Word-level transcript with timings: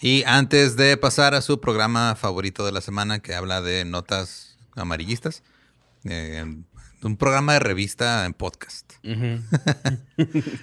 Y 0.00 0.24
antes 0.24 0.76
de 0.76 0.96
pasar 0.96 1.34
a 1.34 1.40
su 1.40 1.60
programa 1.60 2.14
favorito 2.16 2.64
de 2.66 2.72
la 2.72 2.80
semana 2.80 3.20
que 3.20 3.34
habla 3.34 3.62
de 3.62 3.84
notas 3.84 4.56
amarillistas, 4.74 5.42
eh, 6.04 6.44
un 7.02 7.16
programa 7.16 7.52
de 7.54 7.60
revista 7.60 8.24
en 8.26 8.34
podcast. 8.34 8.92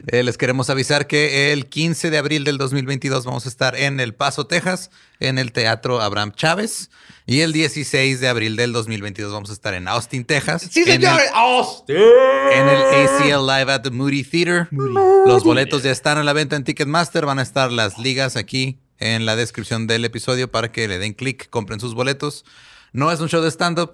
Eh, 0.08 0.24
les 0.24 0.38
queremos 0.38 0.70
avisar 0.72 1.06
que 1.06 1.54
el 1.54 1.68
15 1.68 2.10
de 2.10 2.18
abril 2.18 2.44
del 2.44 2.58
2022 2.58 3.24
vamos 3.26 3.46
a 3.46 3.50
estar 3.50 3.76
en 3.76 4.00
El 4.00 4.16
Paso, 4.16 4.48
Texas, 4.48 4.90
en 5.20 5.38
el 5.38 5.52
Teatro 5.52 6.02
Abraham 6.02 6.32
Chávez. 6.36 6.90
Y 7.28 7.42
el 7.42 7.54
16 7.54 8.20
de 8.20 8.28
abril 8.28 8.56
del 8.56 8.74
2022 8.74 9.32
vamos 9.32 9.52
a 9.52 9.54
estar 9.54 9.76
en 9.76 9.88
Austin, 9.88 10.26
Texas. 10.26 10.68
Sí, 10.72 10.80
en 10.82 10.86
señor. 10.88 11.22
el- 11.22 11.28
Austin. 11.36 11.96
en 11.96 12.68
el 12.68 12.82
ACL 13.08 13.46
Live 13.46 13.72
at 13.72 13.82
the 13.84 13.92
Moody 13.92 14.24
Theater. 14.24 14.68
Los 14.72 15.44
boletos 15.44 15.84
ya 15.84 15.92
están 15.92 16.18
a 16.18 16.24
la 16.24 16.34
venta 16.34 16.56
en 16.56 16.64
Ticketmaster. 16.64 17.26
Van 17.28 17.38
a 17.40 17.44
estar 17.44 17.72
las 17.72 18.00
ligas 18.00 18.36
aquí 18.36 18.80
en 19.12 19.26
la 19.26 19.36
descripción 19.36 19.88
del 19.88 20.06
episodio 20.06 20.52
para 20.52 20.72
que 20.72 20.88
le 20.88 20.98
den 21.00 21.14
clic, 21.14 21.50
compren 21.50 21.80
sus 21.80 21.94
boletos. 21.94 22.46
No 22.94 23.12
es 23.12 23.20
un 23.20 23.28
show 23.30 23.42
de 23.42 23.50
stand-up, 23.52 23.92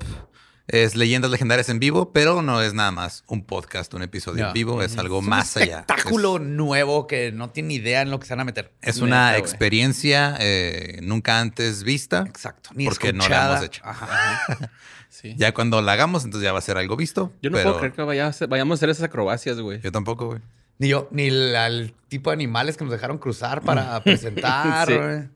es 0.68 0.95
leyendas 0.95 1.32
legendarias 1.32 1.68
en 1.70 1.80
vivo, 1.80 2.12
pero 2.13 2.41
no 2.44 2.62
es 2.62 2.73
nada 2.76 2.91
más 2.91 3.23
un 3.27 3.44
podcast, 3.44 3.91
un 3.95 4.04
episodio 4.04 4.48
en 4.48 4.54
vivo. 4.54 4.84
Es 4.84 4.98
algo 4.98 5.18
Es 5.20 5.23
un 5.23 5.30
más 5.30 5.58
allá. 5.58 5.80
espectáculo 5.80 6.38
nuevo 6.38 7.08
que 7.08 7.32
no 7.32 7.49
tiene 7.49 7.73
idea 7.73 8.02
en 8.02 8.12
lo 8.12 8.20
que 8.20 8.27
se 8.27 8.34
van 8.34 8.41
a 8.41 8.44
meter. 8.44 8.72
Es, 8.82 8.99
una 8.99 9.35
experiencia 9.38 10.35
eh, 10.40 10.99
nunca 11.02 11.40
antes 11.40 11.84
vista. 11.84 12.23
Exacto. 12.27 12.70
Ni 12.76 12.85
porque 12.85 13.13
no 13.13 13.20
la 13.20 13.23
escuchada. 13.26 13.54
hemos 13.57 13.66
hecho. 13.66 13.82
Ajá, 13.85 14.05
ajá. 14.48 14.71
Sí. 15.12 15.34
Ya 15.38 15.55
cuando 15.55 15.82
la 15.82 15.94
hagamos, 15.94 16.23
entonces 16.23 16.46
ya 16.46 16.54
va 16.54 16.60
a 16.60 16.62
ser 16.62 16.77
algo 16.77 16.96
visto. 16.96 17.34
Yo 17.41 17.49
no 17.49 17.57
pero 17.57 17.70
puedo 17.70 17.80
creer 17.80 17.94
que 17.94 18.04
vaya 18.04 18.27
a 18.27 18.30
hacer- 18.30 18.48
vayamos 18.48 18.76
a 18.76 18.77
hacer 18.77 18.90
esas 18.91 19.05
acrobacias, 19.05 19.60
güey. 19.60 19.82
Yo 19.82 19.91
tampoco, 19.91 20.27
güey. 20.27 20.40
Ni 20.80 20.88
yo, 20.88 21.08
ni 21.12 21.28
el, 21.28 21.56
al 21.56 21.94
tipo 22.08 22.30
de 22.32 22.34
animales 22.35 22.76
que 22.77 22.84
nos 22.85 22.91
dejaron 22.91 23.18
cruzar 23.20 23.62
para 23.62 24.02
presentar. 24.04 25.30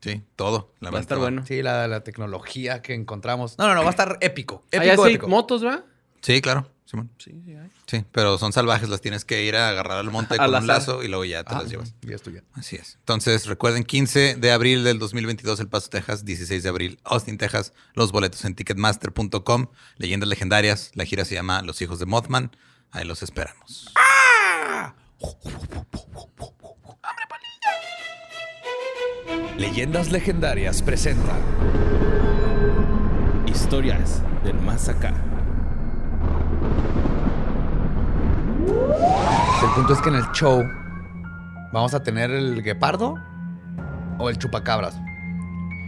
Sí. 0.00 0.22
todo. 0.36 0.72
la 0.80 0.90
Va 0.90 0.98
a 0.98 1.00
estar 1.00 1.18
verdad. 1.18 1.32
bueno. 1.32 1.46
Sí, 1.46 1.62
la, 1.62 1.88
la 1.88 2.04
tecnología 2.04 2.82
que 2.82 2.94
encontramos. 2.94 3.58
No, 3.58 3.66
no, 3.68 3.74
no, 3.74 3.80
va 3.80 3.88
a 3.88 3.90
estar 3.90 4.18
épico. 4.20 4.64
Allá 4.72 4.84
Épico, 4.92 5.04
sí, 5.06 5.10
épico. 5.14 5.28
motos, 5.28 5.64
¿va? 5.64 5.82
Sí, 6.20 6.40
claro. 6.40 6.70
Simón. 6.84 7.10
Sí, 7.16 7.32
sí, 7.46 7.54
hay. 7.54 7.70
Sí, 7.86 8.04
pero 8.12 8.36
son 8.36 8.52
salvajes, 8.52 8.90
las 8.90 9.00
tienes 9.00 9.24
que 9.24 9.42
ir 9.44 9.56
a 9.56 9.70
agarrar 9.70 9.96
al 9.96 10.10
monte 10.10 10.36
con 10.36 10.54
un 10.54 10.66
lazo 10.66 11.02
y 11.02 11.08
luego 11.08 11.24
ya 11.24 11.42
te 11.42 11.54
Ah, 11.54 11.62
las 11.62 11.70
llevas. 11.70 11.94
Ya 12.02 12.14
estoy 12.16 12.34
bien. 12.34 12.44
Así 12.52 12.76
es. 12.76 12.96
Entonces, 12.98 13.46
recuerden, 13.46 13.84
15 13.84 14.34
de 14.36 14.52
abril 14.52 14.84
del 14.84 14.98
2022, 14.98 15.58
El 15.60 15.68
Paso, 15.68 15.88
Texas. 15.88 16.26
16 16.26 16.62
de 16.62 16.68
abril, 16.68 17.00
Austin, 17.04 17.38
Texas. 17.38 17.72
Los 17.94 18.12
boletos 18.12 18.44
en 18.44 18.54
ticketmaster.com. 18.54 19.68
Leyendas 19.96 20.28
legendarias. 20.28 20.90
La 20.94 21.06
gira 21.06 21.24
se 21.24 21.34
llama 21.34 21.62
Los 21.62 21.80
Hijos 21.80 21.98
de 21.98 22.04
Mothman. 22.04 22.54
Ahí 22.90 23.06
los 23.06 23.22
esperamos. 23.22 23.90
Leyendas 29.56 30.10
legendarias 30.10 30.82
presenta. 30.82 31.32
Historias 33.46 34.22
del 34.44 34.58
más 34.60 34.88
acá. 34.88 35.12
El 39.62 39.70
punto 39.74 39.92
es 39.92 40.00
que 40.00 40.08
en 40.08 40.14
el 40.16 40.24
show 40.32 40.64
vamos 41.72 41.94
a 41.94 42.02
tener 42.02 42.30
el 42.30 42.62
guepardo 42.62 43.14
o 44.18 44.28
el 44.30 44.38
chupacabras. 44.38 45.00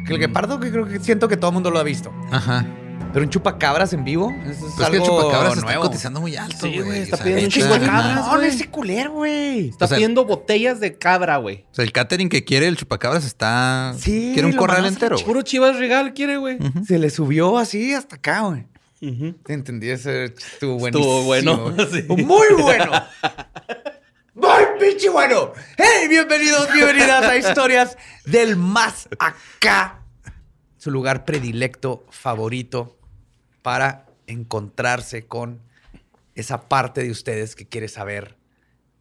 Que 0.06 0.14
el 0.14 0.18
guepardo 0.18 0.60
que 0.60 0.70
creo 0.70 0.86
que 0.86 1.00
siento 1.00 1.28
que 1.28 1.36
todo 1.36 1.50
el 1.50 1.54
mundo 1.54 1.70
lo 1.70 1.78
ha 1.78 1.82
visto. 1.82 2.12
Ajá. 2.30 2.64
Pero 3.14 3.24
un 3.26 3.30
chupacabras 3.30 3.92
en 3.92 4.02
vivo, 4.04 4.30
eso 4.42 4.50
es 4.50 4.58
Pues 4.58 4.70
es 4.70 4.74
que 4.74 4.82
el 4.82 4.92
algo 5.02 5.06
chupacabras 5.06 5.52
está 5.54 5.64
nuevo. 5.66 5.82
cotizando 5.84 6.20
muy 6.20 6.34
alto, 6.36 6.66
Sí, 6.66 6.80
güey. 6.80 7.00
O 7.00 7.02
está 7.04 7.16
sea, 7.16 7.24
pidiendo 7.24 7.74
un 7.74 7.80
de 7.80 7.86
no. 7.86 8.42
ese 8.42 8.68
culero, 8.70 9.12
güey. 9.12 9.68
Está 9.68 9.84
O 9.84 9.88
sea, 9.88 9.96
pidiendo 9.96 10.24
botellas 10.24 10.80
de 10.80 10.98
cabra, 10.98 11.36
güey. 11.36 11.64
O 11.70 11.74
sea, 11.76 11.84
el 11.84 11.92
catering 11.92 12.28
que 12.28 12.44
quiere 12.44 12.66
el 12.66 12.76
chupacabras 12.76 13.24
está. 13.24 13.94
Sí, 13.98 14.32
Quiere 14.34 14.48
un 14.48 14.56
corral 14.56 14.84
entero. 14.84 15.16
Puro 15.24 15.42
chivas 15.42 15.78
regal 15.78 16.12
quiere, 16.12 16.38
güey. 16.38 16.58
Se 16.86 16.98
le 16.98 17.08
subió 17.08 17.56
así 17.56 17.94
hasta 17.94 18.16
acá, 18.16 18.40
güey. 18.40 18.66
Te 19.44 19.52
entendí, 19.52 19.90
ese 19.90 20.24
estuvo 20.24 20.78
buenísimo. 20.78 21.04
Estuvo 21.04 21.22
bueno, 21.24 21.76
sí. 21.92 22.02
Muy 22.08 22.60
bueno. 22.60 22.90
Muy 24.34 24.64
pinche 24.80 25.08
bueno. 25.10 25.52
Hey, 25.76 26.08
bienvenidos, 26.08 26.72
bienvenidas 26.72 27.22
a 27.22 27.36
Historias 27.36 27.96
del 28.24 28.56
Más 28.56 29.08
Acá. 29.20 30.00
Su 30.78 30.90
lugar 30.90 31.24
predilecto, 31.24 32.04
favorito, 32.10 32.98
para 33.64 34.04
encontrarse 34.26 35.26
con 35.26 35.62
esa 36.34 36.68
parte 36.68 37.02
de 37.02 37.10
ustedes 37.10 37.56
que 37.56 37.66
quiere 37.66 37.88
saber 37.88 38.36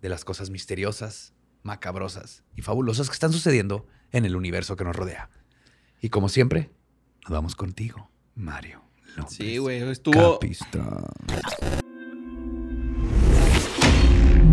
de 0.01 0.07
las 0.07 0.23
cosas 0.23 0.51
misteriosas, 0.51 1.33
macabrosas 1.63 2.45
y 2.55 2.61
fabulosas 2.61 3.09
que 3.09 3.13
están 3.13 3.33
sucediendo 3.33 3.85
en 4.13 4.23
el 4.23 4.37
universo 4.37 4.77
que 4.77 4.85
nos 4.85 4.95
rodea. 4.95 5.29
Y 5.99 6.07
como 6.07 6.29
siempre, 6.29 6.69
nos 7.23 7.31
vamos 7.31 7.57
contigo, 7.57 8.09
Mario. 8.35 8.81
López 9.17 9.33
Sí, 9.33 9.57
güey. 9.57 9.81
Estuvo. 9.81 10.39
Capistrán. 10.39 11.07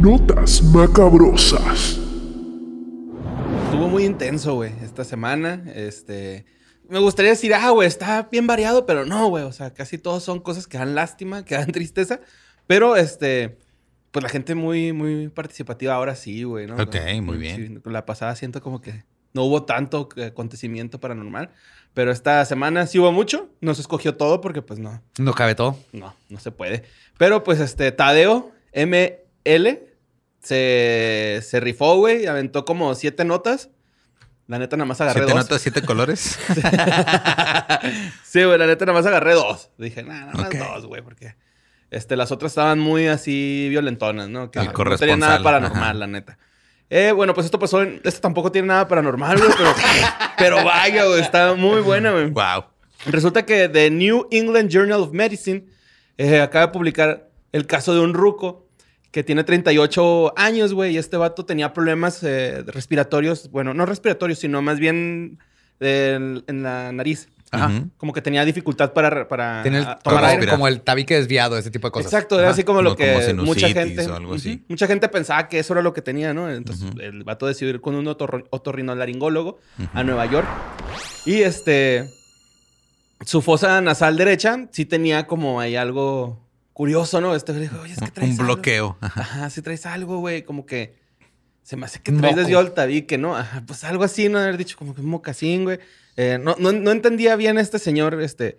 Notas 0.01 0.61
macabrosas. 0.65 2.01
Estuvo 3.65 3.89
muy 3.89 4.07
intenso, 4.07 4.57
güey, 4.57 4.73
esta 4.83 5.05
semana. 5.05 5.63
Este. 5.73 6.47
Me 6.91 6.99
gustaría 6.99 7.31
decir, 7.31 7.55
ah, 7.55 7.71
güey, 7.71 7.87
está 7.89 8.29
bien 8.31 8.47
variado, 8.47 8.85
pero 8.85 9.07
no, 9.07 9.29
güey. 9.29 9.45
O 9.45 9.53
sea, 9.53 9.73
casi 9.73 9.97
todos 9.97 10.23
son 10.25 10.41
cosas 10.41 10.67
que 10.67 10.77
dan 10.79 10.95
lástima, 10.95 11.45
que 11.45 11.55
dan 11.55 11.67
tristeza. 11.73 12.21
Pero, 12.67 12.97
este. 12.97 13.59
Pues 14.11 14.25
la 14.25 14.29
gente 14.29 14.57
muy, 14.57 14.93
muy 14.93 15.29
participativa 15.29 15.95
ahora 15.95 16.17
sí, 16.17 16.43
güey, 16.43 16.67
¿no? 16.67 16.75
Ok, 16.75 16.95
La- 16.97 17.23
muy 17.23 17.37
sí, 17.37 17.41
bien. 17.63 17.81
la 17.85 18.05
pasada 18.07 18.35
siento 18.35 18.61
como 18.61 18.81
que 18.81 19.05
no 19.35 19.45
hubo 19.45 19.63
tanto 19.63 20.09
eh, 20.17 20.25
acontecimiento 20.25 20.99
paranormal. 20.99 21.51
Pero 21.95 22.11
esta 22.11 22.45
semana 22.45 22.89
sí 22.89 22.99
hubo 22.99 23.13
mucho. 23.13 23.49
No 23.61 23.73
se 23.75 23.83
escogió 23.83 24.17
todo 24.17 24.41
porque, 24.41 24.63
pues, 24.63 24.81
no. 24.81 25.01
No 25.19 25.33
cabe 25.33 25.55
todo. 25.55 25.77
No, 25.93 26.17
no 26.29 26.41
se 26.41 26.51
puede. 26.51 26.83
Pero 27.19 27.45
pues 27.45 27.61
este, 27.61 27.93
Tadeo 27.93 28.51
ML 28.75 29.79
se, 30.43 31.41
se 31.43 31.61
rifó, 31.61 31.97
güey, 31.97 32.25
y 32.25 32.27
aventó 32.27 32.65
como 32.65 32.95
siete 32.95 33.25
notas. 33.25 33.71
La 34.51 34.59
neta 34.59 34.77
nada 34.77 34.87
más 34.87 35.01
agarré 35.01 35.21
¿Siete 35.21 35.33
dos. 35.33 35.43
notas, 35.45 35.63
siete 35.63 35.83
colores? 35.83 36.37
sí, 38.25 38.43
güey, 38.43 38.59
la 38.59 38.67
neta 38.67 38.85
nada 38.85 38.99
más 38.99 39.07
agarré 39.07 39.35
dos. 39.35 39.71
Dije, 39.79 40.03
nada, 40.03 40.33
nada 40.33 40.51
más 40.51 40.59
dos, 40.59 40.87
güey, 40.87 41.03
porque 41.03 41.37
este, 41.89 42.17
las 42.17 42.33
otras 42.33 42.51
estaban 42.51 42.81
muy 42.81 43.07
así 43.07 43.69
violentonas, 43.71 44.29
¿no? 44.29 44.51
Que 44.51 44.59
El 44.59 44.73
no 44.73 44.97
tenía 44.97 45.17
nada 45.17 45.41
paranormal, 45.41 45.83
ajá. 45.83 45.95
la 45.95 46.07
neta. 46.09 46.37
Eh, 46.89 47.13
bueno, 47.13 47.33
pues 47.33 47.45
esto 47.45 47.61
pasó 47.61 47.81
en... 47.83 48.01
Esto 48.03 48.23
tampoco 48.23 48.51
tiene 48.51 48.67
nada 48.67 48.89
paranormal, 48.89 49.39
güey, 49.39 49.51
pero, 49.57 49.75
pero 50.37 50.65
vaya, 50.65 51.05
güey, 51.05 51.21
está 51.21 51.55
muy 51.55 51.81
buena, 51.81 52.11
güey. 52.11 52.31
wow. 52.31 52.65
Resulta 53.07 53.47
que 53.47 53.69
The 53.69 53.89
New 53.89 54.27
England 54.33 54.69
Journal 54.69 55.03
of 55.03 55.13
Medicine 55.13 55.65
eh, 56.19 56.41
acaba 56.41 56.67
de 56.67 56.73
publicar 56.73 57.29
el 57.53 57.69
caso 57.69 57.95
de 57.95 58.01
un 58.01 58.15
ruco 58.15 58.67
que 59.11 59.25
tiene 59.25 59.43
38 59.45 60.33
años, 60.37 60.73
güey, 60.73 60.95
y 60.95 60.99
este 60.99 61.17
vato 61.17 61.45
tenía 61.45 61.73
problemas 61.73 62.23
eh, 62.23 62.63
respiratorios, 62.67 63.51
bueno, 63.51 63.75
no 63.75 63.85
respiratorios, 63.87 64.39
sino 64.39 64.63
más 64.63 64.79
bien 64.79 65.39
del- 65.81 66.45
en 66.47 66.63
la 66.63 66.93
nariz. 66.93 67.29
Ajá. 67.53 67.83
Como 67.97 68.13
que 68.13 68.23
tenía 68.23 68.45
dificultad 68.45 68.93
para, 68.93 69.27
para 69.27 69.63
Tiene 69.63 69.79
el, 69.79 69.87
tomar 70.05 70.25
aire. 70.27 70.47
como 70.47 70.69
el 70.69 70.83
tabique 70.83 71.17
desviado, 71.17 71.59
ese 71.59 71.73
tipo 71.73 71.89
de 71.89 71.91
cosas. 71.91 72.13
Exacto, 72.13 72.39
era 72.39 72.51
así 72.51 72.63
como 72.63 72.81
lo 72.81 72.91
No, 72.91 72.97
que 72.97 73.13
como 73.35 73.43
mucha 73.43 73.67
gente, 73.71 74.07
o 74.07 74.15
algo 74.15 74.35
así. 74.35 74.53
Ujú. 74.55 74.65
mucha 74.69 74.87
gente 74.87 75.09
pensaba 75.09 75.49
que 75.49 75.59
eso 75.59 75.73
era 75.73 75.83
lo 75.83 75.93
que 75.93 76.01
tenía, 76.01 76.33
¿no? 76.33 76.49
Entonces 76.49 76.89
el 77.01 77.25
vato 77.25 77.49
decidió 77.49 77.75
ir 77.75 77.81
con 77.81 77.97
un 77.97 78.07
otorro- 78.07 78.47
otorrinolaringólogo 78.51 79.59
a 79.95 80.05
Nueva 80.05 80.27
York 80.27 80.47
y 81.27 81.41
este 81.43 82.09
su 83.27 83.43
fosa 83.43 83.81
nasal 83.81 84.17
derecha 84.17 84.69
sí 84.71 84.85
tenía 84.85 85.27
como 85.27 85.59
ahí 85.61 85.75
algo 85.75 86.39
curioso, 86.81 87.21
¿no? 87.21 87.35
Este 87.35 87.53
le 87.53 87.61
dijo, 87.61 87.79
oye, 87.83 87.93
es 87.93 87.99
que 87.99 88.11
traes 88.11 88.31
Un 88.37 88.41
algo". 88.41 88.55
bloqueo. 88.55 88.97
Ajá. 89.03 89.21
Ajá, 89.21 89.51
sí 89.51 89.61
traes 89.61 89.85
algo, 89.85 90.21
güey, 90.21 90.45
como 90.45 90.65
que 90.65 90.95
se 91.63 91.77
me 91.77 91.85
hace 91.85 92.01
que 92.01 92.11
traes 92.11 92.37
desviado 92.37 92.65
el 92.65 92.73
tabique, 92.73 93.19
¿no? 93.19 93.37
Ajá, 93.37 93.63
pues 93.67 93.85
algo 93.85 94.03
así, 94.03 94.31
no 94.31 94.39
haber 94.39 94.57
dicho 94.57 94.79
como 94.79 94.95
que 94.95 95.03
un 95.03 95.09
mocasín, 95.09 95.65
güey. 95.65 95.79
Eh, 96.17 96.39
no, 96.43 96.57
no, 96.59 96.73
no 96.73 96.91
entendía 96.91 97.37
bien 97.37 97.59
este 97.59 97.79
señor, 97.79 98.19
este, 98.23 98.57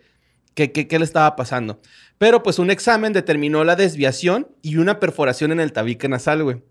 qué, 0.54 0.72
qué, 0.72 0.88
qué 0.88 1.00
le 1.00 1.06
estaba 1.06 1.36
pasando. 1.36 1.82
Pero 2.20 2.44
pues 2.44 2.60
un 2.60 2.70
examen 2.70 3.12
determinó 3.12 3.64
la 3.64 3.76
desviación 3.76 4.48
y 4.62 4.78
una 4.78 5.00
perforación 5.00 5.52
en 5.52 5.60
el 5.60 5.74
tabique 5.74 6.08
nasal, 6.08 6.44
güey. 6.44 6.62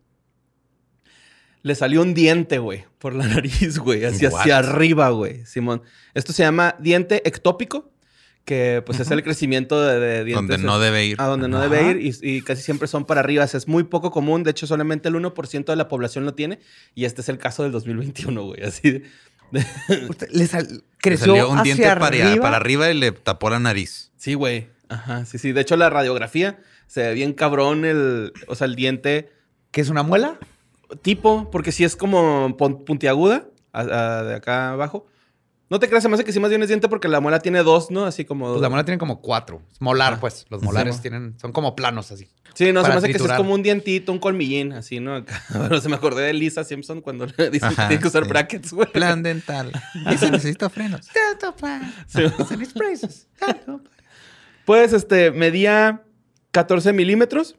Le 1.62 1.74
salió 1.74 2.02
un 2.02 2.14
diente, 2.14 2.58
güey, 2.58 2.84
por 3.00 3.12
la 3.12 3.26
nariz, 3.26 3.80
güey, 3.80 4.04
hacia, 4.04 4.28
hacia 4.28 4.58
arriba, 4.58 5.10
güey, 5.10 5.44
Simón. 5.46 5.82
Esto 6.14 6.32
se 6.32 6.44
llama 6.44 6.76
diente 6.78 7.26
ectópico, 7.28 7.89
que 8.44 8.82
pues 8.84 8.98
es 9.00 9.10
el 9.10 9.22
crecimiento 9.22 9.80
de, 9.80 10.00
de 10.00 10.24
dientes. 10.24 10.48
Donde 10.48 10.58
no 10.66 10.78
debe 10.80 11.06
ir. 11.06 11.20
A 11.20 11.26
donde 11.26 11.46
no 11.48 11.58
Ajá. 11.58 11.68
debe 11.68 11.90
ir 11.90 11.96
y, 12.22 12.36
y 12.36 12.42
casi 12.42 12.62
siempre 12.62 12.88
son 12.88 13.04
para 13.04 13.20
arriba. 13.20 13.44
O 13.44 13.46
sea, 13.46 13.58
es 13.58 13.68
muy 13.68 13.84
poco 13.84 14.10
común. 14.10 14.42
De 14.42 14.50
hecho, 14.50 14.66
solamente 14.66 15.08
el 15.08 15.14
1% 15.14 15.64
de 15.64 15.76
la 15.76 15.88
población 15.88 16.24
lo 16.24 16.34
tiene. 16.34 16.58
Y 16.94 17.04
este 17.04 17.20
es 17.20 17.28
el 17.28 17.38
caso 17.38 17.62
del 17.62 17.72
2021, 17.72 18.42
güey. 18.44 18.62
Así 18.64 18.90
de... 18.90 19.02
Le, 20.30 20.46
sal- 20.46 20.68
Le 20.70 20.80
creció 20.98 21.26
salió 21.34 21.50
un 21.50 21.58
hacia 21.58 21.74
diente 21.74 21.94
para 21.94 22.06
arriba. 22.06 22.42
para 22.42 22.56
arriba 22.56 22.90
y 22.90 22.94
le 22.98 23.12
tapó 23.12 23.50
la 23.50 23.58
nariz. 23.58 24.10
Sí, 24.16 24.34
güey. 24.34 24.68
Ajá, 24.88 25.24
sí, 25.24 25.38
sí. 25.38 25.52
De 25.52 25.60
hecho, 25.60 25.76
la 25.76 25.90
radiografía 25.90 26.58
se 26.86 27.02
ve 27.02 27.14
bien 27.14 27.32
cabrón 27.32 27.84
el... 27.84 28.32
O 28.46 28.54
sea, 28.54 28.66
el 28.66 28.74
diente 28.76 29.30
¿Qué 29.70 29.80
es 29.80 29.88
una 29.88 30.02
muela? 30.02 30.38
tipo, 31.02 31.50
porque 31.52 31.70
sí 31.72 31.84
es 31.84 31.94
como 31.94 32.56
puntiaguda. 32.56 33.44
a- 33.72 33.80
a- 33.80 34.22
de 34.24 34.34
acá 34.34 34.70
abajo. 34.70 35.06
No 35.70 35.78
te 35.78 35.88
creas, 35.88 36.02
se 36.02 36.08
me 36.08 36.14
hace 36.16 36.24
que 36.24 36.32
sí 36.32 36.40
más 36.40 36.50
bien 36.50 36.60
es 36.62 36.68
diente 36.68 36.88
porque 36.88 37.06
la 37.06 37.20
muela 37.20 37.38
tiene 37.38 37.62
dos, 37.62 37.92
¿no? 37.92 38.04
Así 38.04 38.24
como... 38.24 38.48
Pues 38.50 38.60
la 38.60 38.68
mola 38.68 38.84
tiene 38.84 38.98
como 38.98 39.20
cuatro. 39.20 39.62
Es 39.70 39.80
molar, 39.80 40.14
Ah. 40.14 40.20
pues. 40.20 40.44
Los 40.50 40.62
molares 40.62 40.96
Sí, 40.96 41.02
tienen, 41.02 41.38
son 41.40 41.52
como 41.52 41.76
planos 41.76 42.10
así. 42.10 42.28
Sí, 42.54 42.72
no, 42.72 42.82
se 42.82 42.88
me 42.90 42.96
hace 42.96 43.06
que 43.12 43.18
sí 43.20 43.24
es 43.24 43.32
como 43.34 43.54
un 43.54 43.62
dientito, 43.62 44.10
un 44.10 44.18
colmillín, 44.18 44.72
así, 44.72 44.98
¿no? 44.98 45.24
Bueno, 45.54 45.80
se 45.80 45.88
me 45.88 45.94
acordé 45.94 46.24
de 46.24 46.32
Lisa 46.32 46.64
Simpson 46.64 47.00
cuando 47.00 47.26
le 47.36 47.50
dicen 47.50 47.68
que 47.70 47.76
tiene 47.86 47.98
que 48.00 48.08
usar 48.08 48.24
sí. 48.24 48.28
brackets, 48.28 48.72
güey. 48.72 48.90
Plan 48.90 49.22
dental. 49.22 49.70
Se 50.18 50.30
necesita 50.30 50.68
frenos. 50.68 51.06
Sí. 52.08 52.22
Pues, 54.64 54.92
este, 54.92 55.30
medía 55.30 56.02
14 56.50 56.92
milímetros. 56.92 57.56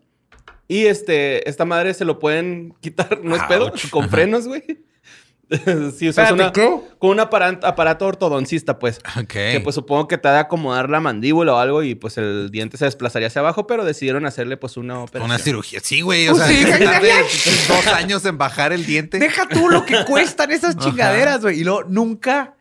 Y 0.67 0.85
este, 0.85 1.49
esta 1.49 1.65
madre 1.65 1.93
se 1.93 2.05
lo 2.05 2.19
pueden 2.19 2.73
quitar, 2.79 3.21
no 3.23 3.35
es 3.35 3.43
pedo, 3.43 3.65
Ouch. 3.67 3.89
con 3.89 4.09
frenos, 4.09 4.47
güey. 4.47 4.63
sí, 5.97 6.07
o 6.07 6.13
sea, 6.13 6.23
es 6.25 6.31
Espérate, 6.31 6.33
una- 6.33 6.51
¿qué? 6.53 6.79
con 6.97 7.09
un 7.11 7.19
aparato, 7.19 7.67
aparato 7.67 8.05
ortodoncista, 8.07 8.79
pues. 8.79 8.99
Ok. 9.19 9.27
Que 9.33 9.59
pues 9.63 9.75
supongo 9.75 10.07
que 10.07 10.17
te 10.17 10.27
ha 10.27 10.31
de 10.33 10.39
acomodar 10.39 10.89
la 10.89 10.99
mandíbula 11.01 11.53
o 11.53 11.57
algo 11.57 11.83
y 11.83 11.95
pues 11.95 12.17
el 12.17 12.49
diente 12.51 12.77
se 12.77 12.85
desplazaría 12.85 13.27
hacia 13.27 13.41
abajo, 13.41 13.67
pero 13.67 13.83
decidieron 13.83 14.25
hacerle 14.25 14.55
pues 14.57 14.77
una 14.77 14.99
operación. 14.99 15.29
Una 15.29 15.37
cirugía. 15.39 15.79
Sí, 15.83 16.01
güey. 16.01 16.27
O 16.29 16.31
Pues 16.31 16.43
sea, 16.47 16.55
sí, 16.55 16.63
se 16.63 16.73
ay, 16.73 16.83
tarde 16.85 17.11
ay, 17.11 17.23
dos 17.67 17.87
años 17.87 18.25
en 18.25 18.37
bajar 18.37 18.71
el 18.71 18.85
diente. 18.85 19.19
Deja 19.19 19.47
tú 19.49 19.69
lo 19.69 19.85
que 19.85 20.05
cuestan 20.05 20.51
esas 20.51 20.77
chingaderas, 20.77 21.41
güey. 21.41 21.59
Y 21.59 21.63
luego 21.63 21.83
nunca. 21.83 22.55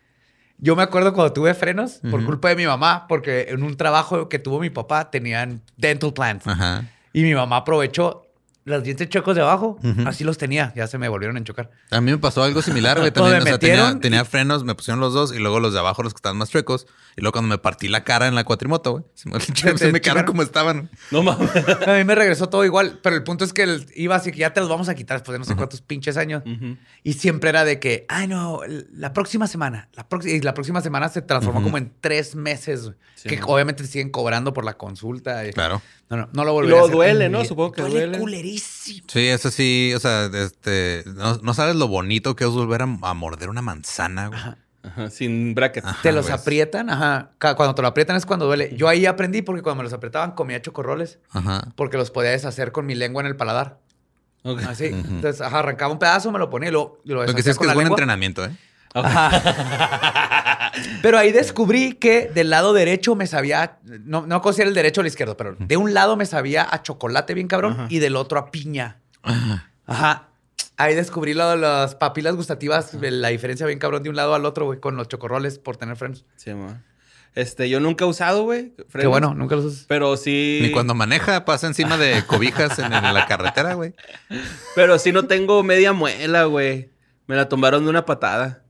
Yo 0.63 0.77
me 0.77 0.83
acuerdo 0.83 1.15
cuando 1.15 1.33
tuve 1.33 1.55
frenos 1.55 2.01
por 2.11 2.23
culpa 2.27 2.51
de 2.51 2.57
mi 2.57 2.67
mamá, 2.67 3.07
porque 3.09 3.47
en 3.49 3.63
un 3.63 3.77
trabajo 3.79 4.29
que 4.29 4.39
tuvo 4.39 4.61
mi 4.61 4.69
papá 4.69 5.11
tenían 5.11 5.63
dental 5.79 6.13
plans. 6.13 6.47
Ajá. 6.47 6.85
Y 7.15 7.23
mi 7.23 7.35
mamá 7.35 7.57
aprovechó 7.59 8.27
los 8.65 8.83
dientes 8.83 9.09
chocos 9.09 9.35
de 9.35 9.43
abajo. 9.43 9.79
Así 10.07 10.25
los 10.25 10.39
tenía. 10.39 10.73
Ya 10.75 10.87
se 10.87 10.99
me 10.99 11.09
volvieron 11.09 11.37
a 11.37 11.39
enchocar. 11.39 11.71
A 11.91 12.01
mí 12.01 12.11
me 12.11 12.19
pasó 12.19 12.43
algo 12.43 12.63
similar, 12.63 12.99
güey. 12.99 13.11
También, 13.13 13.39
me 13.39 13.43
o 13.43 13.45
sea, 13.45 13.59
tenía, 13.59 13.99
tenía 14.01 14.25
frenos, 14.25 14.65
me 14.65 14.75
pusieron 14.75 15.01
los 15.01 15.15
dos 15.15 15.35
y 15.35 15.39
luego 15.39 15.61
los 15.61 15.73
de 15.73 15.79
abajo, 15.79 16.03
los 16.03 16.13
que 16.13 16.19
estaban 16.19 16.39
más 16.39 16.51
chuecos. 16.51 16.87
Y 17.21 17.23
luego 17.23 17.33
cuando 17.33 17.49
me 17.49 17.59
partí 17.59 17.89
la 17.89 18.03
cara 18.03 18.27
en 18.29 18.35
la 18.35 18.45
cuatrimoto, 18.45 18.93
güey, 18.93 19.05
se 19.15 19.29
me, 19.29 19.39
se 19.41 19.53
te 19.75 19.93
me 19.93 20.01
quedaron 20.01 20.25
como 20.25 20.43
estaban. 20.43 20.89
No 21.11 21.23
mames. 21.23 21.51
A 21.87 21.93
mí 21.99 22.05
me 22.05 22.15
regresó 22.15 22.49
todo 22.49 22.65
igual. 22.65 22.99
Pero 23.03 23.15
el 23.15 23.23
punto 23.23 23.45
es 23.45 23.53
que 23.53 23.63
el- 23.65 23.87
iba 23.95 24.17
así 24.17 24.33
que 24.33 24.39
ya 24.39 24.55
te 24.55 24.61
los 24.61 24.71
vamos 24.71 24.89
a 24.89 24.95
quitar 24.95 25.19
después 25.19 25.35
de 25.35 25.39
no 25.39 25.45
sé 25.45 25.55
cuántos 25.55 25.83
pinches 25.83 26.17
años. 26.17 26.43
Y 27.05 27.13
siempre 27.13 27.51
era 27.51 27.65
de 27.65 27.79
que, 27.79 28.07
ay, 28.09 28.27
no, 28.27 28.61
la 28.95 29.13
próxima 29.13 29.47
semana. 29.47 29.91
La 29.93 30.09
próxima 30.09 30.35
y 30.35 30.41
la 30.41 30.55
próxima 30.55 30.81
semana 30.81 31.09
se 31.11 31.21
transformó 31.23 31.63
como 31.63 31.77
en 31.79 31.93
tres 32.01 32.35
meses. 32.35 32.85
güey, 32.85 32.97
Sí. 33.17 33.29
que 33.29 33.39
obviamente 33.45 33.83
te 33.83 33.89
siguen 33.91 34.09
cobrando 34.09 34.55
por 34.55 34.65
la 34.65 34.79
consulta. 34.79 35.47
y- 35.47 35.53
Claro. 35.53 35.83
No, 36.09 36.17
no, 36.17 36.29
no 36.33 36.45
lo 36.45 36.55
volveré 36.55 36.79
a 36.79 36.81
hacer. 36.81 36.93
duele, 36.95 37.29
¿no? 37.29 37.45
Supongo 37.45 37.73
que 37.73 37.83
duele. 37.83 38.01
duele. 38.07 38.19
culerísimo. 38.19 39.07
Sí, 39.13 39.27
eso 39.29 39.51
sí, 39.51 39.93
o 39.95 40.01
sea, 40.01 40.31
este, 40.33 41.05
no, 41.07 41.37
no 41.37 41.53
sabes 41.55 41.77
lo 41.77 41.87
bonito 41.87 42.35
que 42.35 42.45
es 42.45 42.51
volver 42.51 42.81
a, 42.83 42.85
a 43.03 43.15
morder 43.15 43.51
una 43.51 43.61
manzana, 43.63 44.29
güey. 44.29 44.41
Ajá, 44.41 44.59
sin 45.11 45.55
brackets. 45.55 45.87
Ajá, 45.87 45.99
Te 46.03 46.13
los 46.13 46.31
aprietan, 46.31 46.91
ajá. 46.91 47.31
Cuando 47.39 47.75
te 47.75 47.83
lo 47.83 47.89
aprietan 47.89 48.17
es 48.17 48.27
cuando 48.27 48.47
duele. 48.47 48.75
Yo 48.77 48.89
ahí 48.89 49.07
aprendí 49.07 49.43
porque 49.43 49.63
cuando 49.63 49.79
me 49.79 49.85
los 49.85 49.93
apretaban 49.93 50.33
comía 50.33 50.61
chocorroles 50.63 51.19
Ajá. 51.31 51.69
porque 51.77 51.97
los 51.97 52.11
podía 52.11 52.31
deshacer 52.31 52.73
con 52.73 52.87
mi 52.87 52.95
lengua 52.95 53.21
en 53.23 53.27
el 53.27 53.37
paladar. 53.37 53.79
Ok. 54.43 54.63
Así. 54.69 54.87
Entonces, 54.87 55.41
ajá, 55.43 55.59
arrancaba 55.59 55.93
un 55.93 55.99
pedazo, 55.99 56.33
me 56.33 56.39
lo 56.39 56.49
ponía 56.49 56.71
y 56.71 56.73
lo, 56.73 56.99
y 57.05 57.11
lo 57.11 57.17
Lo 57.17 57.21
que 57.27 57.43
deshacía 57.43 57.45
sí 57.45 57.51
es 57.51 57.59
que 57.59 57.65
con 57.65 57.69
es 57.69 57.75
buen 57.75 57.85
lengua. 57.85 57.97
entrenamiento, 57.97 58.45
¿eh? 58.45 58.51
Pero 61.03 61.19
ahí 61.19 61.33
descubrí 61.33 61.95
que 61.95 62.31
del 62.35 62.51
lado 62.51 62.73
derecho 62.73 63.15
me 63.15 63.27
sabía, 63.27 63.79
no, 63.85 64.27
no 64.27 64.41
considero 64.41 64.69
el 64.71 64.75
derecho 64.75 65.01
o 65.01 65.03
el 65.03 65.09
izquierdo, 65.09 65.37
pero 65.37 65.55
de 65.59 65.77
un 65.77 65.95
lado 65.95 66.17
me 66.17 66.27
sabía 66.27 66.67
a 66.71 66.83
chocolate 66.83 67.35
bien 67.35 67.49
cabrón 67.49 67.73
Ajá. 67.75 67.87
y 67.91 67.99
del 67.99 68.17
otro 68.17 68.39
a 68.39 68.51
piña. 68.51 68.97
Ajá. 69.23 70.29
Ahí 70.81 70.95
descubrí 70.95 71.35
lo 71.35 71.57
las 71.57 71.95
papilas 71.95 72.37
gustativas, 72.37 72.95
la 72.95 73.29
diferencia 73.29 73.67
bien 73.67 73.79
cabrón 73.79 74.03
de 74.03 74.11
un 74.11 74.17
lado 74.17 74.35
al 74.35 74.45
otro, 74.47 74.65
güey, 74.65 74.81
con 74.81 74.97
los 74.97 75.09
chocorroles 75.09 75.59
por 75.59 75.77
tener 75.77 75.97
frenos. 75.97 76.25
Sí, 76.37 76.55
ma. 76.55 76.83
Este, 77.35 77.69
yo 77.69 77.79
nunca 77.81 78.05
he 78.05 78.09
usado, 78.09 78.43
güey. 78.43 78.73
Qué 78.93 79.07
bueno, 79.07 79.35
nunca 79.35 79.55
los 79.57 79.67
usas. 79.67 79.85
Pero 79.87 80.17
sí. 80.17 80.59
Ni 80.63 80.73
cuando 80.73 80.95
maneja 80.95 81.45
pasa 81.45 81.67
encima 81.67 81.97
de 81.97 82.23
cobijas 82.27 82.79
en, 82.79 82.93
en 82.93 83.15
la 83.15 83.27
carretera, 83.27 83.75
güey. 83.75 83.95
Pero 84.75 84.99
sí 84.99 85.13
no 85.13 85.27
tengo 85.27 85.63
media 85.63 85.93
muela, 85.93 86.45
güey. 86.45 86.91
Me 87.27 87.37
la 87.37 87.49
tumbaron 87.49 87.85
de 87.85 87.91
una 87.91 88.05
patada. 88.05 88.65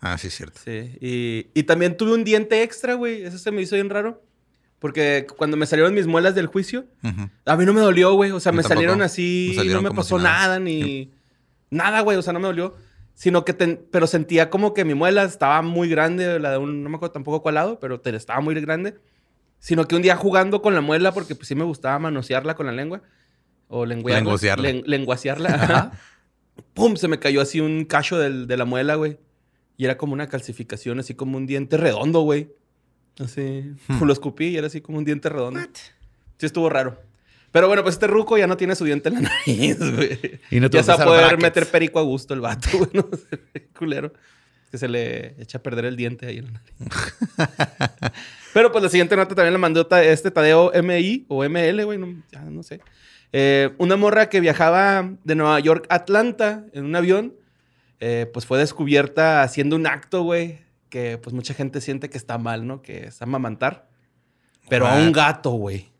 Ah, 0.00 0.16
sí, 0.18 0.28
es 0.28 0.34
cierto. 0.36 0.60
Sí. 0.64 0.96
Y, 1.00 1.48
y 1.52 1.64
también 1.64 1.96
tuve 1.96 2.14
un 2.14 2.24
diente 2.24 2.62
extra, 2.62 2.94
güey. 2.94 3.22
Eso 3.24 3.38
se 3.38 3.50
me 3.50 3.60
hizo 3.60 3.74
bien 3.74 3.90
raro. 3.90 4.22
Porque 4.78 5.26
cuando 5.36 5.56
me 5.56 5.66
salieron 5.66 5.92
mis 5.94 6.06
muelas 6.06 6.34
del 6.34 6.46
juicio, 6.46 6.86
a 7.46 7.56
mí 7.56 7.64
no 7.64 7.72
me 7.72 7.80
dolió, 7.80 8.12
güey. 8.14 8.30
O 8.30 8.40
sea, 8.40 8.52
me 8.52 8.62
tampoco. 8.62 8.74
salieron 8.74 9.02
así, 9.02 9.48
Me 9.50 9.56
salieron 9.56 9.82
no 9.82 9.90
me 9.90 9.96
pasó 9.96 10.18
si 10.18 10.24
nada. 10.24 10.38
nada, 10.40 10.58
ni 10.60 11.10
nada, 11.70 12.00
güey. 12.00 12.16
O 12.16 12.22
sea, 12.22 12.32
no 12.32 12.40
me 12.40 12.46
dolió. 12.46 12.74
Sino 13.14 13.44
que, 13.46 13.54
ten- 13.54 13.86
pero 13.90 14.06
sentía 14.06 14.50
como 14.50 14.74
que 14.74 14.84
mi 14.84 14.94
muela 14.94 15.22
estaba 15.24 15.62
muy 15.62 15.88
grande, 15.88 16.38
la 16.38 16.50
de 16.50 16.58
un, 16.58 16.82
no 16.84 16.90
me 16.90 16.96
acuerdo 16.96 17.12
tampoco 17.14 17.40
cuál 17.42 17.54
lado, 17.54 17.80
pero 17.80 17.98
te- 18.00 18.14
estaba 18.14 18.40
muy 18.40 18.54
grande. 18.60 18.96
Sino 19.58 19.88
que 19.88 19.96
un 19.96 20.02
día 20.02 20.16
jugando 20.16 20.60
con 20.60 20.74
la 20.74 20.82
muela, 20.82 21.12
porque 21.12 21.34
pues 21.34 21.48
sí 21.48 21.54
me 21.54 21.64
gustaba 21.64 21.98
manosearla 21.98 22.54
con 22.54 22.66
la 22.66 22.72
lengua. 22.72 23.00
O 23.68 23.86
lenguearla. 23.86 24.20
Lenguasearla. 24.20 24.62
Len- 24.68 24.82
lenguasearla. 24.86 25.48
Ajá. 25.48 25.92
¡Pum! 26.74 26.96
Se 26.96 27.08
me 27.08 27.18
cayó 27.18 27.40
así 27.40 27.60
un 27.60 27.84
cacho 27.86 28.18
del- 28.18 28.46
de 28.46 28.56
la 28.58 28.64
muela, 28.66 28.94
güey. 28.96 29.18
Y 29.78 29.84
era 29.86 29.96
como 29.96 30.12
una 30.12 30.28
calcificación, 30.28 31.00
así 31.00 31.14
como 31.14 31.36
un 31.38 31.46
diente 31.46 31.76
redondo, 31.78 32.20
güey. 32.20 32.50
Así. 33.18 33.72
Hmm. 33.88 33.98
Lo 34.04 34.12
escupí 34.12 34.48
y 34.48 34.56
era 34.58 34.66
así 34.66 34.82
como 34.82 34.98
un 34.98 35.04
diente 35.06 35.28
redondo. 35.30 35.60
Sí 36.38 36.44
estuvo 36.46 36.68
raro. 36.68 37.00
Pero 37.56 37.68
bueno, 37.68 37.82
pues 37.82 37.94
este 37.94 38.06
ruco 38.06 38.36
ya 38.36 38.46
no 38.46 38.58
tiene 38.58 38.76
su 38.76 38.84
diente 38.84 39.08
en 39.08 39.14
la 39.14 39.20
nariz, 39.46 39.78
güey. 39.78 40.40
Y 40.50 40.60
no 40.60 40.68
ya 40.68 40.82
se 40.82 40.92
va 40.92 41.02
a 41.02 41.06
poder 41.06 41.20
brackets. 41.22 41.42
meter 41.42 41.66
perico 41.66 41.98
a 41.98 42.02
gusto 42.02 42.34
el 42.34 42.42
vato, 42.42 42.68
güey. 42.74 42.90
No 42.92 43.08
sé, 43.16 43.68
culero. 43.78 44.12
Que 44.70 44.76
se 44.76 44.88
le 44.88 45.40
echa 45.40 45.56
a 45.56 45.62
perder 45.62 45.86
el 45.86 45.96
diente 45.96 46.26
ahí 46.26 46.36
en 46.36 46.52
la 46.52 46.52
nariz. 46.52 48.12
Pero 48.52 48.70
pues 48.70 48.84
la 48.84 48.90
siguiente 48.90 49.16
nota 49.16 49.34
también 49.34 49.54
la 49.54 49.58
mandó 49.58 49.88
este 49.90 50.30
Tadeo 50.30 50.70
MI 50.82 51.24
o 51.28 51.48
ML, 51.48 51.82
güey. 51.86 51.96
No, 51.96 52.22
ya 52.30 52.42
no 52.42 52.62
sé. 52.62 52.82
Eh, 53.32 53.70
una 53.78 53.96
morra 53.96 54.28
que 54.28 54.40
viajaba 54.40 55.10
de 55.24 55.34
Nueva 55.34 55.58
York 55.58 55.86
a 55.88 55.94
Atlanta 55.94 56.66
en 56.74 56.84
un 56.84 56.94
avión, 56.94 57.36
eh, 58.00 58.30
pues 58.34 58.44
fue 58.44 58.58
descubierta 58.58 59.42
haciendo 59.42 59.76
un 59.76 59.86
acto, 59.86 60.24
güey, 60.24 60.58
que 60.90 61.16
pues 61.16 61.32
mucha 61.32 61.54
gente 61.54 61.80
siente 61.80 62.10
que 62.10 62.18
está 62.18 62.36
mal, 62.36 62.66
¿no? 62.66 62.82
Que 62.82 63.06
es 63.06 63.22
amamantar. 63.22 63.88
Pero 64.68 64.86
a 64.86 64.96
un 64.96 65.10
gato, 65.10 65.52
güey. 65.52 65.95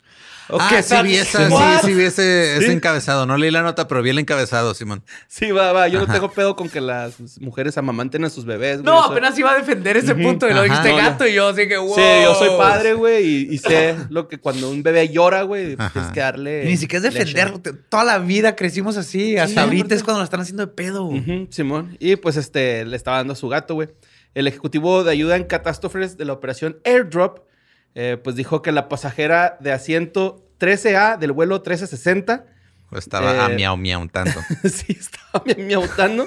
Ah, 0.48 0.54
Ok, 0.54 0.82
sí 0.82 0.94
vi, 1.02 1.16
esa, 1.16 1.48
sí, 1.48 1.86
sí 1.86 1.94
vi 1.94 2.04
ese, 2.04 2.56
ese 2.56 2.66
Sí. 2.66 2.72
encabezado. 2.72 3.26
No 3.26 3.36
leí 3.36 3.50
la 3.50 3.62
nota, 3.62 3.88
pero 3.88 4.00
vi 4.02 4.10
el 4.10 4.18
encabezado, 4.18 4.74
Simón. 4.74 5.02
Sí, 5.26 5.50
va, 5.50 5.72
va. 5.72 5.88
Yo 5.88 5.98
no 5.98 6.12
tengo 6.12 6.30
pedo 6.30 6.54
con 6.54 6.68
que 6.68 6.80
las 6.80 7.14
mujeres 7.40 7.76
amamanten 7.78 8.24
a 8.24 8.30
sus 8.30 8.44
bebés, 8.44 8.82
güey. 8.82 8.84
No, 8.94 9.02
apenas 9.02 9.36
iba 9.38 9.50
a 9.52 9.56
defender 9.56 9.96
ese 9.96 10.14
punto 10.14 10.48
y 10.48 10.54
lo 10.54 10.62
dijiste 10.62 10.90
No, 10.90 10.98
ya. 10.98 11.10
gato 11.10 11.26
y 11.26 11.34
yo 11.34 11.48
así 11.48 11.66
que 11.66 11.76
wow. 11.76 11.94
Sí, 11.96 12.02
yo 12.22 12.34
soy 12.36 12.50
padre, 12.56 12.94
güey, 12.94 13.24
y, 13.26 13.54
y 13.54 13.58
sé 13.58 13.96
lo 14.08 14.28
que 14.28 14.38
cuando 14.38 14.70
un 14.70 14.82
bebé 14.82 15.08
llora, 15.08 15.42
güey, 15.42 15.74
Ajá. 15.78 15.90
tienes 15.92 16.12
que 16.12 16.20
darle. 16.20 16.64
Y 16.64 16.68
ni 16.68 16.76
siquiera 16.76 17.08
es 17.08 17.14
leche. 17.14 17.34
te- 17.62 17.72
Toda 17.72 18.04
la 18.04 18.18
vida 18.18 18.54
crecimos 18.54 18.96
así. 18.96 19.36
Hasta 19.36 19.54
Sí, 19.62 19.66
ahorita 19.66 19.94
es 19.94 20.04
cuando 20.04 20.20
lo 20.20 20.24
están 20.24 20.40
haciendo 20.40 20.64
de 20.64 20.72
pedo. 20.72 21.06
güey. 21.06 21.20
Ujú, 21.20 21.46
Simón. 21.50 21.96
Y 21.98 22.16
pues 22.16 22.36
este 22.36 22.84
le 22.84 22.96
estaba 22.96 23.16
dando 23.16 23.32
a 23.32 23.36
su 23.36 23.48
gato, 23.48 23.74
güey. 23.74 23.88
El 24.34 24.46
ejecutivo 24.46 25.02
de 25.02 25.10
ayuda 25.10 25.34
en 25.36 25.44
catástrofes 25.44 26.16
de 26.18 26.24
la 26.24 26.34
operación 26.34 26.78
Airdrop, 26.84 27.40
eh, 27.94 28.18
pues 28.22 28.36
dijo 28.36 28.60
que 28.60 28.70
la 28.72 28.88
pasajera 28.90 29.56
de 29.60 29.72
asiento 29.72 30.45
13A 30.58 31.18
del 31.18 31.32
vuelo 31.32 31.56
1360 31.56 32.44
Estaba 32.92 33.46
a 33.46 33.50
Eh, 33.50 33.56
miau 33.56 33.76
miau 33.76 34.00
un 34.00 34.08
tanto. 34.08 34.40
sí 34.64 34.96
estaba 34.98 35.42
mi- 35.44 35.64
miautando 35.64 36.26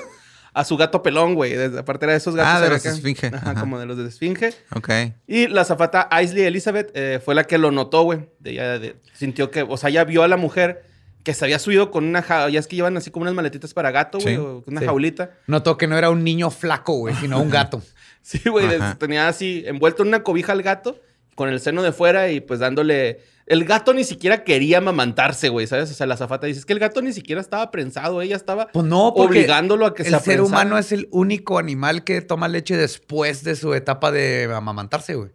a 0.53 0.65
su 0.65 0.75
gato 0.77 1.01
pelón, 1.01 1.35
güey. 1.35 1.53
Desde- 1.53 1.79
Aparte 1.79 2.05
era 2.05 2.11
de 2.13 2.17
esos 2.17 2.35
gatos. 2.35 2.53
Ah, 2.53 2.59
de 2.61 2.69
los 2.69 2.83
de 2.83 2.89
esfinge. 2.89 3.27
Ajá, 3.27 3.51
Ajá. 3.51 3.59
como 3.61 3.79
de 3.79 3.85
los 3.85 3.97
de 3.97 4.07
esfinge. 4.07 4.53
Ok. 4.75 4.89
Y 5.25 5.47
la 5.47 5.63
zafata 5.63 6.07
Aisley 6.11 6.43
Elizabeth 6.43 6.91
eh, 6.95 7.21
fue 7.23 7.33
la 7.33 7.45
que 7.45 7.57
lo 7.57 7.71
notó, 7.71 8.03
güey. 8.03 8.27
De 8.39 8.51
ella 8.51 8.77
de- 8.77 8.97
sintió 9.13 9.51
que, 9.51 9.61
o 9.61 9.77
sea, 9.77 9.89
ya 9.89 10.03
vio 10.03 10.21
a 10.23 10.27
la 10.27 10.35
mujer 10.37 10.83
que 11.23 11.33
se 11.33 11.45
había 11.45 11.59
subido 11.59 11.91
con 11.91 12.03
una 12.03 12.21
jaula. 12.21 12.49
Ya 12.51 12.59
es 12.59 12.67
que 12.67 12.75
llevan 12.75 12.97
así 12.97 13.09
como 13.09 13.23
unas 13.23 13.35
maletitas 13.35 13.73
para 13.73 13.91
gato, 13.91 14.19
güey, 14.19 14.35
Sí. 14.35 14.41
o 14.41 14.63
una 14.67 14.81
Sí. 14.81 14.85
jaulita. 14.85 15.31
Notó 15.47 15.77
que 15.77 15.87
no 15.87 15.97
era 15.97 16.09
un 16.09 16.23
niño 16.25 16.49
flaco, 16.51 16.93
güey, 16.97 17.15
sino 17.15 17.39
un 17.41 17.49
gato. 17.71 17.81
Sí, 18.21 18.41
güey, 18.49 18.67
tenía 18.97 19.27
así 19.29 19.63
envuelto 19.65 20.01
en 20.03 20.09
una 20.09 20.23
cobija 20.23 20.51
al 20.51 20.61
gato, 20.61 20.99
con 21.39 21.47
el 21.49 21.61
seno 21.61 21.81
de 21.83 21.93
fuera 21.93 22.29
y 22.29 22.41
pues 22.41 22.59
dándole. 22.59 23.21
El 23.45 23.63
gato 23.63 23.93
ni 23.93 24.03
siquiera 24.03 24.43
quería 24.43 24.79
amamantarse, 24.79 25.47
güey, 25.49 25.65
¿sabes? 25.67 25.89
O 25.89 25.93
sea, 25.93 26.05
la 26.05 26.17
zafata 26.17 26.45
dice: 26.45 26.59
Es 26.59 26.65
que 26.65 26.73
el 26.73 26.79
gato 26.79 27.01
ni 27.01 27.13
siquiera 27.13 27.39
estaba 27.39 27.71
prensado, 27.71 28.21
ella 28.21 28.35
estaba 28.35 28.67
Pues 28.67 28.85
no, 28.85 29.07
obligándolo 29.07 29.85
a 29.87 29.93
que 29.95 30.03
se 30.03 30.09
el 30.13 30.19
ser 30.19 30.41
humano 30.41 30.77
es 30.77 30.91
el 30.91 31.07
único 31.11 31.57
animal 31.57 32.03
que 32.03 32.21
toma 32.21 32.49
leche 32.49 32.75
después 32.75 33.43
de 33.45 33.55
su 33.55 33.73
etapa 33.73 34.11
de 34.11 34.51
amamantarse, 34.53 35.15
güey. 35.15 35.29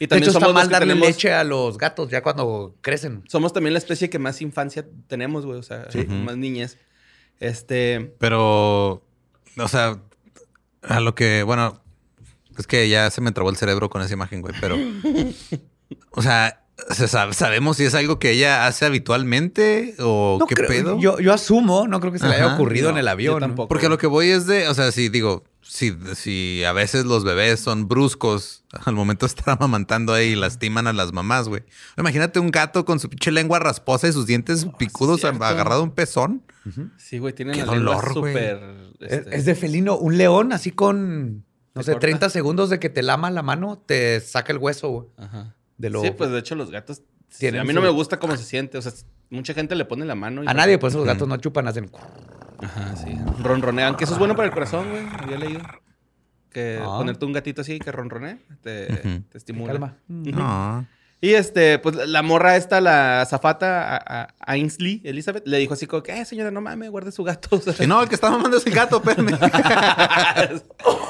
Y 0.00 0.04
De 0.04 0.08
también 0.08 0.24
hecho, 0.24 0.30
está 0.30 0.40
somos 0.40 0.54
mal 0.54 0.66
que 0.68 0.72
darle 0.72 0.88
tenemos- 0.94 1.08
leche 1.08 1.32
a 1.32 1.42
los 1.44 1.78
gatos 1.78 2.10
ya 2.10 2.22
cuando 2.22 2.74
crecen. 2.82 3.22
Somos 3.28 3.52
también 3.52 3.72
la 3.72 3.78
especie 3.78 4.10
que 4.10 4.18
más 4.18 4.42
infancia 4.42 4.84
tenemos, 5.06 5.46
güey, 5.46 5.58
o 5.58 5.62
sea, 5.62 5.86
más 6.08 6.36
niñez. 6.36 6.76
Este. 7.40 8.12
Pero, 8.18 9.02
o 9.56 9.68
sea, 9.68 9.98
a 10.82 11.00
lo 11.00 11.14
que, 11.14 11.44
bueno, 11.44 11.80
es 12.58 12.66
que 12.66 12.88
ya 12.88 13.10
se 13.10 13.20
me 13.20 13.32
trabó 13.32 13.50
el 13.50 13.56
cerebro 13.56 13.88
con 13.88 14.02
esa 14.02 14.12
imagen, 14.14 14.40
güey, 14.42 14.54
pero, 14.60 14.76
o 16.10 16.22
sea, 16.22 16.64
se 16.90 17.08
sabe- 17.08 17.34
¿Sabemos 17.34 17.76
si 17.76 17.84
es 17.84 17.94
algo 17.94 18.18
que 18.18 18.30
ella 18.30 18.66
hace 18.66 18.84
habitualmente 18.86 19.94
o 19.98 20.36
No 20.40 20.46
qué 20.46 20.54
creo- 20.54 20.68
pedo? 20.68 21.00
Yo, 21.00 21.18
yo 21.18 21.32
asumo, 21.32 21.88
no 21.88 21.98
creo 22.00 22.12
que 22.12 22.18
se 22.18 22.28
le 22.28 22.34
haya 22.36 22.54
ocurrido 22.54 22.88
No, 22.90 22.96
en 22.96 23.00
el 23.00 23.08
avión. 23.08 23.40
tampoco. 23.40 23.68
Porque 23.68 23.86
a 23.86 23.88
lo 23.88 23.98
que 23.98 24.06
voy 24.06 24.28
es 24.28 24.46
de, 24.46 24.68
o 24.68 24.74
sea, 24.74 24.92
si 24.92 25.08
digo, 25.08 25.44
si, 25.60 25.96
si 26.14 26.62
a 26.64 26.72
veces 26.72 27.04
los 27.04 27.24
bebés 27.24 27.58
son 27.60 27.88
bruscos 27.88 28.64
al 28.84 28.94
momento 28.94 29.26
de 29.26 29.28
estar 29.30 29.50
amamantando 29.58 30.12
ahí 30.14 30.28
y 30.28 30.36
lastiman 30.36 30.86
a 30.86 30.92
las 30.92 31.12
mamás, 31.12 31.48
güey. 31.48 31.64
Imagínate 31.98 32.38
un 32.38 32.50
gato 32.52 32.84
con 32.84 33.00
su 33.00 33.10
pinche 33.10 33.32
lengua 33.32 33.58
rasposa 33.58 34.06
y 34.08 34.12
sus 34.12 34.26
dientes 34.26 34.66
picudos 34.78 35.24
agarrado 35.24 35.80
a 35.80 35.84
un 35.84 35.90
pezón. 35.90 36.42
Sí, 36.96 37.18
güey, 37.18 37.34
tienen 37.34 37.58
la 37.58 37.72
lengua 37.74 37.94
dolor, 37.96 38.14
güey. 38.20 38.34
súper... 38.34 38.60
Es, 39.00 39.12
este, 39.12 39.36
es 39.36 39.44
de 39.46 39.54
felino. 39.56 39.96
Un 39.96 40.16
león 40.16 40.52
así 40.52 40.70
con, 40.70 41.44
no 41.78 41.82
¿Te 41.82 41.86
sé, 41.86 41.92
corta? 41.92 42.06
30 42.06 42.30
segundos 42.30 42.70
de 42.70 42.78
que 42.78 42.88
te 42.88 43.02
lama 43.02 43.30
la 43.30 43.42
mano, 43.42 43.78
te 43.78 44.20
saca 44.20 44.52
el 44.52 44.58
hueso, 44.58 44.88
güey. 44.90 45.06
Ajá. 45.16 45.54
De 45.76 45.90
lo... 45.90 46.02
Sí, 46.02 46.10
pues 46.10 46.30
de 46.30 46.38
hecho 46.38 46.54
los 46.54 46.70
gatos... 46.70 47.02
sí, 47.28 47.38
Tienen 47.40 47.60
a 47.60 47.64
mí 47.64 47.72
no 47.72 47.80
me 47.80 47.88
gusta 47.88 48.18
cómo 48.18 48.36
se 48.36 48.42
siente. 48.44 48.78
O 48.78 48.82
sea, 48.82 48.92
mucha 49.30 49.54
gente 49.54 49.74
le 49.74 49.84
pone 49.84 50.04
la 50.04 50.14
mano. 50.14 50.42
y 50.44 50.46
A 50.48 50.54
nadie, 50.54 50.78
pues 50.78 50.92
esos 50.94 51.06
gatos 51.06 51.26
no 51.28 51.36
chupan, 51.38 51.66
hacen... 51.68 51.90
Ajá, 52.60 52.96
sí. 52.96 53.16
Ronronean, 53.42 53.96
que 53.96 54.04
eso 54.04 54.14
es 54.14 54.18
bueno 54.18 54.34
para 54.34 54.48
el 54.48 54.52
corazón, 54.54 54.90
güey. 54.90 55.04
Había 55.18 55.38
leído. 55.38 55.60
Que 56.50 56.78
Ah. 56.82 56.96
ponerte 56.98 57.24
un 57.24 57.32
gatito 57.32 57.60
así 57.60 57.78
que 57.78 57.92
ronronee 57.92 58.38
te 58.62 59.22
estimula. 59.34 59.72
Calma. 59.72 59.96
No. 60.08 60.86
Y 61.20 61.34
este, 61.34 61.80
pues 61.80 61.96
la 61.96 62.22
morra 62.22 62.56
esta, 62.56 62.80
la 62.80 63.26
zafata, 63.28 63.96
a, 63.96 64.22
a- 64.22 64.34
Ainsley, 64.40 65.00
Elizabeth, 65.04 65.44
le 65.48 65.58
dijo 65.58 65.74
así 65.74 65.86
como 65.88 66.00
que, 66.04 66.12
eh, 66.16 66.24
señora, 66.24 66.52
no 66.52 66.60
mames, 66.60 66.90
guarde 66.90 67.10
su 67.10 67.24
gato. 67.24 67.56
O 67.56 67.60
sea, 67.60 67.74
Que 67.74 67.88
no, 67.88 68.00
el 68.02 68.08
que 68.08 68.14
está 68.14 68.30
mamando 68.30 68.56
es 68.56 68.66
el 68.66 68.72
gato, 68.74 69.02
espérame. 69.04 69.36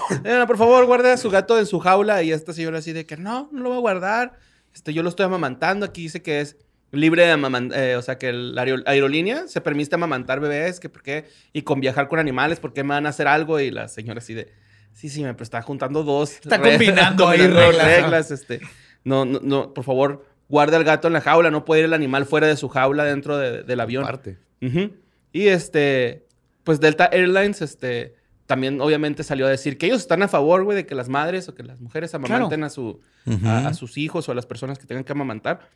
"Señora, 0.08 0.46
por 0.46 0.56
favor, 0.58 0.86
guarde 0.86 1.12
a 1.12 1.16
su 1.16 1.30
gato 1.30 1.58
en 1.58 1.66
su 1.66 1.78
jaula. 1.78 2.22
Y 2.22 2.32
esta 2.32 2.52
señora 2.52 2.78
así 2.78 2.92
de 2.92 3.06
que, 3.06 3.16
no, 3.16 3.48
no 3.52 3.60
lo 3.62 3.68
voy 3.70 3.78
a 3.78 3.80
guardar. 3.80 4.38
Este, 4.74 4.92
yo 4.92 5.02
lo 5.02 5.08
estoy 5.08 5.26
amamantando. 5.26 5.84
Aquí 5.86 6.02
dice 6.02 6.22
que 6.22 6.40
es 6.40 6.56
libre 6.90 7.26
de 7.26 7.32
amamantar, 7.32 7.96
o 7.96 8.02
sea, 8.02 8.16
que 8.16 8.32
la 8.32 8.62
aero- 8.62 8.82
aerolínea 8.86 9.46
se 9.46 9.60
permite 9.60 9.94
amamantar 9.94 10.40
bebés, 10.40 10.80
que 10.80 10.88
por 10.88 11.02
qué, 11.02 11.26
y 11.52 11.62
con 11.62 11.80
viajar 11.80 12.08
con 12.08 12.18
animales, 12.18 12.60
¿por 12.60 12.72
qué 12.72 12.82
me 12.82 12.94
van 12.94 13.04
a 13.04 13.10
hacer 13.10 13.28
algo? 13.28 13.60
Y 13.60 13.70
la 13.70 13.88
señora 13.88 14.18
así 14.20 14.32
de, 14.32 14.50
sí, 14.94 15.10
sí, 15.10 15.22
me 15.22 15.34
pero 15.34 15.44
está 15.44 15.60
juntando 15.60 16.02
dos. 16.02 16.32
Está 16.32 16.56
re- 16.56 16.70
combinando 16.70 17.28
ahí 17.28 17.38
combinando 17.40 17.70
reglas. 17.72 17.86
reglas, 17.86 18.30
este. 18.30 18.60
No, 19.05 19.25
no, 19.25 19.40
no, 19.43 19.75
por 19.75 19.85
favor, 19.85 20.25
guarde 20.49 20.76
al 20.76 20.85
gato 20.85 21.07
en 21.09 21.14
la 21.14 21.21
jaula, 21.21 21.50
no 21.50 21.64
puede 21.64 21.81
ir 21.81 21.85
el 21.87 21.95
animal 21.95 22.26
fuera 22.26 22.47
de 22.47 22.57
su 22.57 22.69
jaula 22.69 23.05
dentro 23.05 23.37
de- 23.38 23.62
del 23.62 23.81
avión. 23.81 24.05
Aparte. 24.05 24.38
Ujú. 24.62 24.93
Y 25.33 25.49
este, 25.49 26.26
pues 26.64 26.81
Delta 26.81 27.07
Airlines, 27.07 27.62
este, 27.62 28.14
también 28.47 28.81
obviamente 28.81 29.23
salió 29.23 29.47
a 29.47 29.50
decir 29.50 29.76
que 29.78 29.87
ellos 29.87 30.00
están 30.00 30.23
a 30.23 30.28
favor, 30.28 30.64
güey, 30.64 30.76
de 30.76 30.87
que 30.87 30.95
las 30.95 31.09
madres 31.09 31.49
o 31.49 31.55
que 31.55 31.62
las 31.62 31.81
mujeres 31.81 32.14
amamanten 32.14 32.64
a, 32.64 32.71
su, 32.71 33.00
a, 33.45 33.69
a 33.69 33.75
sus 33.75 33.99
hijos 33.99 34.28
o 34.28 34.33
a 34.33 34.35
las 34.35 34.47
personas 34.47 34.78
que 34.78 34.87
tengan 34.87 35.05
que 35.05 35.12
amamantar. 35.12 35.69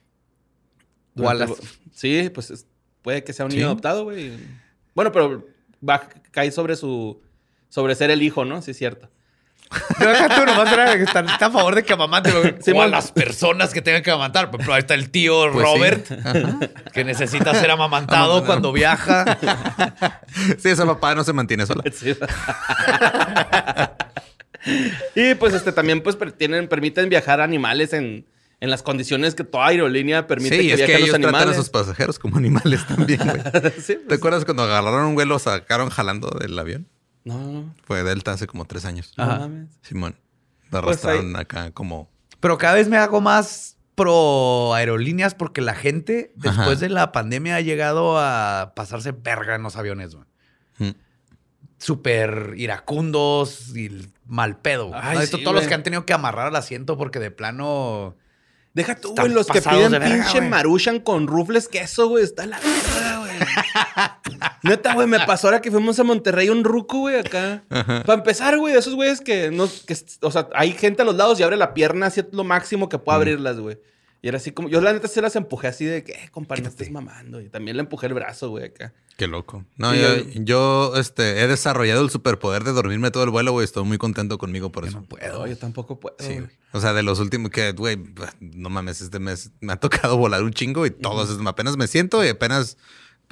O 1.19 1.29
a 1.29 1.35
las- 1.35 1.51
Sí, 1.93 2.31
pues 2.33 2.51
es- 2.51 2.67
puede 3.03 3.23
que 3.25 3.33
sea 3.33 3.45
un 3.45 3.51
Sí. 3.51 3.59
niño 3.59 3.69
adoptado, 3.69 4.05
güey. 4.05 4.33
Bueno, 4.95 5.13
pero 5.13 5.47
va, 5.87 6.09
cae 6.31 6.51
sobre 6.51 6.77
su, 6.77 7.21
sobre 7.69 7.95
ser 7.95 8.11
el 8.11 8.23
hijo, 8.23 8.45
¿no? 8.45 8.63
Sí, 8.63 8.71
es 8.71 8.79
cierto. 8.79 9.11
Yo 10.01 10.11
acá 10.11 10.29
tú 10.37 10.45
nomás 10.47 10.73
era 10.73 10.97
que 10.97 11.03
están, 11.05 11.29
está 11.29 11.47
a 11.47 11.51
favor 11.51 11.75
de 11.75 11.83
que 11.85 11.93
amamanten. 11.93 12.33
güey. 12.35 12.77
o 12.77 12.83
a 12.83 12.87
las 12.87 13.13
personas 13.13 13.73
que 13.73 13.83
tengan 13.83 14.03
que 14.03 14.11
amamantar. 14.11 14.51
Por 14.51 14.61
ejemplo, 14.61 14.75
ahí 14.75 14.81
está 14.81 14.95
el 14.95 15.11
tío 15.11 15.51
Pues 15.53 15.67
sí. 15.69 15.75
Robert, 15.75 16.93
que 16.93 17.05
necesita 17.05 17.55
ser 17.55 17.71
amamantado 17.71 18.23
Amamantado. 18.25 18.47
cuando 18.47 18.73
viaja. 18.73 19.39
Sí, 20.59 20.69
esa 20.71 20.87
papá 20.87 21.15
no 21.15 21.25
se 21.25 21.33
mantiene 21.33 21.67
sola. 21.67 21.83
Sí. 21.93 22.15
y 25.15 25.35
pues 25.35 25.55
este 25.55 25.73
también 25.73 26.03
pues 26.03 26.17
tienen, 26.39 26.69
permiten 26.69 27.09
viajar 27.09 27.41
animales 27.41 27.93
en, 27.93 28.27
en 28.61 28.71
las 28.71 28.83
condiciones 28.83 29.35
que 29.35 29.45
toda 29.45 29.67
aerolínea 29.69 30.27
permite 30.27 30.57
Sí, 30.59 30.69
que 30.69 30.75
es 30.75 30.81
que 30.81 30.87
viajen 30.87 30.97
ellos 31.05 31.09
los 31.09 31.21
tratan 31.21 31.35
a 31.35 31.39
animales. 31.39 31.57
sus 31.57 31.71
pasajeros 31.71 32.19
como 32.19 32.37
animales 32.37 32.87
también, 32.87 33.21
güey. 33.25 33.41
Sí, 33.83 33.95
¿Te 33.95 33.99
pues, 34.07 34.19
acuerdas 34.19 34.45
cuando 34.45 34.63
agarraron 34.63 35.07
un 35.07 35.15
vuelo, 35.15 35.39
sacaron 35.39 35.91
jalando 35.91 36.29
del 36.41 36.57
avión? 36.59 36.89
No, 37.25 37.39
no, 37.39 37.53
no. 37.53 37.75
Fue 37.85 38.03
Delta 38.03 38.33
hace 38.33 38.47
como 38.47 38.65
tres 38.65 38.85
años. 38.85 39.13
No 39.17 39.25
Ajá. 39.25 39.39
mames. 39.41 39.69
Simón. 39.83 40.17
Lo 40.71 40.81
Pues 40.83 41.05
arrastraron 41.05 41.37
acá 41.37 41.71
como... 41.73 42.11
Pero 42.41 42.59
cada 42.59 42.75
vez 42.75 42.89
me 42.89 42.97
hago 42.97 43.21
más 43.21 43.77
pro 43.95 44.75
aerolíneas 44.75 45.35
porque 45.35 45.61
la 45.61 45.75
gente 45.75 46.33
después 46.35 46.79
Ajá. 46.79 46.81
de 46.81 46.89
la 46.89 47.13
pandemia 47.13 47.57
ha 47.57 47.61
llegado 47.61 48.19
a 48.19 48.73
pasarse 48.75 49.13
verga 49.13 49.55
en 49.55 49.63
los 49.63 49.77
aviones, 49.77 50.15
güey. 50.15 50.27
Mm. 50.79 50.97
Súper 51.79 52.55
iracundos 52.57 53.77
y 53.77 54.09
mal 54.27 54.59
pedo. 54.59 54.89
güey. 54.89 55.01
Ay, 55.03 55.19
¿No? 55.19 55.27
Sí, 55.27 55.43
todos 55.45 55.55
los 55.55 55.67
que 55.67 55.75
han 55.75 55.83
tenido 55.83 56.07
que 56.07 56.13
amarrar 56.15 56.49
al 56.49 56.57
asiento 56.57 56.97
porque 56.97 57.19
de 57.19 57.31
plano... 57.31 58.17
Deja 58.75 58.97
tú, 58.97 59.15
güey, 59.15 59.31
los 59.31 59.47
que 59.49 59.61
piden 59.61 59.91
verga, 59.93 60.07
pinche 60.09 60.39
güey. 60.39 60.49
maruchan 60.49 60.99
con 61.01 61.27
rufles 61.27 61.69
queso, 61.69 62.09
güey, 62.09 62.25
está 62.25 62.47
la. 62.47 62.59
Neta, 64.63 64.95
güey, 64.95 65.07
me 65.07 65.21
pasó 65.21 65.49
ahora 65.49 65.61
que 65.61 65.71
fuimos 65.71 65.99
a 65.99 66.05
Monterrey 66.05 66.49
un 66.49 66.65
ruco, 66.65 66.99
güey, 67.01 67.19
acá. 67.19 67.65
Para 67.69 68.15
empezar, 68.15 68.57
güey, 68.59 68.73
de 68.73 68.81
esos 68.81 68.95
güeyes 68.95 69.21
que 69.21 69.51
no, 69.51 69.69
que, 69.87 69.97
o 70.21 70.31
sea, 70.31 70.49
hay 70.55 70.73
gente 70.73 71.03
a 71.03 71.05
los 71.05 71.17
lados 71.17 71.39
y 71.41 71.43
abre 71.43 71.57
la 71.57 71.75
pierna 71.75 72.07
así 72.07 72.23
lo 72.33 72.45
máximo 72.45 72.89
que 72.89 72.99
pueda 72.99 73.17
abrirlas, 73.17 73.59
güey. 73.59 73.79
Y 74.25 74.29
era 74.29 74.37
así 74.37 74.53
como, 74.53 74.69
yo 74.69 74.81
la 74.81 74.93
neta 74.93 75.09
se 75.09 75.21
las 75.21 75.35
empujé 75.35 75.67
así 75.67 75.85
de 75.85 76.05
que, 76.05 76.13
eh, 76.13 76.29
compadre, 76.31 76.63
no 76.63 76.69
estés 76.69 76.93
mamando. 76.93 77.41
Y 77.41 77.49
también 77.49 77.77
le 77.77 77.83
empujé 77.83 78.07
el 78.07 78.15
brazo, 78.15 78.51
güey, 78.51 78.67
acá. 78.67 78.93
Qué 79.17 79.27
loco. 79.27 79.65
No, 79.77 79.93
yo, 79.97 80.17
yo- 80.37 80.93
este, 80.97 81.43
he 81.43 81.49
desarrollado 81.49 82.05
el 82.05 82.11
superpoder 82.11 82.63
de 82.63 82.71
dormirme 82.71 83.11
todo 83.11 83.25
el 83.25 83.31
vuelo, 83.31 83.51
güey. 83.51 83.65
Estoy 83.65 83.83
muy 83.83 83.99
contento 83.99 84.39
conmigo 84.39 84.71
por 84.71 84.85
eso. 84.87 85.01
No 85.01 85.05
puedo. 85.07 85.45
Yo 85.49 85.59
tampoco 85.59 85.99
puedo. 85.99 86.15
Sí, 86.21 86.35
güey. 86.35 86.51
O 86.73 86.81
sea, 86.81 86.93
de 86.93 87.03
los 87.03 87.19
últimos 87.19 87.51
que, 87.51 87.73
güey, 87.73 87.99
no 88.39 88.71
mames, 88.71 89.01
este 89.01 89.19
mes 89.19 89.51
me 89.61 89.73
ha 89.73 89.77
tocado 89.81 90.17
volar 90.17 90.45
un 90.45 90.53
chingo 90.53 90.87
y 90.87 90.93
todos, 90.93 91.37
apenas 91.45 91.77
me 91.77 91.89
siento 91.89 92.25
y 92.25 92.29
apenas 92.29 92.77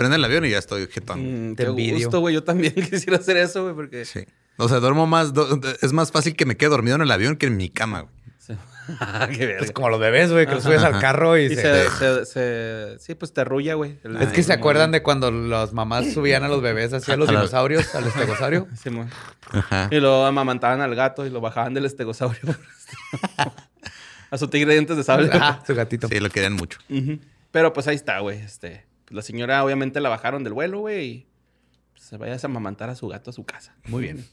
prende 0.00 0.16
el 0.16 0.24
avión 0.24 0.46
y 0.46 0.50
ya 0.50 0.56
estoy 0.58 0.86
jetón. 0.86 1.50
Mm, 1.50 1.54
Te 1.56 1.64
envidio. 1.64 1.98
gusto, 2.06 2.20
güey. 2.20 2.34
Yo 2.34 2.42
también 2.42 2.72
quisiera 2.90 3.18
hacer 3.18 3.36
eso, 3.36 3.62
güey, 3.64 3.74
porque... 3.74 4.06
Sí. 4.06 4.24
O 4.56 4.66
sea, 4.68 4.80
duermo 4.80 5.06
más, 5.06 5.34
do- 5.34 5.60
es 5.82 5.92
más 5.92 6.10
fácil 6.10 6.34
que 6.36 6.46
me 6.46 6.56
quede 6.56 6.70
dormido 6.70 6.96
en 6.96 7.02
el 7.02 7.10
avión 7.10 7.36
que 7.36 7.46
en 7.46 7.56
mi 7.58 7.68
cama, 7.68 8.00
güey. 8.00 8.14
Sí. 8.38 8.54
Ah, 8.98 9.28
qué. 9.30 9.56
Es 9.60 9.70
como 9.70 9.88
los 9.88 10.00
bebés, 10.00 10.32
güey, 10.32 10.46
que 10.46 10.54
los 10.54 10.64
subes 10.64 10.82
al 10.82 10.98
carro 10.98 11.38
y, 11.38 11.42
Y 11.44 11.54
se... 11.54 11.62
se, 11.62 11.90
se- 11.90 12.26
se- 12.26 12.98
sí, 12.98 13.14
pues 13.14 13.32
te 13.32 13.42
arrulla, 13.42 13.74
güey. 13.74 13.98
Es 14.20 14.30
que 14.30 14.42
se 14.42 14.52
acuerdan 14.52 14.90
de 14.90 15.00
cuando 15.02 15.30
las 15.30 15.72
mamás 15.72 16.12
subían 16.12 16.42
a 16.42 16.48
los 16.48 16.60
bebés 16.60 16.92
hacia 16.92 17.16
los 17.16 17.28
A 17.28 17.32
la- 17.32 17.38
dinosaurios, 17.40 17.94
al 17.94 18.06
estegosaurio. 18.08 18.66
Sí. 18.82 18.90
Ajá. 19.52 19.88
Y 19.92 20.00
lo 20.00 20.26
amamantaban 20.26 20.80
al 20.80 20.94
gato 20.96 21.24
y 21.24 21.30
lo 21.30 21.40
bajaban 21.40 21.72
del 21.74 21.84
estegosaurio. 21.86 22.40
a 24.30 24.38
su 24.38 24.48
tigre 24.48 24.68
de 24.68 24.74
dientes 24.74 24.96
de 24.96 25.04
sable. 25.04 25.30
Ajá, 25.32 25.62
su 25.66 25.74
gatito. 25.74 26.08
Sí, 26.08 26.18
lo 26.20 26.28
querían 26.30 26.54
mucho. 26.54 26.78
Pero 27.52 27.72
pues 27.72 27.86
ahí 27.88 27.96
está, 27.96 28.18
güey. 28.20 28.38
Este, 28.40 28.84
la 29.10 29.22
señora 29.22 29.64
obviamente 29.64 30.00
la 30.00 30.08
bajaron 30.08 30.44
del 30.44 30.52
vuelo, 30.52 30.80
güey. 30.80 31.04
Y 31.06 31.26
se 31.96 32.16
vaya 32.16 32.34
a 32.34 32.38
amamantar 32.46 32.90
a 32.90 32.94
su 32.94 33.08
gato 33.08 33.30
a 33.30 33.32
su 33.32 33.44
casa. 33.44 33.74
Muy 33.88 34.02
bien. 34.02 34.26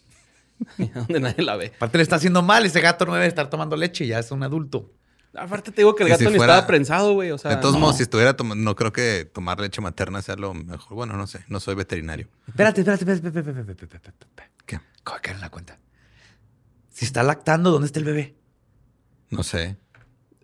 donde 0.96 1.20
nadie 1.20 1.44
la 1.44 1.56
ve. 1.56 1.74
Aparte 1.76 1.98
le 1.98 2.04
está 2.04 2.16
haciendo 2.16 2.42
mal, 2.42 2.66
ese 2.66 2.82
gato 2.82 3.06
no 3.06 3.14
debe 3.14 3.28
estar 3.28 3.50
tomando 3.50 3.76
leche, 3.76 4.08
ya 4.08 4.20
es 4.20 4.32
un 4.32 4.44
adulto. 4.44 4.94
Aparte 5.36 5.72
te 5.72 5.82
digo 5.82 5.94
que 5.94 6.04
el 6.04 6.10
gato 6.10 6.24
si 6.24 6.30
ni 6.32 6.38
fuera- 6.38 6.54
estaba 6.54 6.68
prensado, 6.68 7.14
güey. 7.14 7.30
O 7.32 7.38
sea, 7.38 7.52
de 7.52 7.58
todos 7.58 7.76
no. 7.76 7.82
modos, 7.82 7.98
si 7.98 8.04
estuviera 8.04 8.36
tomando, 8.36 8.64
no 8.64 8.76
creo 8.76 8.92
que 8.92 9.30
tomar 9.32 9.60
leche 9.60 9.82
materna 9.82 10.22
sea 10.22 10.36
lo 10.36 10.54
mejor. 10.54 10.96
Bueno, 10.96 11.16
no 11.16 11.28
sé, 11.28 11.44
no 11.48 11.60
soy 11.60 11.76
veterinario. 11.76 12.28
Espérate, 12.48 12.82
espérate, 12.82 13.04
espérate, 13.04 13.28
espérate, 13.40 13.72
espérate, 13.72 14.10
espérate. 14.10 14.54
¿Qué? 14.66 14.80
¿Cómo 15.04 15.20
caer 15.22 15.36
en 15.36 15.42
la 15.42 15.50
cuenta? 15.50 15.80
Si 16.92 17.06
está 17.06 17.22
lactando, 17.22 17.70
¿dónde 17.70 17.86
está 17.86 18.00
el 18.00 18.06
bebé? 18.06 18.36
No 19.30 19.44
sé. 19.44 19.78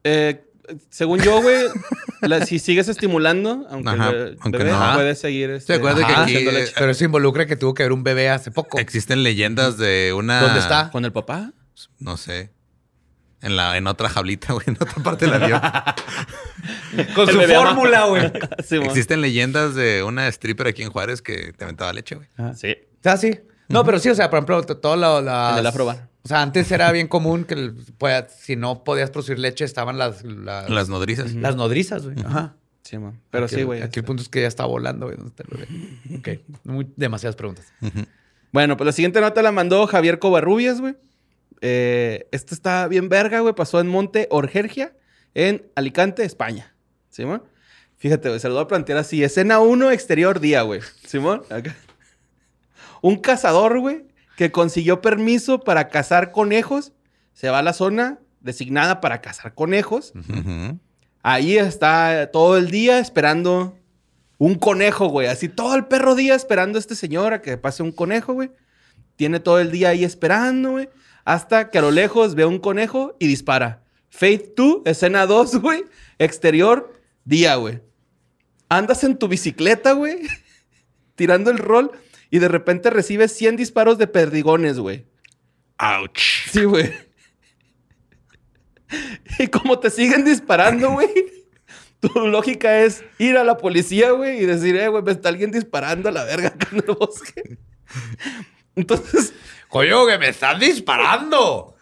Eh, 0.03 0.45
según 0.89 1.19
yo, 1.21 1.41
güey, 1.41 1.57
la- 2.21 2.45
si 2.45 2.59
sigues 2.59 2.87
estimulando, 2.87 3.65
aunque 3.69 3.89
Ajá, 3.89 4.09
el 4.09 4.37
aunque 4.41 4.57
bebé 4.59 4.71
no. 4.71 4.93
puede 4.93 5.15
seguir. 5.15 5.49
Este, 5.51 5.73
acuerda 5.73 6.05
que 6.05 6.13
aquí, 6.13 6.21
haciendo 6.35 6.51
eh, 6.51 6.53
leche. 6.53 6.73
Pero 6.77 6.91
eso 6.91 7.03
involucra 7.05 7.45
que 7.45 7.55
tuvo 7.55 7.73
que 7.73 7.83
haber 7.83 7.93
un 7.93 8.03
bebé 8.03 8.29
hace 8.29 8.51
poco. 8.51 8.79
Existen 8.79 9.23
leyendas 9.23 9.77
de 9.77 10.13
una. 10.15 10.41
¿Dónde 10.41 10.59
está? 10.59 10.89
¿Con 10.91 11.05
el 11.05 11.11
papá? 11.11 11.51
No 11.99 12.17
sé. 12.17 12.51
En 13.41 13.57
la, 13.57 13.75
en 13.75 13.87
otra 13.87 14.07
jaulita, 14.07 14.53
güey, 14.53 14.63
en 14.67 14.75
otra 14.75 15.03
parte 15.03 15.25
del 15.25 15.33
avión. 15.43 15.59
Con 17.15 17.27
El 17.29 17.35
su 17.35 17.41
fórmula, 17.53 18.05
güey. 18.05 18.31
sí. 18.65 18.77
Existen 18.77 19.21
leyendas 19.21 19.75
de 19.75 20.03
una 20.03 20.27
stripper 20.29 20.67
aquí 20.67 20.83
en 20.83 20.89
Juárez 20.91 21.21
que 21.21 21.51
te 21.51 21.63
aventaba 21.65 21.91
leche, 21.91 22.15
güey. 22.15 22.27
Sí. 22.55 22.75
Ah, 23.03 23.17
sí. 23.17 23.39
No, 23.67 23.83
pero 23.83 23.99
sí, 23.99 24.09
o 24.09 24.15
sea, 24.15 24.29
por 24.29 24.37
ejemplo, 24.39 24.63
todo 24.77 24.95
lo, 24.95 25.21
las- 25.21 25.53
En 25.53 25.59
el 25.59 25.67
Afrobar. 25.67 26.07
O 26.25 26.27
sea, 26.29 26.41
antes 26.41 26.71
era 26.71 26.91
bien 26.91 27.07
común 27.07 27.43
que 27.43 27.53
el- 27.53 27.73
pueda- 27.97 28.29
si 28.29 28.55
no 28.55 28.83
podías 28.83 29.09
producir 29.11 29.39
leche, 29.39 29.65
estaban 29.65 29.97
las, 29.97 30.23
las, 30.23 30.69
Las 30.69 30.87
nodrizas. 30.89 31.33
las 31.33 31.55
nodrizas, 31.55 32.05
güey. 32.05 32.15
Ajá. 32.25 32.55
Sí. 32.83 32.97
Pero 33.29 33.45
Aquí 33.45 33.55
sí, 33.55 33.63
güey. 33.63 33.79
Aquí 33.79 33.85
este. 33.87 33.99
el 34.01 34.05
punto 34.05 34.23
es 34.23 34.29
que 34.29 34.41
ya 34.41 34.47
está 34.47 34.65
volando, 34.65 35.07
güey. 35.07 35.17
Ok. 36.19 36.29
Muy- 36.63 36.87
demasiadas 36.95 37.35
preguntas. 37.35 37.65
Bueno, 38.51 38.77
pues 38.77 38.85
la 38.85 38.91
siguiente 38.91 39.19
nota 39.21 39.41
la 39.41 39.51
mandó 39.51 39.85
Javier 39.87 40.19
Covarrubias, 40.19 40.79
güey. 40.79 40.95
Eh, 41.61 42.27
esto 42.31 42.53
está 42.53 42.87
bien 42.87 43.09
verga, 43.09 43.39
güey. 43.39 43.53
Pasó 43.55 43.79
en 43.79 43.87
Monte 43.87 44.27
Orgergia, 44.31 44.93
en 45.33 45.65
Alicante, 45.75 46.23
España. 46.25 46.75
¿Simón? 47.09 47.43
Fíjate, 47.97 48.27
güey, 48.29 48.39
se 48.39 48.49
lo 48.49 48.55
voy 48.55 48.63
a 48.63 48.67
plantear 48.67 48.97
así. 48.97 49.23
Escena 49.23 49.59
1, 49.59 49.91
exterior 49.91 50.39
día, 50.41 50.61
güey. 50.63 50.81
¿Simón? 51.05 51.43
Acá. 51.49 51.75
Un 53.01 53.15
cazador, 53.17 53.79
güey, 53.79 54.05
que 54.35 54.51
consiguió 54.51 55.01
permiso 55.01 55.59
para 55.59 55.89
cazar 55.89 56.31
conejos, 56.31 56.93
se 57.33 57.49
va 57.49 57.59
a 57.59 57.63
la 57.63 57.73
zona 57.73 58.19
designada 58.39 59.01
para 59.01 59.21
cazar 59.21 59.53
conejos. 59.53 60.13
Ahí 61.21 61.57
está 61.57 62.29
todo 62.31 62.57
el 62.57 62.69
día 62.69 62.99
esperando 62.99 63.77
un 64.37 64.55
conejo, 64.55 65.07
güey. 65.07 65.27
Así 65.27 65.49
todo 65.49 65.75
el 65.75 65.85
perro 65.85 66.15
día 66.15 66.35
esperando 66.35 66.77
a 66.77 66.81
este 66.81 66.95
señor 66.95 67.33
a 67.33 67.41
que 67.41 67.57
pase 67.57 67.83
un 67.83 67.91
conejo, 67.91 68.33
güey. 68.33 68.51
Tiene 69.15 69.39
todo 69.39 69.59
el 69.59 69.71
día 69.71 69.89
ahí 69.89 70.03
esperando, 70.03 70.71
güey. 70.71 70.89
Hasta 71.23 71.69
que 71.69 71.77
a 71.77 71.81
lo 71.81 71.91
lejos 71.91 72.35
ve 72.35 72.45
un 72.45 72.59
conejo 72.59 73.15
y 73.19 73.27
dispara. 73.27 73.83
Faith 74.09 74.55
2, 74.57 74.81
escena 74.85 75.25
2, 75.25 75.55
güey. 75.61 75.85
Exterior, 76.19 76.91
día, 77.23 77.55
güey. 77.55 77.81
Andas 78.67 79.03
en 79.03 79.17
tu 79.17 79.27
bicicleta, 79.27 79.93
güey. 79.93 80.17
tirando 81.15 81.51
el 81.51 81.57
rol 81.57 81.91
y 82.33 82.39
de 82.39 82.47
repente 82.47 82.89
recibes 82.89 83.31
100 83.33 83.57
disparos 83.57 83.99
de 83.99 84.07
perdigones, 84.07 84.79
güey. 84.79 85.05
Ouch. 85.77 86.49
Sí, 86.49 86.63
güey. 86.63 86.91
Y 89.37 89.47
como 89.49 89.77
te 89.77 89.91
siguen 89.91 90.25
disparando, 90.25 90.93
güey, 90.93 91.09
tu 91.99 92.27
lógica 92.27 92.79
es 92.79 93.03
ir 93.19 93.37
a 93.37 93.43
la 93.43 93.57
policía, 93.57 94.09
güey, 94.13 94.41
y 94.41 94.47
decir, 94.47 94.75
eh, 94.77 94.87
güey, 94.87 95.03
me 95.03 95.11
está 95.11 95.29
alguien 95.29 95.51
disparando 95.51 96.09
a 96.09 96.11
la 96.11 96.23
verga 96.23 96.47
acá 96.47 96.69
en 96.71 96.77
el 96.77 96.95
bosque. 96.95 97.59
Entonces, 98.75 99.31
Coño, 99.69 100.07
que 100.07 100.17
me 100.17 100.29
están 100.29 100.59
disparando. 100.59 101.75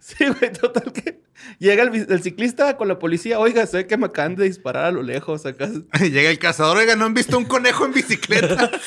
sí, 0.00 0.24
güey, 0.26 0.54
total 0.54 0.90
que 0.94 1.20
llega 1.58 1.82
el, 1.82 1.94
el 1.94 2.22
ciclista 2.22 2.78
con 2.78 2.88
la 2.88 2.98
policía, 2.98 3.38
oiga, 3.38 3.66
sé 3.66 3.86
que 3.86 3.98
me 3.98 4.06
acaban 4.06 4.36
de 4.36 4.44
disparar 4.44 4.86
a 4.86 4.90
lo 4.90 5.02
lejos 5.02 5.44
acá. 5.44 5.68
Llega 6.00 6.30
el 6.30 6.38
cazador, 6.38 6.78
oiga, 6.78 6.96
¿no 6.96 7.04
han 7.04 7.12
visto 7.12 7.36
un 7.36 7.44
conejo 7.44 7.84
en 7.84 7.92
bicicleta? 7.92 8.70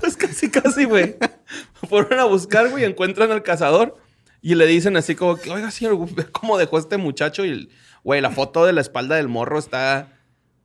Pues 0.00 0.16
casi, 0.16 0.50
casi, 0.50 0.84
güey. 0.84 1.16
Fueron 1.88 2.18
a 2.18 2.24
buscar, 2.24 2.68
güey, 2.70 2.84
encuentran 2.84 3.30
al 3.32 3.42
cazador 3.42 3.96
y 4.42 4.54
le 4.54 4.66
dicen 4.66 4.96
así 4.96 5.14
como 5.14 5.36
que, 5.36 5.50
oiga, 5.50 5.70
señor, 5.70 5.96
ve 6.14 6.26
cómo 6.30 6.58
dejó 6.58 6.78
este 6.78 6.96
muchacho 6.98 7.44
y, 7.46 7.70
güey, 8.04 8.20
la 8.20 8.30
foto 8.30 8.66
de 8.66 8.72
la 8.74 8.82
espalda 8.82 9.16
del 9.16 9.28
morro 9.28 9.58
está 9.58 10.12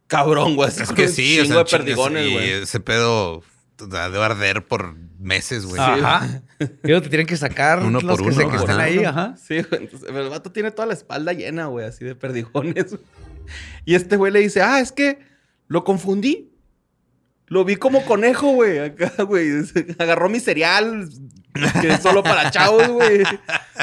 cabrón, 0.08 0.56
güey. 0.56 0.70
es 0.70 0.92
que 0.92 1.08
sí, 1.08 1.46
sea, 1.46 1.58
de 1.60 1.66
perdigones, 1.66 2.30
güey. 2.32 2.50
ese 2.50 2.80
pedo 2.82 3.42
debe 3.78 4.18
arder 4.24 4.68
por 4.68 4.96
meses, 5.18 5.66
güey. 5.66 5.80
Ajá. 5.82 6.44
Te 6.58 7.02
tienen 7.02 7.26
que 7.26 7.38
sacar 7.38 7.80
Uno 7.84 8.02
los 8.02 8.18
por 8.20 8.28
que, 8.28 8.34
se- 8.36 8.42
uno, 8.44 8.50
que 8.52 8.58
estén 8.58 8.72
ajá. 8.76 8.84
ahí, 8.84 9.04
ajá. 9.06 9.36
Sí, 9.38 9.62
güey. 9.62 9.84
Entonces, 9.84 10.10
el 10.10 10.30
vato 10.30 10.52
tiene 10.52 10.72
toda 10.72 10.88
la 10.88 10.94
espalda 10.94 11.32
llena, 11.34 11.68
güey, 11.68 11.86
así 11.86 12.04
de 12.06 12.16
perdigones. 12.16 12.98
Y 13.86 13.96
este 13.96 14.18
güey 14.18 14.32
le 14.32 14.40
dice, 14.40 14.62
ah, 14.62 14.80
es 14.80 14.92
que 14.92 15.18
lo 15.68 15.84
confundí. 15.84 16.51
Lo 17.52 17.66
vi 17.66 17.76
como 17.76 18.06
conejo, 18.06 18.48
güey. 18.54 18.80
Acá, 18.80 19.12
güey. 19.24 19.50
Agarró 20.00 20.30
mi 20.30 20.40
cereal, 20.40 21.10
que 21.82 21.90
es 21.90 22.00
solo 22.02 22.24
para 22.24 22.50
chavos, 22.50 22.88
güey. 22.88 23.24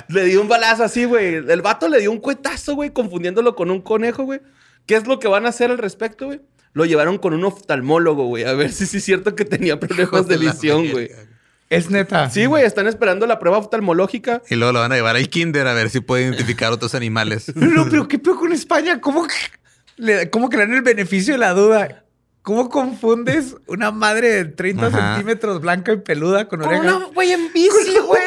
Le 0.09 0.25
dio 0.25 0.41
un 0.41 0.49
balazo 0.49 0.85
así, 0.85 1.05
güey. 1.05 1.35
El 1.35 1.61
vato 1.61 1.87
le 1.87 2.01
dio 2.01 2.11
un 2.11 2.19
cuetazo, 2.19 2.75
güey, 2.77 2.95
confundiéndolo 2.95 3.55
con 3.55 3.71
un 3.71 3.83
conejo, 3.83 4.23
güey. 4.25 4.41
¿Qué 4.87 4.97
es 4.97 5.07
lo 5.07 5.19
que 5.19 5.29
van 5.29 5.45
a 5.45 5.51
hacer 5.51 5.71
al 5.71 5.77
respecto, 5.77 6.25
güey? 6.25 6.41
Lo 6.73 6.87
llevaron 6.87 7.19
con 7.19 7.35
un 7.35 7.45
oftalmólogo, 7.45 8.25
güey, 8.25 8.45
a 8.45 8.55
ver 8.55 8.73
si 8.73 8.87
sí 8.87 8.97
es 8.97 9.05
cierto 9.05 9.35
que 9.37 9.45
tenía 9.45 9.79
problemas 9.79 10.27
de 10.29 10.39
visión, 10.39 10.89
güey. 10.91 11.11
Es 11.69 11.91
neta. 11.91 12.31
Sí, 12.31 12.47
güey, 12.47 12.65
están 12.65 12.87
esperando 12.87 13.27
la 13.27 13.39
prueba 13.39 13.59
oftalmológica. 13.59 14.41
Y 14.49 14.55
luego 14.55 14.73
lo 14.73 14.81
van 14.81 14.93
a 14.93 14.95
llevar 14.95 15.17
al 15.17 15.29
kinder 15.29 15.67
a 15.67 15.75
ver 15.75 15.91
si 15.91 16.01
puede 16.01 16.23
identificar 16.25 16.73
otros 16.73 16.95
animales. 16.95 17.55
No, 17.55 17.87
pero 17.91 18.09
¿qué 18.09 18.19
peor 18.19 18.39
con 18.39 18.51
España? 18.53 18.99
¿Cómo, 19.03 19.27
que- 19.27 19.35
le, 19.99 20.31
¿Cómo 20.31 20.49
que 20.49 20.57
le 20.57 20.65
dan 20.67 20.75
el 20.77 20.81
beneficio 20.83 21.35
de 21.35 21.39
la 21.39 21.53
duda? 21.53 22.07
¿Cómo 22.49 22.71
confundes 22.71 23.57
una 23.67 23.91
madre 23.91 24.29
de 24.31 24.45
30 24.47 24.87
Ajá. 24.87 25.17
centímetros 25.17 25.61
blanca 25.61 25.93
y 25.93 25.99
peluda 25.99 26.49
con 26.49 26.61
Con 26.61 26.69
oreja? 26.71 26.97
una 26.97 27.05
güey 27.09 27.33
en 27.33 27.53
bici, 27.53 27.99
güey. 28.07 28.23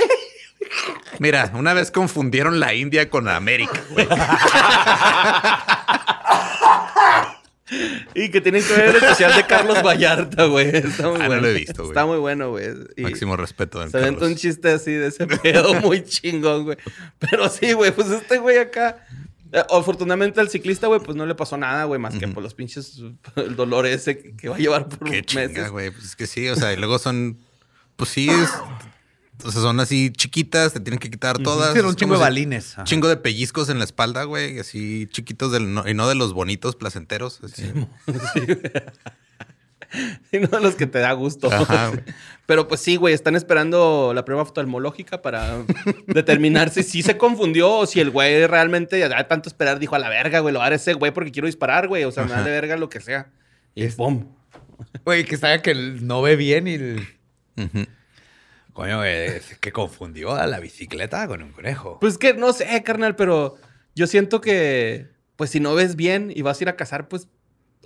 Mira, 1.18 1.52
una 1.56 1.74
vez 1.74 1.90
confundieron 1.90 2.60
la 2.60 2.76
India 2.76 3.10
con 3.10 3.28
América, 3.28 3.82
güey. 3.90 4.08
Y 8.14 8.30
que 8.30 8.42
tienen 8.42 8.62
que 8.64 8.74
ver 8.74 8.90
el 8.90 8.96
especial 8.98 9.34
de 9.36 9.48
Carlos 9.48 9.82
Vallarta, 9.82 10.44
güey. 10.46 10.68
Está 10.76 11.08
muy 11.08 11.16
Ah, 11.16 11.24
no 11.24 11.26
bueno. 11.28 11.42
lo 11.42 11.48
he 11.48 11.54
visto, 11.54 11.74
güey. 11.78 11.88
Está 11.90 12.06
muy 12.06 12.18
bueno, 12.18 12.50
güey. 12.52 12.66
Y 12.98 13.02
Máximo 13.04 13.38
respeto. 13.38 13.80
don 13.80 13.90
Se 13.90 13.98
aventó 13.98 14.26
un 14.26 14.36
chiste 14.36 14.70
así 14.74 14.92
de 14.92 15.08
ese 15.08 15.26
pedo 15.26 15.74
muy 15.82 16.04
chingón, 16.04 16.66
güey. 16.66 16.78
Pero 17.18 17.50
sí, 17.50 17.72
güey, 17.72 17.92
pues 17.92 18.10
este 18.12 18.38
güey 18.40 18.58
acá. 18.58 18.98
Eh, 19.52 19.64
Afortunadamente 19.70 20.40
al 20.40 20.50
ciclista, 20.50 20.88
güey, 20.88 21.00
pues 21.02 21.16
no 21.18 21.26
le 21.26 21.36
pasó 21.36 21.58
nada, 21.58 21.84
güey, 21.86 22.00
más 22.00 22.16
que 22.16 22.28
por 22.28 22.42
los 22.44 22.54
pinches, 22.54 23.02
el 23.36 23.56
dolor 23.56 23.86
ese 23.86 24.18
que, 24.36 24.50
va 24.50 24.56
a 24.56 24.60
llevar 24.60 24.88
por 24.90 25.10
Qué 25.10 25.24
chinga, 25.24 25.48
meses. 25.48 25.70
güey. 25.72 25.92
Pues 25.92 26.06
es 26.06 26.16
que 26.16 26.28
sí, 26.28 26.48
o 26.50 26.56
sea, 26.56 26.74
y 26.74 26.78
luego 26.78 27.00
son, 27.00 27.38
pues 27.96 28.10
sí, 28.10 28.30
es, 28.30 28.50
o 29.44 29.52
sea, 29.52 29.62
son 29.62 29.80
así 29.80 30.12
chiquitas, 30.12 30.74
te 30.74 30.80
tienen 30.80 31.00
que 31.00 31.10
quitar 31.10 31.38
todas. 31.40 31.76
Era 31.76 31.88
un 31.88 31.92
Es 31.94 31.98
chingo 31.98 32.14
de 32.14 32.18
como 32.20 32.26
si- 32.26 32.30
balines. 32.30 32.74
Ajá. 32.74 32.84
Chingo 32.84 33.08
de 33.08 33.18
pellizcos 33.18 33.70
en 33.70 33.80
la 33.80 33.86
espalda, 33.86 34.24
güey, 34.24 34.60
así 34.60 35.08
chiquitos 35.12 35.52
del, 35.52 35.74
no- 35.74 35.88
y 35.88 35.94
no 35.94 36.08
de 36.08 36.16
los 36.16 36.34
bonitos 36.34 36.76
placenteros. 36.76 37.40
así. 37.44 37.64
Y 40.32 40.40
no 40.40 40.48
de 40.48 40.62
los 40.62 40.76
que 40.76 40.88
te 40.88 41.00
da 41.00 41.12
gusto. 41.14 41.52
Ajá. 41.52 41.92
Pero 42.46 42.68
pues 42.68 42.82
sí, 42.82 42.96
güey, 42.96 43.14
están 43.14 43.36
esperando 43.36 44.12
la 44.14 44.26
prueba 44.26 44.42
oftalmológica 44.42 45.22
para 45.22 45.64
determinar 46.08 46.70
si 46.70 46.84
sí 46.84 47.02
se 47.02 47.18
confundió 47.18 47.72
o 47.72 47.86
si 47.86 48.00
el 48.00 48.10
güey 48.10 48.46
realmente, 48.48 49.00
ya 49.00 49.10
de 49.10 49.24
tanto 49.26 49.50
esperar, 49.50 49.80
dijo 49.80 49.96
a 49.96 50.00
la 50.00 50.10
verga, 50.10 50.40
güey, 50.40 50.54
lo 50.54 50.60
a 50.62 50.66
dar 50.66 50.74
ese 50.74 50.94
güey 50.94 51.12
porque 51.12 51.32
quiero 51.32 51.46
disparar, 51.46 51.88
güey. 51.88 52.04
O 52.04 52.12
sea, 52.12 52.24
me 52.24 52.32
da 52.32 52.44
de 52.44 52.52
verga 52.52 52.78
lo 52.78 52.90
que 52.90 53.00
sea. 53.00 53.32
Y 53.76 53.88
¡pum! 53.88 54.28
Güey, 55.06 55.24
que 55.24 55.38
sabe 55.38 55.62
que 55.62 55.74
no 55.74 56.22
ve 56.22 56.36
bien 56.36 56.68
y... 56.68 56.74
el-. 56.74 57.08
Coño, 58.74 58.98
güey, 58.98 59.28
es 59.28 59.58
que 59.60 59.72
confundió 59.72 60.34
a 60.34 60.48
la 60.48 60.60
bicicleta 60.60 61.28
con 61.28 61.44
un 61.44 61.52
conejo. 61.52 62.00
Pues 62.00 62.18
que 62.18 62.34
no 62.34 62.54
sé, 62.54 62.82
carnal, 62.84 63.16
pero 63.16 63.58
yo 63.96 64.08
siento 64.08 64.42
que, 64.42 65.08
pues 65.36 65.50
si 65.50 65.60
no 65.60 65.76
ves 65.76 65.96
bien 65.96 66.32
y 66.34 66.42
vas 66.42 66.60
a 66.60 66.64
ir 66.64 66.70
a 66.70 66.76
cazar, 66.76 67.08
pues, 67.08 67.28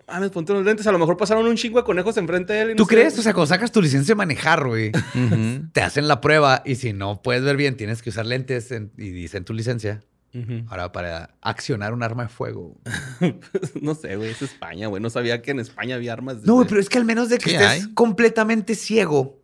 mames, 0.08 0.30
ponte 0.32 0.52
unos 0.52 0.66
lentes. 0.66 0.86
A 0.88 0.92
lo 0.92 1.00
mejor 1.00 1.18
pasaron 1.18 1.46
un 1.48 1.56
chingo 1.56 1.80
de 1.80 1.84
conejos 1.86 2.18
enfrente 2.18 2.54
de 2.54 2.62
él. 2.62 2.68
y 2.70 2.74
no 2.74 2.78
¿Tú 2.78 2.84
sé. 2.86 2.96
crees? 2.96 3.18
O 3.20 3.22
sea, 3.22 3.34
cuando 3.34 3.48
sacas 3.48 3.72
tu 3.72 3.82
licencia 3.82 4.14
de 4.14 4.18
manejar, 4.18 4.66
güey, 4.68 4.92
te 5.74 5.82
hacen 5.82 6.08
la 6.08 6.22
prueba 6.22 6.62
y 6.66 6.76
si 6.76 6.94
no 6.94 7.22
puedes 7.22 7.44
ver 7.44 7.58
bien, 7.58 7.78
tienes 7.78 8.02
que 8.02 8.10
usar 8.10 8.26
lentes 8.26 8.72
en- 8.72 8.92
y 8.98 9.10
dice 9.10 9.38
en 9.38 9.46
tu 9.46 9.54
licencia. 9.54 10.04
Ahora, 10.68 10.92
para 10.92 11.34
accionar 11.40 11.94
un 11.94 12.04
arma 12.04 12.24
de 12.24 12.30
fuego. 12.30 12.76
no 13.82 13.96
sé, 13.96 14.18
güey, 14.18 14.32
es 14.32 14.42
España, 14.42 14.88
güey. 14.88 15.02
No 15.02 15.10
sabía 15.10 15.42
que 15.42 15.52
en 15.52 15.62
España 15.62 15.96
había 15.96 16.12
armas. 16.12 16.42
de- 16.42 16.48
No, 16.48 16.56
güey, 16.56 16.68
pero 16.68 16.82
es 16.82 16.90
que 16.90 16.98
al 16.98 17.06
menos 17.06 17.30
de 17.30 17.38
que 17.38 17.52
estés 17.52 17.68
hay. 17.68 17.94
completamente 17.94 18.76
ciego 18.76 19.40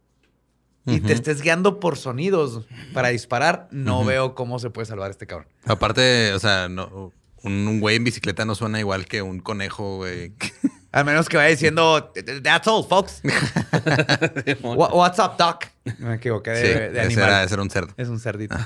y 0.85 0.99
te 0.99 1.13
estés 1.13 1.41
guiando 1.41 1.79
por 1.79 1.95
sonidos 1.95 2.65
para 2.93 3.07
disparar, 3.07 3.69
no 3.71 4.03
veo 4.03 4.35
cómo 4.35 4.59
se 4.59 4.69
puede 4.69 4.85
salvar 4.85 5.11
este 5.11 5.27
cabrón. 5.27 5.47
Aparte, 5.63 6.33
o 6.33 6.39
sea, 6.39 6.67
no, 6.67 7.13
un, 7.43 7.67
un 7.67 7.79
güey 7.79 7.95
en 7.97 8.03
bicicleta 8.03 8.45
no 8.45 8.55
suena 8.55 8.79
igual 8.79 9.05
que 9.05 9.21
un 9.21 9.39
conejo, 9.39 9.97
güey. 9.97 10.33
Al 10.91 11.05
menos 11.05 11.29
que 11.29 11.37
vaya 11.37 11.49
diciendo, 11.49 12.11
that's 12.43 12.67
all, 12.67 12.85
folks. 12.85 13.21
Wha- 14.61 14.93
What's 14.93 15.19
up, 15.19 15.37
doc? 15.37 15.65
Me 15.99 16.15
equivoqué 16.15 16.51
de, 16.51 16.61
Sí, 16.61 16.67
de 16.67 16.87
ese 16.89 16.99
animal. 17.01 17.23
era, 17.29 17.43
ese 17.43 17.53
era 17.53 17.63
un 17.63 17.69
cerdo. 17.69 17.93
Es 17.97 18.09
un 18.09 18.19
cerdito. 18.19 18.57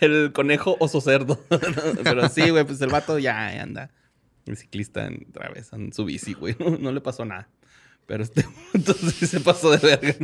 El 0.00 0.32
conejo 0.34 0.76
oso 0.80 1.00
cerdo. 1.00 1.40
pero 2.04 2.28
sí, 2.28 2.50
güey, 2.50 2.64
pues 2.64 2.80
el 2.82 2.90
vato 2.90 3.18
ya 3.18 3.60
anda. 3.62 3.90
El 4.46 4.56
ciclista 4.56 5.06
en- 5.06 5.26
otra 5.30 5.48
vez 5.50 5.72
en 5.72 5.92
su 5.92 6.04
bici, 6.04 6.34
güey. 6.34 6.56
No, 6.58 6.70
no 6.78 6.92
le 6.92 7.00
pasó 7.00 7.24
nada. 7.24 7.48
Pero 8.06 8.22
este, 8.24 8.44
entonces 8.74 9.14
sí 9.14 9.26
se 9.26 9.40
pasó 9.40 9.70
de 9.70 9.78
verga. 9.78 10.14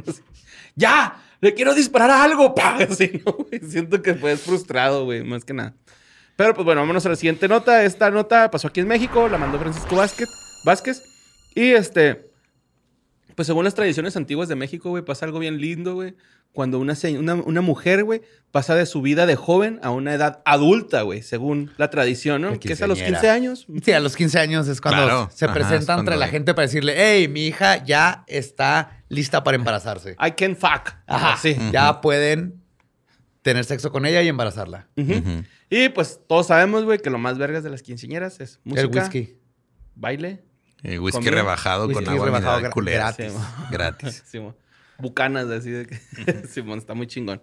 ¡Ya! 0.75 1.23
¡Le 1.41 1.55
quiero 1.55 1.75
disparar 1.75 2.11
a 2.11 2.25
algo! 2.25 2.55
¡Pah! 2.55 2.79
Así, 2.91 3.23
¿no, 3.25 3.33
güey? 3.33 3.61
Siento 3.69 4.03
que 4.03 4.15
fue 4.15 4.37
frustrado, 4.37 5.05
güey, 5.05 5.23
más 5.25 5.45
que 5.45 5.55
nada. 5.55 5.75
Pero 6.39 6.55
pues 6.55 6.65
bueno, 6.65 6.81
vámonos 6.83 7.05
a 7.05 7.09
la 7.09 7.17
siguiente 7.17 7.49
nota. 7.49 7.83
Esta 7.83 8.13
nota 8.13 8.49
pasó 8.49 8.69
aquí 8.69 8.79
en 8.79 8.87
México, 8.87 9.29
la 9.29 9.39
mandó 9.39 9.59
Francisco 9.59 9.97
Vázquez. 9.97 10.29
Vázquez 10.65 11.03
y 11.57 11.73
este, 11.73 12.31
pues 13.35 13.47
según 13.47 13.65
las 13.65 13.75
tradiciones 13.75 14.17
antiguas 14.17 14.49
de 14.49 14.55
México, 14.55 14.91
güey, 14.91 15.05
pasa 15.05 15.27
algo 15.27 15.41
bien 15.41 15.61
lindo, 15.61 15.95
güey. 15.95 16.15
Cuando 16.53 16.79
una, 16.79 16.95
una, 17.19 17.35
una 17.35 17.61
mujer, 17.61 18.05
güey, 18.05 18.23
pasa 18.53 18.77
de 18.77 18.87
su 18.87 19.03
vida 19.03 19.27
de 19.27 19.35
joven 19.35 19.81
a 19.83 19.91
una 19.91 20.15
edad 20.15 20.41
adulta, 20.45 21.03
güey, 21.03 21.23
según 21.23 21.73
la 21.77 21.91
tradición, 21.91 22.41
¿no? 22.43 22.59
Que 22.61 22.73
es 22.73 22.83
a 22.83 22.87
los 22.87 22.99
quinceañera. 22.99 23.21
15 23.21 23.31
años. 23.31 23.67
Sí, 23.85 23.93
a 23.93 23.99
los 24.01 24.15
15 24.15 24.39
años 24.39 24.69
es 24.69 24.81
cuando 24.81 25.03
Claro. 25.05 25.31
se 25.35 25.45
Ajá, 25.45 25.55
presenta 25.55 25.77
es 25.77 25.81
entre 25.83 25.95
cuando- 26.15 26.17
la 26.21 26.29
gente 26.29 26.55
para 26.55 26.67
decirle, 26.67 26.95
hey, 26.97 27.27
mi 27.27 27.47
hija 27.49 27.85
ya 27.85 28.23
está 28.29 29.03
lista 29.09 29.43
para 29.43 29.57
embarazarse. 29.57 30.13
I 30.25 30.31
can 30.37 30.55
fuck. 30.57 30.93
Ajá, 31.09 31.37
Sí. 31.37 31.57
Ya 31.73 32.01
pueden 32.01 32.58
tener 33.43 33.65
sexo 33.65 33.91
con 33.93 34.05
ella 34.07 34.23
y 34.23 34.29
embarazarla. 34.29 34.89
Y 35.71 35.89
pues 35.91 36.21
todos 36.27 36.47
sabemos, 36.49 36.85
güey, 36.85 36.99
que 36.99 37.11
lo 37.11 37.19
más 37.19 37.39
vergas 37.39 37.63
de 37.65 37.71
las 37.71 37.83
quinceañeras 37.83 38.41
es 38.41 38.61
música, 38.65 38.83
El 38.83 38.89
whisky. 38.89 39.37
baile, 39.95 40.43
Eh, 40.83 40.99
whisky 40.99 41.19
Comida. 41.19 41.33
rebajado 41.33 41.87
Whisky 41.87 42.05
con 42.05 42.15
agua 42.15 42.27
rebajado 42.27 42.61
gra- 42.61 42.71
culera. 42.71 43.05
gratis. 43.17 43.33
Gratis. 43.71 44.23
Simón. 44.27 44.57
bucanas, 44.99 45.47
así 45.49 45.71
de 45.71 45.87
que. 45.87 45.99
Simón, 46.49 46.79
está 46.79 46.95
muy 46.95 47.07
chingón. 47.07 47.43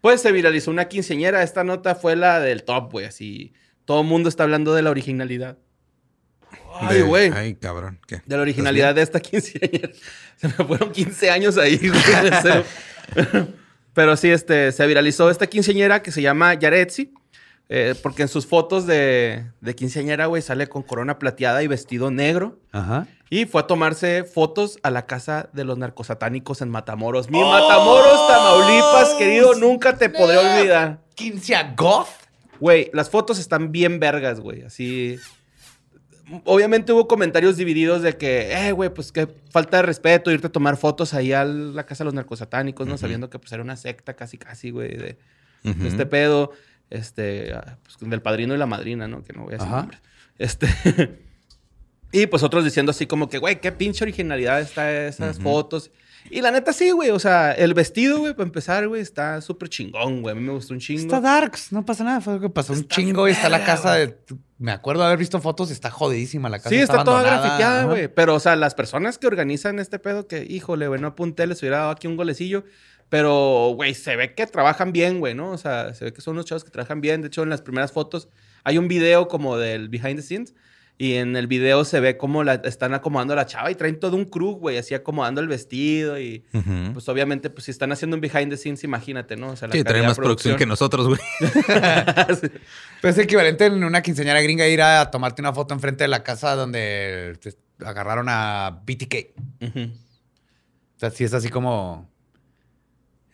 Pues 0.00 0.20
se 0.20 0.32
viralizó 0.32 0.70
una 0.70 0.86
quinceañera. 0.88 1.42
Esta 1.42 1.64
nota 1.64 1.94
fue 1.94 2.14
la 2.16 2.40
del 2.40 2.64
top, 2.64 2.90
güey. 2.92 3.06
Así. 3.06 3.54
Todo 3.84 4.00
el 4.02 4.06
mundo 4.06 4.28
está 4.28 4.42
hablando 4.42 4.74
de 4.74 4.82
la 4.82 4.90
originalidad. 4.90 5.56
Ay, 6.80 7.02
güey. 7.02 7.30
Ay, 7.32 7.54
cabrón. 7.54 8.00
¿Qué? 8.06 8.22
De 8.26 8.36
la 8.36 8.42
originalidad 8.42 8.94
de 8.94 9.02
esta 9.02 9.20
quinceañera. 9.20 9.90
Se 10.36 10.48
me 10.48 10.54
fueron 10.54 10.90
15 10.92 11.30
años 11.30 11.56
ahí, 11.56 11.78
güey. 11.78 12.64
Pero 13.94 14.16
sí, 14.16 14.30
este, 14.30 14.72
se 14.72 14.86
viralizó 14.86 15.30
esta 15.30 15.46
quinceañera 15.46 16.02
que 16.02 16.12
se 16.12 16.20
llama 16.22 16.54
Yaretsi. 16.54 17.12
eh, 17.70 17.94
porque 18.02 18.22
en 18.22 18.28
sus 18.28 18.46
fotos 18.46 18.86
de, 18.86 19.46
de 19.60 19.74
quinceañera, 19.74 20.26
güey, 20.26 20.42
sale 20.42 20.66
con 20.66 20.82
corona 20.82 21.18
plateada 21.18 21.62
y 21.62 21.66
vestido 21.66 22.10
negro. 22.10 22.58
Ajá. 22.72 23.06
Y 23.30 23.46
fue 23.46 23.62
a 23.62 23.66
tomarse 23.66 24.24
fotos 24.24 24.78
a 24.82 24.90
la 24.90 25.06
casa 25.06 25.48
de 25.54 25.64
los 25.64 25.78
narcosatánicos 25.78 26.60
en 26.60 26.68
Matamoros. 26.68 27.30
Mi 27.30 27.40
Matamoros, 27.40 28.28
Tamaulipas, 28.28 29.14
querido, 29.14 29.54
nunca 29.54 29.96
te 29.96 30.10
podré 30.10 30.36
olvidar. 30.36 31.00
15 31.14 31.54
a 31.56 31.74
goth. 31.74 32.08
Güey, 32.60 32.90
las 32.92 33.08
fotos 33.10 33.38
están 33.38 33.72
bien 33.72 33.98
vergas, 33.98 34.40
güey. 34.40 34.62
Así. 34.62 35.18
Obviamente 36.44 36.92
hubo 36.92 37.06
comentarios 37.06 37.56
divididos 37.56 38.02
de 38.02 38.16
que, 38.16 38.52
eh, 38.52 38.72
güey, 38.72 38.88
pues 38.88 39.12
que 39.12 39.28
falta 39.50 39.78
de 39.78 39.82
respeto 39.82 40.30
irte 40.30 40.46
a 40.46 40.52
tomar 40.52 40.76
fotos 40.76 41.12
ahí 41.12 41.32
a 41.32 41.44
la 41.44 41.84
casa 41.84 42.02
de 42.02 42.06
los 42.06 42.14
narcosatánicos, 42.14 42.86
¿no? 42.86 42.96
Sabiendo 42.96 43.28
que 43.28 43.38
pues 43.38 43.52
era 43.52 43.62
una 43.62 43.76
secta 43.76 44.14
casi, 44.14 44.38
casi, 44.38 44.70
güey, 44.70 44.96
de, 44.96 45.18
este 45.62 46.06
pedo. 46.06 46.52
Este, 46.90 47.52
ah, 47.52 47.78
pues, 47.82 47.96
del 48.08 48.22
padrino 48.22 48.54
y 48.54 48.58
la 48.58 48.66
madrina, 48.66 49.08
¿no? 49.08 49.22
Que 49.22 49.32
no 49.32 49.44
voy 49.44 49.54
a 49.54 49.58
decir 49.58 49.70
nombres. 49.70 50.00
Este. 50.38 50.68
y 52.12 52.26
pues 52.26 52.42
otros 52.42 52.64
diciendo 52.64 52.90
así 52.90 53.06
como 53.06 53.28
que, 53.28 53.38
güey, 53.38 53.60
qué 53.60 53.72
pinche 53.72 54.04
originalidad 54.04 54.60
está 54.60 55.06
esas 55.06 55.38
fotos. 55.40 55.90
Y 56.30 56.40
la 56.40 56.50
neta 56.50 56.72
sí, 56.72 56.90
güey. 56.90 57.10
O 57.10 57.18
sea, 57.18 57.52
el 57.52 57.74
vestido, 57.74 58.18
güey, 58.18 58.32
para 58.32 58.44
empezar, 58.44 58.88
güey, 58.88 59.02
está 59.02 59.40
súper 59.40 59.68
chingón, 59.68 60.22
güey. 60.22 60.32
A 60.32 60.34
mí 60.34 60.42
me 60.42 60.52
gustó 60.52 60.72
un 60.74 60.80
chingo. 60.80 61.02
Está 61.02 61.20
darks, 61.20 61.72
no 61.72 61.84
pasa 61.84 62.02
nada. 62.04 62.20
Fue 62.20 62.34
lo 62.34 62.40
que 62.40 62.48
pasó 62.50 62.72
un 62.72 62.80
Está 62.80 62.94
chingo 62.94 63.22
y 63.26 63.30
bien 63.30 63.36
está 63.36 63.48
la 63.48 63.64
casa 63.64 63.94
de. 63.94 64.16
Me 64.58 64.72
acuerdo 64.72 65.02
de 65.02 65.08
haber 65.08 65.18
visto 65.18 65.40
fotos, 65.40 65.70
está 65.70 65.90
jodidísima 65.90 66.48
la 66.48 66.58
casa. 66.58 66.70
Sí, 66.70 66.76
está, 66.76 67.04
toda 67.04 67.20
abandonada. 67.20 67.42
grafiteada, 67.42 67.78
Ajá. 67.80 67.88
güey. 67.88 68.08
Pero, 68.08 68.34
o 68.34 68.40
sea, 68.40 68.56
las 68.56 68.74
personas 68.74 69.18
que 69.18 69.26
organizan 69.26 69.78
este 69.78 69.98
pedo, 69.98 70.26
que, 70.26 70.44
híjole, 70.48 70.88
güey, 70.88 71.00
no 71.00 71.08
apunté, 71.08 71.46
les 71.46 71.60
hubiera 71.60 71.78
dado 71.78 71.90
aquí 71.90 72.06
un 72.06 72.16
golecillo. 72.16 72.64
Pero, 73.10 73.72
güey, 73.76 73.94
se 73.94 74.16
ve 74.16 74.34
que 74.34 74.46
trabajan 74.46 74.92
bien, 74.92 75.20
güey, 75.20 75.34
¿no? 75.34 75.50
O 75.50 75.58
sea, 75.58 75.92
se 75.94 76.06
ve 76.06 76.12
que 76.12 76.20
son 76.22 76.32
unos 76.34 76.46
chavos 76.46 76.64
que 76.64 76.70
trabajan 76.70 77.00
bien. 77.00 77.20
De 77.20 77.28
hecho, 77.28 77.42
en 77.42 77.50
las 77.50 77.60
primeras 77.60 77.92
fotos 77.92 78.28
hay 78.62 78.78
un 78.78 78.88
video 78.88 79.28
como 79.28 79.58
del 79.58 79.88
behind 79.88 80.16
the 80.16 80.22
scenes. 80.22 80.54
Y 80.96 81.14
en 81.14 81.34
el 81.34 81.48
video 81.48 81.84
se 81.84 81.98
ve 81.98 82.16
cómo 82.16 82.44
la 82.44 82.54
están 82.54 82.94
acomodando 82.94 83.32
a 83.32 83.36
la 83.36 83.46
chava 83.46 83.68
y 83.68 83.74
traen 83.74 83.98
todo 83.98 84.16
un 84.16 84.24
crew, 84.26 84.52
güey, 84.52 84.78
así 84.78 84.94
acomodando 84.94 85.40
el 85.40 85.48
vestido. 85.48 86.20
Y 86.20 86.44
pues, 86.92 87.08
obviamente, 87.08 87.50
pues 87.50 87.64
si 87.64 87.72
están 87.72 87.90
haciendo 87.90 88.14
un 88.16 88.20
behind 88.20 88.48
the 88.50 88.56
scenes, 88.56 88.84
imagínate, 88.84 89.34
¿no? 89.36 89.48
O 89.50 89.56
sea, 89.56 89.66
la 89.66 89.72
Sí, 89.72 89.78
calidad 89.78 89.90
trae 89.90 90.00
de 90.02 90.06
más 90.06 90.16
producción 90.16 90.56
que 90.56 90.66
nosotros, 90.66 91.08
güey. 91.08 91.20
Pues 93.00 93.18
es 93.18 93.24
equivalente 93.24 93.66
en 93.66 93.82
una 93.84 94.02
quinceañera 94.02 94.40
gringa 94.40 94.66
ir 94.68 94.80
a 94.82 95.10
tomarte 95.10 95.42
una 95.42 95.52
foto 95.52 95.74
enfrente 95.74 96.04
de 96.04 96.08
la 96.08 96.22
casa 96.22 96.54
donde 96.54 97.36
te 97.42 97.54
agarraron 97.84 98.26
a 98.28 98.80
BTK. 98.86 99.14
O 100.96 100.98
sea, 101.00 101.10
sí 101.10 101.24
es 101.24 101.34
así 101.34 101.48
como. 101.48 102.08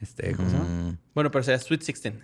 Este, 0.01 0.33
¿cómo 0.33 0.49
se 0.49 0.57
llama? 0.57 0.69
Mm. 0.69 0.99
Bueno, 1.15 1.31
pero 1.31 1.45
sea 1.45 1.59
Sweet 1.59 1.81
16. 1.85 2.15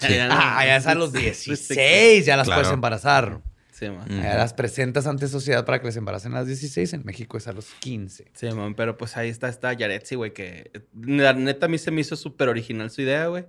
Sí. 0.00 0.14
Ah, 0.30 0.62
ya 0.64 0.76
es 0.76 0.86
a 0.86 0.94
los 0.94 1.10
Sweet 1.10 1.22
16, 1.24 2.24
ya 2.26 2.36
las 2.36 2.46
Claro. 2.46 2.62
puedes 2.62 2.72
embarazar. 2.72 3.40
Sí, 3.80 3.88
man. 3.90 4.06
Las 4.22 4.52
presentas 4.54 5.06
ante 5.06 5.26
sociedad 5.26 5.64
para 5.64 5.80
que 5.80 5.86
les 5.86 5.96
embaracen 5.96 6.32
a 6.34 6.40
las 6.40 6.46
16. 6.46 6.92
En 6.92 7.02
México 7.04 7.36
es 7.38 7.48
a 7.48 7.52
los 7.52 7.66
15. 7.80 8.30
Sí, 8.34 8.50
man, 8.52 8.74
pero 8.74 8.96
pues 8.98 9.16
ahí 9.16 9.28
está 9.30 9.48
esta 9.48 9.72
Yaretsi, 9.72 10.14
güey, 10.16 10.32
que 10.34 10.70
eh, 10.74 10.80
la 11.02 11.32
neta 11.32 11.66
a 11.66 11.68
mí 11.70 11.78
se 11.78 11.90
me 11.90 12.02
hizo 12.02 12.14
súper 12.14 12.48
original 12.50 12.90
su 12.90 13.00
idea, 13.02 13.26
güey. 13.28 13.46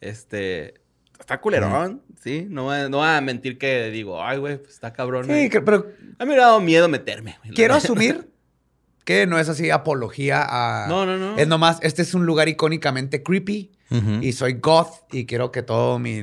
Este, 0.00 0.74
está 1.18 1.40
culerón, 1.40 2.02
¿sí? 2.22 2.46
No, 2.48 2.64
voy 2.64 2.76
a- 2.76 2.88
no 2.88 2.98
voy 2.98 3.08
a 3.08 3.20
mentir 3.20 3.58
que 3.58 3.90
digo, 3.90 4.22
ay, 4.22 4.38
güey, 4.38 4.58
pues 4.58 4.74
está 4.74 4.92
cabrón. 4.92 5.24
Sí, 5.24 5.30
güey. 5.30 5.48
que- 5.50 5.60
pero 5.60 5.86
A 6.18 6.24
mí 6.24 6.28
me 6.30 6.36
ha 6.36 6.42
dado 6.46 6.60
miedo 6.60 6.88
meterme, 6.88 7.36
güey. 7.42 7.54
quiero 7.54 7.74
asumir 7.74 8.28
que 9.04 9.26
no 9.26 9.38
es 9.38 9.48
así 9.48 9.70
apología 9.70 10.44
a. 10.46 10.86
No, 10.88 11.06
no, 11.06 11.16
no. 11.16 11.36
Es 11.38 11.48
nomás, 11.48 11.78
este 11.82 12.02
es 12.02 12.14
un 12.14 12.26
lugar 12.26 12.48
icónicamente 12.48 13.22
creepy 13.22 13.72
y 14.20 14.32
soy 14.32 14.52
goth 14.54 15.12
y 15.12 15.26
quiero 15.26 15.50
que 15.50 15.62
todo 15.62 15.98
mi, 15.98 16.22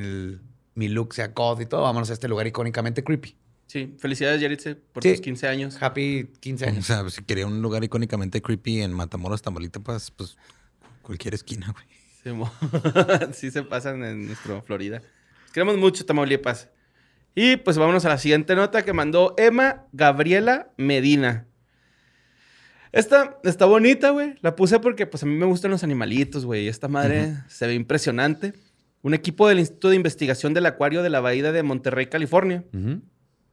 mi 0.74 0.88
look 0.88 1.12
sea 1.14 1.28
goth 1.28 1.60
y 1.60 1.66
todo. 1.66 1.82
Vámonos 1.82 2.08
a 2.10 2.14
este 2.14 2.26
lugar 2.28 2.46
icónicamente 2.46 3.04
creepy. 3.04 3.36
Sí, 3.68 3.94
felicidades, 3.98 4.40
Yaretsi, 4.40 4.74
por 4.92 5.02
Sí. 5.02 5.12
tus 5.12 5.20
15 5.20 5.46
años. 5.46 5.80
Happy 5.80 6.28
15 6.40 6.64
O 6.64 6.68
años. 6.68 6.86
sea, 6.86 7.08
si 7.10 7.22
quería 7.22 7.46
un 7.46 7.62
lugar 7.62 7.84
icónicamente 7.84 8.42
creepy 8.42 8.80
en 8.80 8.92
Matamoros, 8.94 9.42
Tamaulipas, 9.42 10.10
pues 10.10 10.36
cualquier 11.02 11.34
esquina, 11.34 11.72
güey. 11.72 11.86
Sí, 13.32 13.50
se 13.50 13.62
pasan 13.62 14.02
en 14.04 14.26
nuestro 14.26 14.62
Florida. 14.62 15.00
Queremos 15.52 15.76
mucho 15.78 16.04
Tamaulipas. 16.04 16.68
Y 17.34 17.56
pues 17.56 17.78
vámonos 17.78 18.04
a 18.04 18.08
la 18.08 18.18
siguiente 18.18 18.54
nota 18.56 18.84
que 18.84 18.92
mandó 18.92 19.34
Emma 19.38 19.84
Gabriela 19.92 20.70
Medina. 20.76 21.46
Esta 22.90 23.38
está 23.44 23.66
bonita, 23.66 24.10
güey. 24.10 24.34
La 24.40 24.56
puse 24.56 24.80
porque 24.80 25.06
pues 25.06 25.22
a 25.22 25.26
mí 25.26 25.34
me 25.36 25.46
gustan 25.46 25.70
los 25.70 25.84
animalitos, 25.84 26.44
güey. 26.46 26.68
Esta 26.68 26.88
madre 26.88 27.34
se 27.48 27.66
ve 27.66 27.74
impresionante. 27.74 28.54
Un 29.02 29.14
equipo 29.14 29.46
del 29.48 29.58
Instituto 29.60 29.90
de 29.90 29.96
Investigación 29.96 30.54
del 30.54 30.66
Acuario 30.66 31.02
de 31.02 31.10
la 31.10 31.20
Bahía 31.20 31.52
de 31.52 31.62
Monterrey, 31.62 32.06
California, 32.06 32.64
Ujú. 32.72 33.00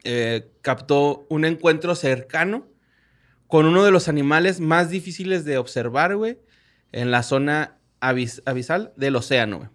Eh, 0.05 0.49
captó 0.61 1.25
un 1.29 1.43
encuentro 1.45 1.95
cercano 1.95 2.67
con 3.47 3.65
uno 3.65 3.83
de 3.83 3.91
los 3.91 4.07
animales 4.07 4.59
más 4.59 4.89
difíciles 4.89 5.43
de 5.45 5.57
observar, 5.57 6.15
güey, 6.15 6.39
en 6.91 7.11
la 7.11 7.21
zona 7.23 7.77
abis- 8.01 8.41
abisal 8.45 8.93
del 8.95 9.15
océano, 9.17 9.57
güey. 9.57 9.69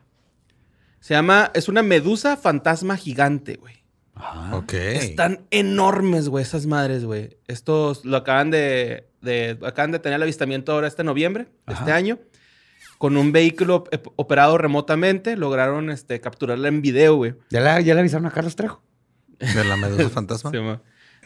Se 1.01 1.15
llama, 1.15 1.51
es 1.55 1.69
una 1.69 1.83
medusa 1.83 2.37
fantasma 2.37 2.97
gigante, 2.97 3.57
güey. 3.57 3.75
Ajá. 4.15 4.55
Ok. 4.57 4.73
Están 4.75 5.47
enormes, 5.51 6.29
güey, 6.29 6.43
esas 6.43 6.67
madres, 6.67 7.05
güey. 7.05 7.39
Estos 7.47 8.05
lo 8.05 8.19
acaban 8.19 8.51
de, 8.51 9.09
de- 9.23 9.59
acaban 9.63 9.93
de 9.93 9.99
tener 9.99 10.17
el 10.17 10.23
avistamiento 10.25 10.73
ahora 10.73 10.89
este 10.89 11.05
noviembre 11.05 11.45
de 11.67 11.73
Ajá. 11.73 11.81
este 11.85 11.93
año. 11.93 12.19
Con 12.99 13.17
un 13.17 13.33
vehículo 13.33 13.77
op- 13.77 14.13
operado 14.17 14.59
remotamente, 14.59 15.37
lograron 15.37 15.89
este, 15.91 16.21
capturarla 16.21 16.69
en 16.69 16.83
video, 16.83 17.17
güey. 17.17 17.35
¿Ya, 17.49 17.61
le, 17.61 17.85
¿Ya 17.85 17.95
le 17.95 18.01
avisaron 18.01 18.27
a 18.27 18.31
Carlos 18.31 18.57
Trejo? 18.57 18.83
De 19.41 19.65
la 19.65 19.77
medusa 19.77 20.09
fantasma. 20.11 20.51
Sí, 20.51 20.59
ma. 20.59 20.81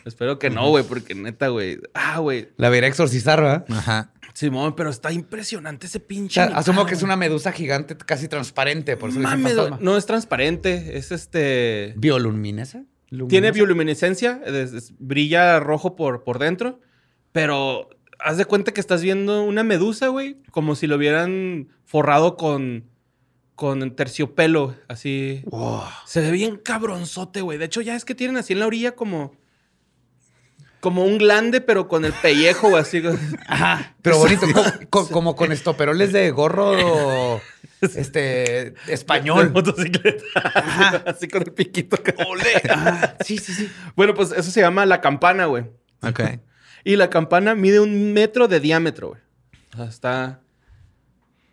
Espero 0.05 0.39
que 0.39 0.51
no, 0.51 0.69
güey, 0.69 0.85
porque 0.85 1.15
neta, 1.15 1.49
güey. 1.49 1.81
Ah, 1.95 2.19
güey. 2.19 2.49
La 2.57 2.69
veré 2.69 2.87
exorcizar, 2.89 3.41
¿verdad? 3.41 3.65
Ajá. 3.71 4.13
Simón, 4.35 4.75
pero 4.77 4.91
está 4.91 5.13
impresionante 5.13 5.87
ese 5.87 5.99
O 5.99 6.07
pinche. 6.07 6.35
sea, 6.45 6.57
asumo 6.59 6.85
que 6.87 6.95
es 6.95 7.03
una 7.03 7.17
medusa 7.17 7.53
gigante 7.53 7.97
casi 7.97 8.27
transparente, 8.29 8.97
por 8.97 9.11
eso 9.11 9.21
Mames, 9.21 9.55
fantasma. 9.55 9.79
No 9.81 9.97
es 9.97 10.05
transparente, 10.07 10.99
es 10.99 11.13
este. 11.13 11.95
¿Bioluminescente? 11.97 12.89
Tiene 13.29 13.53
bioluminescencia, 13.53 14.41
es- 14.45 14.73
es- 14.73 14.93
brilla 14.99 15.61
rojo 15.61 15.95
por, 15.95 16.25
por 16.25 16.39
dentro, 16.41 16.81
pero 17.33 17.89
haz 18.19 18.37
de 18.37 18.45
cuenta 18.45 18.73
que 18.75 18.81
estás 18.81 19.03
viendo 19.03 19.45
una 19.45 19.63
medusa, 19.63 20.09
güey, 20.09 20.37
como 20.51 20.75
si 20.75 20.87
lo 20.89 20.97
hubieran 20.97 21.69
forrado 21.85 22.37
con, 22.37 22.85
con 23.55 23.95
terciopelo, 23.95 24.75
así. 24.89 25.43
Wow. 25.47 25.83
Se 26.07 26.21
ve 26.21 26.31
bien 26.33 26.57
cabronzote, 26.57 27.41
güey. 27.41 27.59
De 27.59 27.67
hecho, 27.67 27.81
ya 27.81 27.95
es 27.97 28.05
que 28.05 28.15
tienen 28.15 28.37
así 28.37 28.53
en 28.53 28.61
la 28.61 28.67
orilla 28.67 28.93
como. 28.95 29.35
Como 30.81 31.03
un 31.05 31.17
glande, 31.17 31.63
pero 31.63 31.89
con 31.89 32.05
el 32.05 32.13
pellejo, 32.13 32.69
güey, 32.69 32.83
así. 32.83 33.03
Ajá, 33.47 33.95
pero 34.03 34.19
bonito, 34.19 34.47
co- 34.53 34.65
co- 34.91 35.09
como 35.09 35.35
con 35.35 35.51
estoperoles 35.51 36.13
de 36.13 36.31
gorro 36.31 37.41
este 37.81 38.21
De 38.21 38.75
español. 38.89 39.51
motocicleta. 39.51 40.23
Así, 40.45 40.97
así 41.07 41.29
con 41.29 41.43
el 41.43 41.53
piquito. 41.53 41.97
acá. 41.97 42.15
Ajá, 42.71 43.17
sí, 43.25 43.39
sí, 43.39 43.55
sí. 43.55 43.71
Bueno, 43.97 44.13
pues 44.15 44.33
eso 44.33 44.51
se 44.51 44.61
llama 44.61 44.85
la 44.85 45.01
campana, 45.01 45.47
güey. 45.47 45.65
Ok. 46.03 46.21
Y 46.85 46.97
la 46.97 47.09
campana 47.09 47.55
mide 47.55 47.81
un 47.81 48.13
metro 48.13 48.47
de 48.47 48.61
diámetro, 48.61 49.09
güey. 49.09 49.21
O 49.73 49.77
sea, 49.79 49.87
está... 49.87 50.41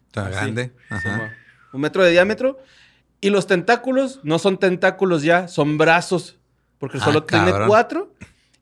Está 0.08 0.24
así. 0.26 0.32
grande. 0.36 0.66
Sí, 0.76 0.84
Ajá. 0.90 1.34
Un 1.74 1.82
metro 1.82 2.04
de 2.04 2.12
diámetro. 2.12 2.58
Y 3.20 3.30
los 3.30 3.46
tentáculos 3.48 4.20
no 4.24 4.40
son 4.40 4.58
tentáculos 4.58 5.22
ya, 5.24 5.48
son 5.48 5.78
brazos. 5.78 6.38
Porque 6.80 6.98
Ah, 7.00 7.06
solo 7.06 7.24
tiene 7.24 7.52
cabrón. 7.52 7.68
cuatro 7.68 8.14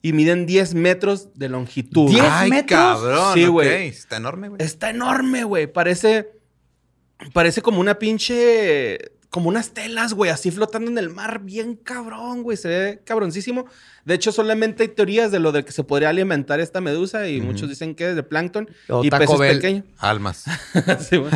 y 0.02 0.12
miden 0.14 0.46
10 0.46 0.74
metros 0.74 1.30
de 1.36 1.48
longitud. 1.50 2.10
¿Diez? 2.10 2.26
Ay, 2.30 2.50
metros? 2.50 2.80
cabrón. 2.80 3.34
Sí, 3.34 3.46
güey. 3.48 3.88
Está 3.88 4.18
enorme, 4.18 4.50
güey. 4.50 4.62
Está 4.62 4.90
enorme, 4.90 5.44
güey. 5.46 5.68
Parece. 5.68 6.30
Parece 7.34 7.62
como 7.62 7.80
una 7.80 7.98
pinche. 8.00 8.98
Como 9.30 9.48
unas 9.48 9.76
telas, 9.76 10.16
güey, 10.16 10.32
así 10.32 10.50
flotando 10.50 10.90
en 10.90 10.98
el 10.98 11.12
mar, 11.12 11.42
bien 11.44 11.76
cabrón, 11.76 12.42
güey. 12.42 12.58
Se 12.58 12.68
ve 12.68 13.02
cabroncísimo. 13.06 13.66
De 14.04 14.16
hecho, 14.16 14.32
solamente 14.32 14.82
hay 14.82 14.90
teorías 14.90 15.32
de 15.32 15.38
lo 15.40 15.52
de 15.52 15.64
que 15.64 15.72
se 15.72 15.84
podría 15.84 16.10
alimentar 16.10 16.60
esta 16.60 16.82
medusa 16.82 17.28
y 17.28 17.38
Ujú. 17.38 17.46
muchos 17.48 17.70
dicen 17.70 17.94
que 17.94 18.10
es 18.10 18.16
de 18.16 18.24
plancton 18.24 18.68
O 18.90 19.04
y 19.06 19.10
Taco 19.12 19.24
peces 19.26 19.40
Bell. 19.40 19.56
pequeños. 19.58 19.86
Almas. 20.00 20.46
Sí, 21.08 21.18
güey. 21.18 21.32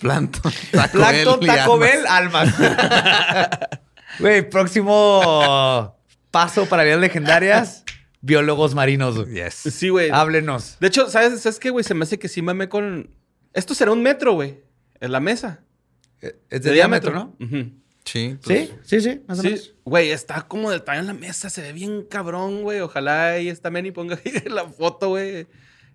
Plankton. 0.00 0.52
Taco 0.72 0.98
Plancton, 0.98 1.40
Bell 1.40 1.48
Taco. 1.56 1.78
Bell, 1.78 2.06
almas. 2.06 2.54
Güey, 4.18 4.48
próximo 4.48 5.94
paso 6.30 6.66
para 6.66 6.82
vidas 6.82 6.98
legendarias, 6.98 7.84
biólogos 8.20 8.74
marinos. 8.74 9.28
Yes. 9.28 9.54
Sí, 9.54 9.90
güey. 9.90 10.10
Háblenos. 10.10 10.76
De 10.80 10.88
hecho, 10.88 11.08
¿sabes, 11.08 11.40
¿sabes 11.40 11.58
qué, 11.60 11.70
güey? 11.70 11.84
Se 11.84 11.94
me 11.94 12.02
hace 12.04 12.18
que 12.18 12.28
sí 12.28 12.42
mame 12.42 12.68
con. 12.68 13.10
Esto 13.52 13.74
será 13.74 13.92
un 13.92 14.02
metro, 14.02 14.32
güey. 14.32 14.60
En 15.00 15.12
la 15.12 15.20
mesa. 15.20 15.60
Es 16.50 16.62
de, 16.62 16.72
diámetro, 16.72 17.12
¿no? 17.12 17.36
Ujú. 17.40 17.70
Sí. 18.04 18.36
pues, 18.42 18.70
Sí, 18.82 19.00
sí, 19.00 19.00
sí, 19.00 19.22
más 19.28 19.38
o 19.38 19.42
Sí, 19.42 19.48
menos. 19.48 19.74
güey, 19.84 20.10
está 20.10 20.42
como 20.42 20.70
del 20.70 20.82
tamaño 20.82 21.02
de 21.02 21.12
la 21.12 21.18
mesa, 21.18 21.50
se 21.50 21.62
ve 21.62 21.72
bien 21.72 22.02
cabrón, 22.04 22.62
güey. 22.62 22.80
Ojalá 22.80 23.32
ahí 23.32 23.48
está 23.48 23.70
y 23.78 23.90
ponga 23.92 24.18
ahí 24.24 24.32
la 24.46 24.64
foto, 24.64 25.10
güey. 25.10 25.46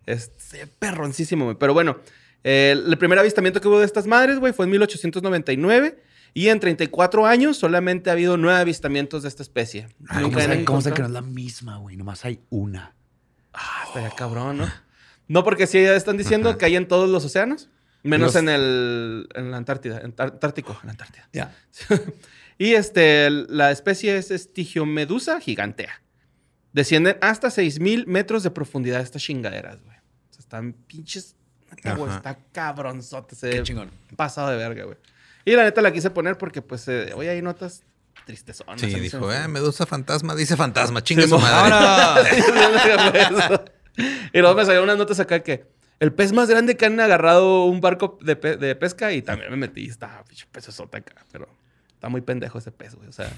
Es, 0.06 0.32
se 0.38 0.60
ve 0.60 0.68
perroncísimo, 0.68 1.46
güey. 1.46 1.58
Pero 1.58 1.74
bueno, 1.74 1.98
El, 2.44 2.86
el 2.88 2.98
primer 2.98 3.18
avistamiento 3.20 3.62
que 3.62 3.68
hubo 3.68 3.80
de 3.80 3.86
estas 3.86 4.06
madres, 4.06 4.40
güey, 4.40 4.54
fue 4.54 4.66
en 4.66 4.72
1899. 4.72 6.04
Y 6.36 6.50
en 6.50 6.60
34 6.60 7.28
años 7.28 7.58
solamente 7.58 8.10
ha 8.10 8.14
habido 8.14 8.38
nueve 8.38 8.60
avistamientos 8.60 9.22
de 9.22 9.30
esta 9.30 9.44
especie. 9.44 9.88
Nunca 10.00 10.22
¿Cómo 10.22 10.40
sé, 10.40 10.66
cómo 10.66 10.82
sé 10.82 10.92
que 10.92 11.02
no 11.02 11.08
es 11.08 11.14
la 11.14 11.22
misma, 11.22 11.78
güey? 11.78 11.96
Nomás 11.96 12.26
hay 12.26 12.40
una. 12.50 12.96
Ah, 13.54 13.84
estaría 13.86 14.10
cabrón, 14.10 14.58
¿no? 14.58 14.72
No, 15.28 15.44
porque 15.44 15.68
sí 15.68 15.78
están 15.78 16.18
diciendo 16.18 16.50
Ajá. 16.50 16.58
que 16.58 16.66
hay 16.66 16.76
en 16.76 16.88
todos 16.88 17.08
los 17.08 17.24
océanos, 17.24 17.70
menos 18.02 18.34
Los- 18.34 18.36
en 18.38 18.50
el 18.50 19.28
en 19.36 19.52
la 19.52 19.58
Antártida, 19.58 20.00
en 20.00 20.16
Antártico, 20.18 20.76
en 20.82 20.88
la 20.88 20.92
Antártida. 20.92 21.30
Ya. 21.32 21.56
y 22.58 22.74
este, 22.74 23.30
la 23.30 23.70
especie 23.70 24.18
es 24.18 24.32
Estigiomedusa 24.32 25.40
gigantea. 25.40 26.02
Descienden 26.74 27.18
hasta 27.22 27.52
6000 27.52 28.08
metros 28.08 28.42
de 28.42 28.50
profundidad 28.50 29.02
estas 29.02 29.22
chingaderas, 29.22 29.84
güey. 29.84 29.98
O 29.98 30.34
sea, 30.34 30.40
están 30.40 30.74
pinches. 30.74 31.36
Güey, 31.96 32.12
está 32.16 32.38
cabronzote. 32.52 33.36
Se 33.36 33.50
Qué 33.50 33.64
chingón. 33.64 33.90
pasado 34.16 34.50
de 34.50 34.58
verga, 34.58 34.84
güey. 34.86 34.98
Y 35.46 35.52
la 35.56 35.64
neta 35.64 35.82
la 35.82 35.92
quise 35.92 36.10
poner 36.10 36.38
porque, 36.38 36.62
pues, 36.62 36.88
eh, 36.88 37.12
hoy 37.16 37.28
hay 37.28 37.42
notas 37.42 37.84
tristezonas. 38.26 38.80
Sí, 38.80 38.88
dijo, 39.00 39.32
eh. 39.34 39.48
Medusa 39.48 39.86
fantasma, 39.86 40.36
dice 40.36 40.56
fantasma, 40.56 41.04
chinga 41.04 41.24
Sí, 41.24 41.30
su 41.30 41.38
madre. 41.40 42.30
Y 44.34 44.40
luego 44.40 44.56
me 44.56 44.64
salieron 44.66 44.86
unas 44.86 44.98
notas 44.98 45.20
acá 45.20 45.42
que 45.42 45.66
el 46.00 46.12
pez 46.14 46.34
más 46.34 46.50
grande 46.50 46.76
que 46.76 46.86
han 46.88 47.00
agarrado 47.00 47.66
un 47.66 47.80
barco 47.80 48.18
de, 48.22 48.36
pe- 48.36 48.58
de 48.58 48.76
pesca 48.76 49.12
y 49.12 49.22
también 49.22 49.52
me 49.52 49.58
metí. 49.58 49.86
Está 49.88 50.24
pinche 50.28 50.48
pezosota 50.52 50.98
acá, 50.98 51.14
pero 51.32 51.48
está 51.94 52.10
muy 52.10 52.22
pendejo 52.22 52.58
ese 52.58 52.72
pez, 52.72 52.96
güey. 52.96 53.08
O 53.08 53.12
sea, 53.12 53.32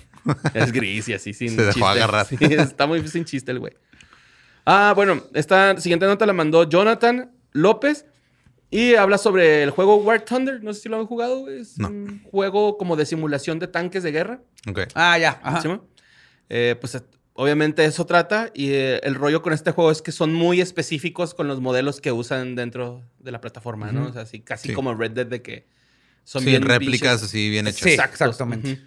es 0.53 0.71
gris 0.71 1.09
y 1.09 1.13
así 1.13 1.33
sin 1.33 1.49
Se 1.49 1.57
dejó 1.57 1.73
chiste. 1.73 1.85
agarrar. 1.87 2.25
Sí, 2.25 2.37
está 2.41 2.87
muy 2.87 3.05
sin 3.07 3.25
chiste 3.25 3.51
el 3.51 3.59
güey. 3.59 3.73
Ah, 4.65 4.93
bueno, 4.95 5.21
esta 5.33 5.77
siguiente 5.79 6.05
nota 6.05 6.25
la 6.25 6.33
mandó 6.33 6.63
Jonathan 6.69 7.31
López 7.51 8.05
y 8.71 8.95
habla 8.95 9.17
sobre 9.17 9.63
el 9.63 9.69
juego 9.71 9.97
War 9.97 10.25
Thunder. 10.25 10.61
No 10.63 10.73
sé 10.73 10.81
si 10.81 10.89
lo 10.89 10.97
han 10.99 11.05
jugado. 11.05 11.49
Es 11.49 11.77
No. 11.77 11.87
un 11.89 12.21
juego 12.23 12.77
como 12.77 12.95
de 12.95 13.05
simulación 13.05 13.59
de 13.59 13.67
tanques 13.67 14.03
de 14.03 14.11
guerra. 14.11 14.41
Ok. 14.67 14.81
Ah, 14.95 15.17
ya. 15.17 15.39
Ajá. 15.43 15.61
¿Sí, 15.61 15.67
mo? 15.67 15.87
Eh, 16.49 16.75
pues 16.79 16.95
eh, 16.95 17.01
obviamente 17.33 17.85
eso 17.85 18.05
trata 18.05 18.51
y 18.53 18.71
eh, 18.71 18.99
el 19.03 19.15
rollo 19.15 19.41
con 19.41 19.53
este 19.53 19.71
juego 19.71 19.91
es 19.91 20.01
que 20.01 20.11
son 20.11 20.33
muy 20.33 20.61
específicos 20.61 21.33
con 21.33 21.47
los 21.47 21.59
modelos 21.61 22.01
que 22.01 22.11
usan 22.11 22.55
dentro 22.55 23.01
de 23.19 23.31
la 23.31 23.41
plataforma, 23.41 23.91
¿no? 23.91 24.07
O 24.07 24.13
sea, 24.13 24.23
así, 24.23 24.41
casi 24.41 24.69
Sí. 24.69 24.73
como 24.73 24.93
Red 24.93 25.11
Dead 25.11 25.25
de 25.27 25.41
que 25.41 25.67
son 26.23 26.41
sí, 26.43 26.49
bien 26.49 26.63
réplicas 26.63 27.13
bichos. 27.17 27.23
así 27.23 27.49
bien 27.49 27.67
hechas. 27.67 27.81
Sí, 27.81 27.89
exactamente. 27.91 28.81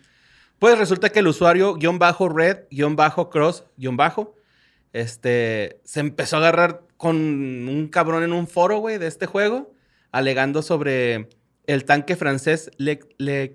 Pues 0.58 0.76
resulta 0.76 1.08
que 1.10 1.20
el 1.20 1.28
usuario 1.28 1.74
guion 1.74 1.98
bajo 2.00 2.28
red, 2.28 2.58
guion 2.70 2.96
bajo 2.96 3.30
cross, 3.30 3.64
guion 3.76 3.96
bajo, 3.96 4.34
este, 4.92 5.80
se 5.84 6.00
empezó 6.00 6.36
a 6.36 6.38
agarrar 6.40 6.82
con 6.98 7.16
un 7.16 7.88
cabrón 7.88 8.22
en 8.24 8.34
un 8.34 8.46
foro, 8.46 8.78
güey, 8.78 8.98
de 8.98 9.06
este 9.06 9.24
juego, 9.24 9.72
alegando 10.12 10.60
sobre 10.60 11.30
el 11.66 11.84
tanque 11.86 12.14
francés 12.16 12.70
Le- 12.76 13.00
Le- 13.16 13.54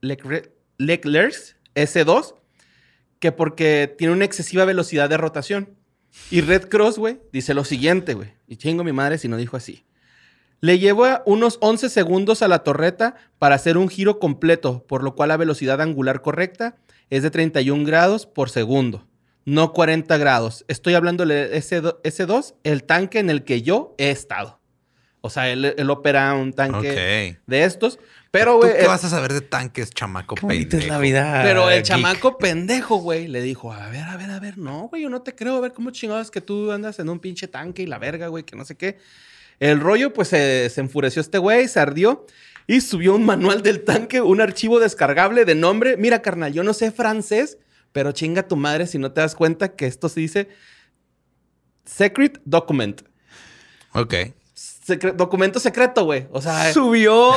Le- 0.00 0.52
Leclerc 0.78 1.56
S2, 1.74 2.34
que 3.18 3.32
porque 3.32 3.94
tiene 3.98 4.12
una 4.14 4.24
excesiva 4.24 4.64
velocidad 4.64 5.08
de 5.10 5.16
rotación. 5.18 5.76
Y 6.30 6.40
Red 6.42 6.68
Cross, 6.68 6.98
güey, 6.98 7.20
dice 7.32 7.52
lo 7.54 7.64
siguiente, 7.64 8.14
güey, 8.14 8.32
y 8.46 8.56
chingo 8.56 8.84
mi 8.84 8.92
madre 8.92 9.18
si 9.18 9.28
no 9.28 9.36
dijo 9.36 9.56
así. 9.56 9.84
Le 10.60 10.78
lleva 10.78 11.22
unos 11.26 11.58
11 11.60 11.88
segundos 11.90 12.40
a 12.42 12.48
la 12.48 12.60
torreta 12.60 13.16
para 13.38 13.56
hacer 13.56 13.76
un 13.76 13.88
giro 13.88 14.18
completo, 14.18 14.84
por 14.86 15.02
lo 15.02 15.14
cual 15.14 15.28
la 15.30 15.36
velocidad 15.36 15.80
angular 15.80 16.22
correcta 16.22 16.76
es 17.10 17.22
de 17.22 17.30
31 17.30 17.84
grados 17.84 18.26
por 18.26 18.48
segundo, 18.50 19.06
no 19.44 19.72
40 19.72 20.16
grados. 20.18 20.64
Estoy 20.68 20.94
hablando 20.94 21.24
del 21.26 21.52
S2, 21.52 22.00
S2, 22.02 22.54
el 22.64 22.84
tanque 22.84 23.18
en 23.18 23.30
el 23.30 23.44
que 23.44 23.62
yo 23.62 23.94
he 23.98 24.10
estado. 24.10 24.60
O 25.20 25.30
sea, 25.30 25.48
él, 25.50 25.74
él 25.78 25.88
opera 25.90 26.34
un 26.34 26.52
tanque 26.52 27.38
de 27.46 27.64
estos, 27.64 27.98
pero, 28.30 28.54
¿Tú 28.54 28.58
güey, 28.58 28.72
qué 28.74 28.80
el- 28.82 28.88
vas 28.88 29.04
a 29.04 29.08
saber 29.08 29.32
de 29.32 29.40
tanques, 29.40 29.90
chamaco 29.90 30.34
Qué 30.34 30.40
es 30.46 30.64
la 30.64 30.68
pendejo? 30.68 30.98
vida. 31.00 31.40
pero 31.42 31.70
el 31.70 31.76
geek. 31.76 31.84
chamaco 31.86 32.36
pendejo, 32.36 32.96
güey, 32.96 33.26
le 33.28 33.40
dijo, 33.40 33.72
a 33.72 33.88
ver, 33.88 34.02
a 34.04 34.16
ver, 34.18 34.30
a 34.30 34.38
ver, 34.40 34.58
no, 34.58 34.88
güey, 34.88 35.02
yo 35.02 35.08
no 35.08 35.22
te 35.22 35.34
creo, 35.34 35.56
a 35.56 35.60
ver 35.60 35.72
cómo 35.72 35.90
chingados 35.92 36.30
que 36.30 36.42
tú 36.42 36.70
andas 36.72 36.98
en 36.98 37.08
un 37.08 37.20
pinche 37.20 37.48
tanque 37.48 37.82
y 37.82 37.86
la 37.86 37.98
verga, 37.98 38.26
güey, 38.28 38.44
que 38.44 38.54
no 38.56 38.64
sé 38.66 38.76
qué. 38.76 38.98
El 39.60 39.80
rollo, 39.80 40.12
pues, 40.12 40.28
se, 40.28 40.68
se 40.68 40.80
enfureció 40.82 41.22
este 41.22 41.38
güey, 41.38 41.68
se 41.68 41.80
ardió 41.80 42.26
y 42.66 42.80
subió 42.82 43.14
un 43.14 43.24
manual 43.24 43.62
del 43.62 43.82
tanque, 43.84 44.20
un 44.20 44.40
archivo 44.42 44.78
descargable 44.80 45.44
de 45.46 45.54
nombre. 45.54 45.96
Mira, 45.96 46.20
carnal, 46.20 46.52
yo 46.52 46.64
no 46.64 46.74
sé 46.74 46.90
francés, 46.90 47.56
pero 47.94 48.10
chinga 48.10 48.42
tu 48.48 48.56
madre 48.56 48.88
si 48.88 48.98
no 48.98 49.12
te 49.12 49.20
das 49.20 49.36
cuenta 49.36 49.68
que 49.76 49.86
esto 49.86 50.08
se 50.08 50.18
dice 50.18 50.48
Secret 51.84 52.40
Document. 52.44 53.02
Ok. 53.92 54.14
Secre- 54.54 55.12
documento 55.14 55.60
secreto, 55.60 56.04
güey. 56.04 56.26
O 56.32 56.42
sea, 56.42 56.72
Subió. 56.72 57.30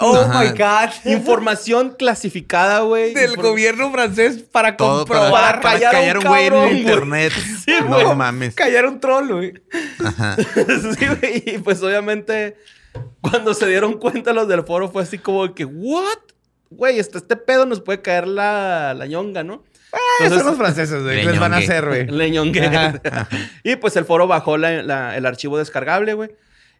Oh 0.00 0.16
Ajá. 0.16 0.40
my 0.42 0.48
God. 0.50 1.12
información 1.12 1.94
clasificada, 1.96 2.80
güey. 2.80 3.14
Del 3.14 3.36
gobierno 3.36 3.92
francés 3.92 4.42
para 4.42 4.76
Todo 4.76 5.04
para, 5.06 5.20
comprobar. 5.20 5.60
para 5.60 5.78
callar 5.78 5.94
a 5.94 6.18
un 6.18 6.24
callar 6.24 6.52
un 6.52 6.58
güey 6.58 6.70
en 6.72 6.76
internet. 6.78 7.32
no 7.88 8.14
mames. 8.16 8.54
Callar 8.56 8.86
un 8.86 8.98
troll, 8.98 9.28
güey. 9.32 9.54
Ajá. 10.04 10.36
sí, 10.98 11.06
güey. 11.20 11.42
Y 11.46 11.58
pues 11.58 11.80
obviamente, 11.80 12.56
cuando 13.20 13.54
se 13.54 13.68
dieron 13.68 13.98
cuenta 13.98 14.32
los 14.32 14.48
del 14.48 14.64
foro, 14.64 14.90
fue 14.90 15.04
así 15.04 15.18
como 15.18 15.54
que, 15.54 15.64
¿what? 15.64 16.18
Güey, 16.70 16.98
este, 16.98 17.18
este 17.18 17.36
pedo 17.36 17.66
nos 17.66 17.80
puede 17.80 18.02
caer 18.02 18.26
la, 18.26 18.94
la 18.94 19.06
ñonga, 19.06 19.44
¿no? 19.44 19.62
Ah, 19.92 20.28
son 20.28 20.44
los 20.44 20.56
franceses, 20.56 21.02
güey. 21.02 21.20
¿Qué 21.20 21.30
les 21.30 21.38
van 21.40 21.54
a 21.54 21.60
Leñongue. 21.60 21.72
hacer, 21.74 21.86
güey? 21.86 22.06
Le 22.08 22.30
ñongué. 22.30 22.66
Ajá. 22.66 23.28
y 23.62 23.76
pues 23.76 23.94
el 23.96 24.04
foro 24.04 24.26
bajó 24.26 24.56
la- 24.56 24.82
la- 24.82 25.16
el 25.16 25.24
archivo 25.26 25.56
descargable, 25.58 26.14
güey. 26.14 26.30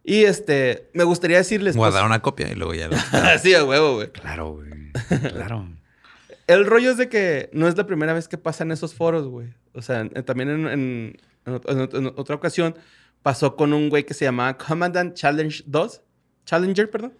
Y 0.03 0.25
este, 0.25 0.89
me 0.93 1.03
gustaría 1.05 1.37
decirles. 1.37 1.75
pues, 1.75 1.77
Guardar 1.77 2.05
una 2.05 2.21
copia 2.21 2.49
y 2.51 2.55
luego 2.55 2.73
ya 2.73 2.87
lo. 2.89 2.95
sí, 3.41 3.53
a 3.55 3.63
huevo, 3.63 3.95
güey. 3.95 4.11
Claro, 4.11 4.51
güey. 4.53 4.69
Claro. 5.33 5.67
El 6.47 6.65
rollo 6.65 6.91
es 6.91 6.97
de 6.97 7.09
que 7.09 7.49
no 7.53 7.67
es 7.67 7.75
la 7.77 7.87
primera 7.87 8.13
vez 8.13 8.27
que 8.27 8.37
pasan 8.37 8.71
esos 8.71 8.93
foros, 8.93 9.27
güey. 9.27 9.47
O 9.73 9.81
sea, 9.81 10.07
también 10.25 10.49
en, 10.49 10.67
en- 10.67 11.17
en 11.45 11.53
ot- 11.55 11.71
en 11.71 11.79
ot- 11.79 11.97
en 11.97 12.05
otra 12.17 12.35
ocasión 12.35 12.75
pasó 13.23 13.55
con 13.55 13.73
un 13.73 13.89
güey 13.89 14.03
que 14.05 14.13
se 14.13 14.25
llamaba 14.25 14.57
Commandant 14.57 15.15
Challenge 15.15 15.63
2. 15.65 16.01
Challenger, 16.45 16.89
perdón. 16.91 17.17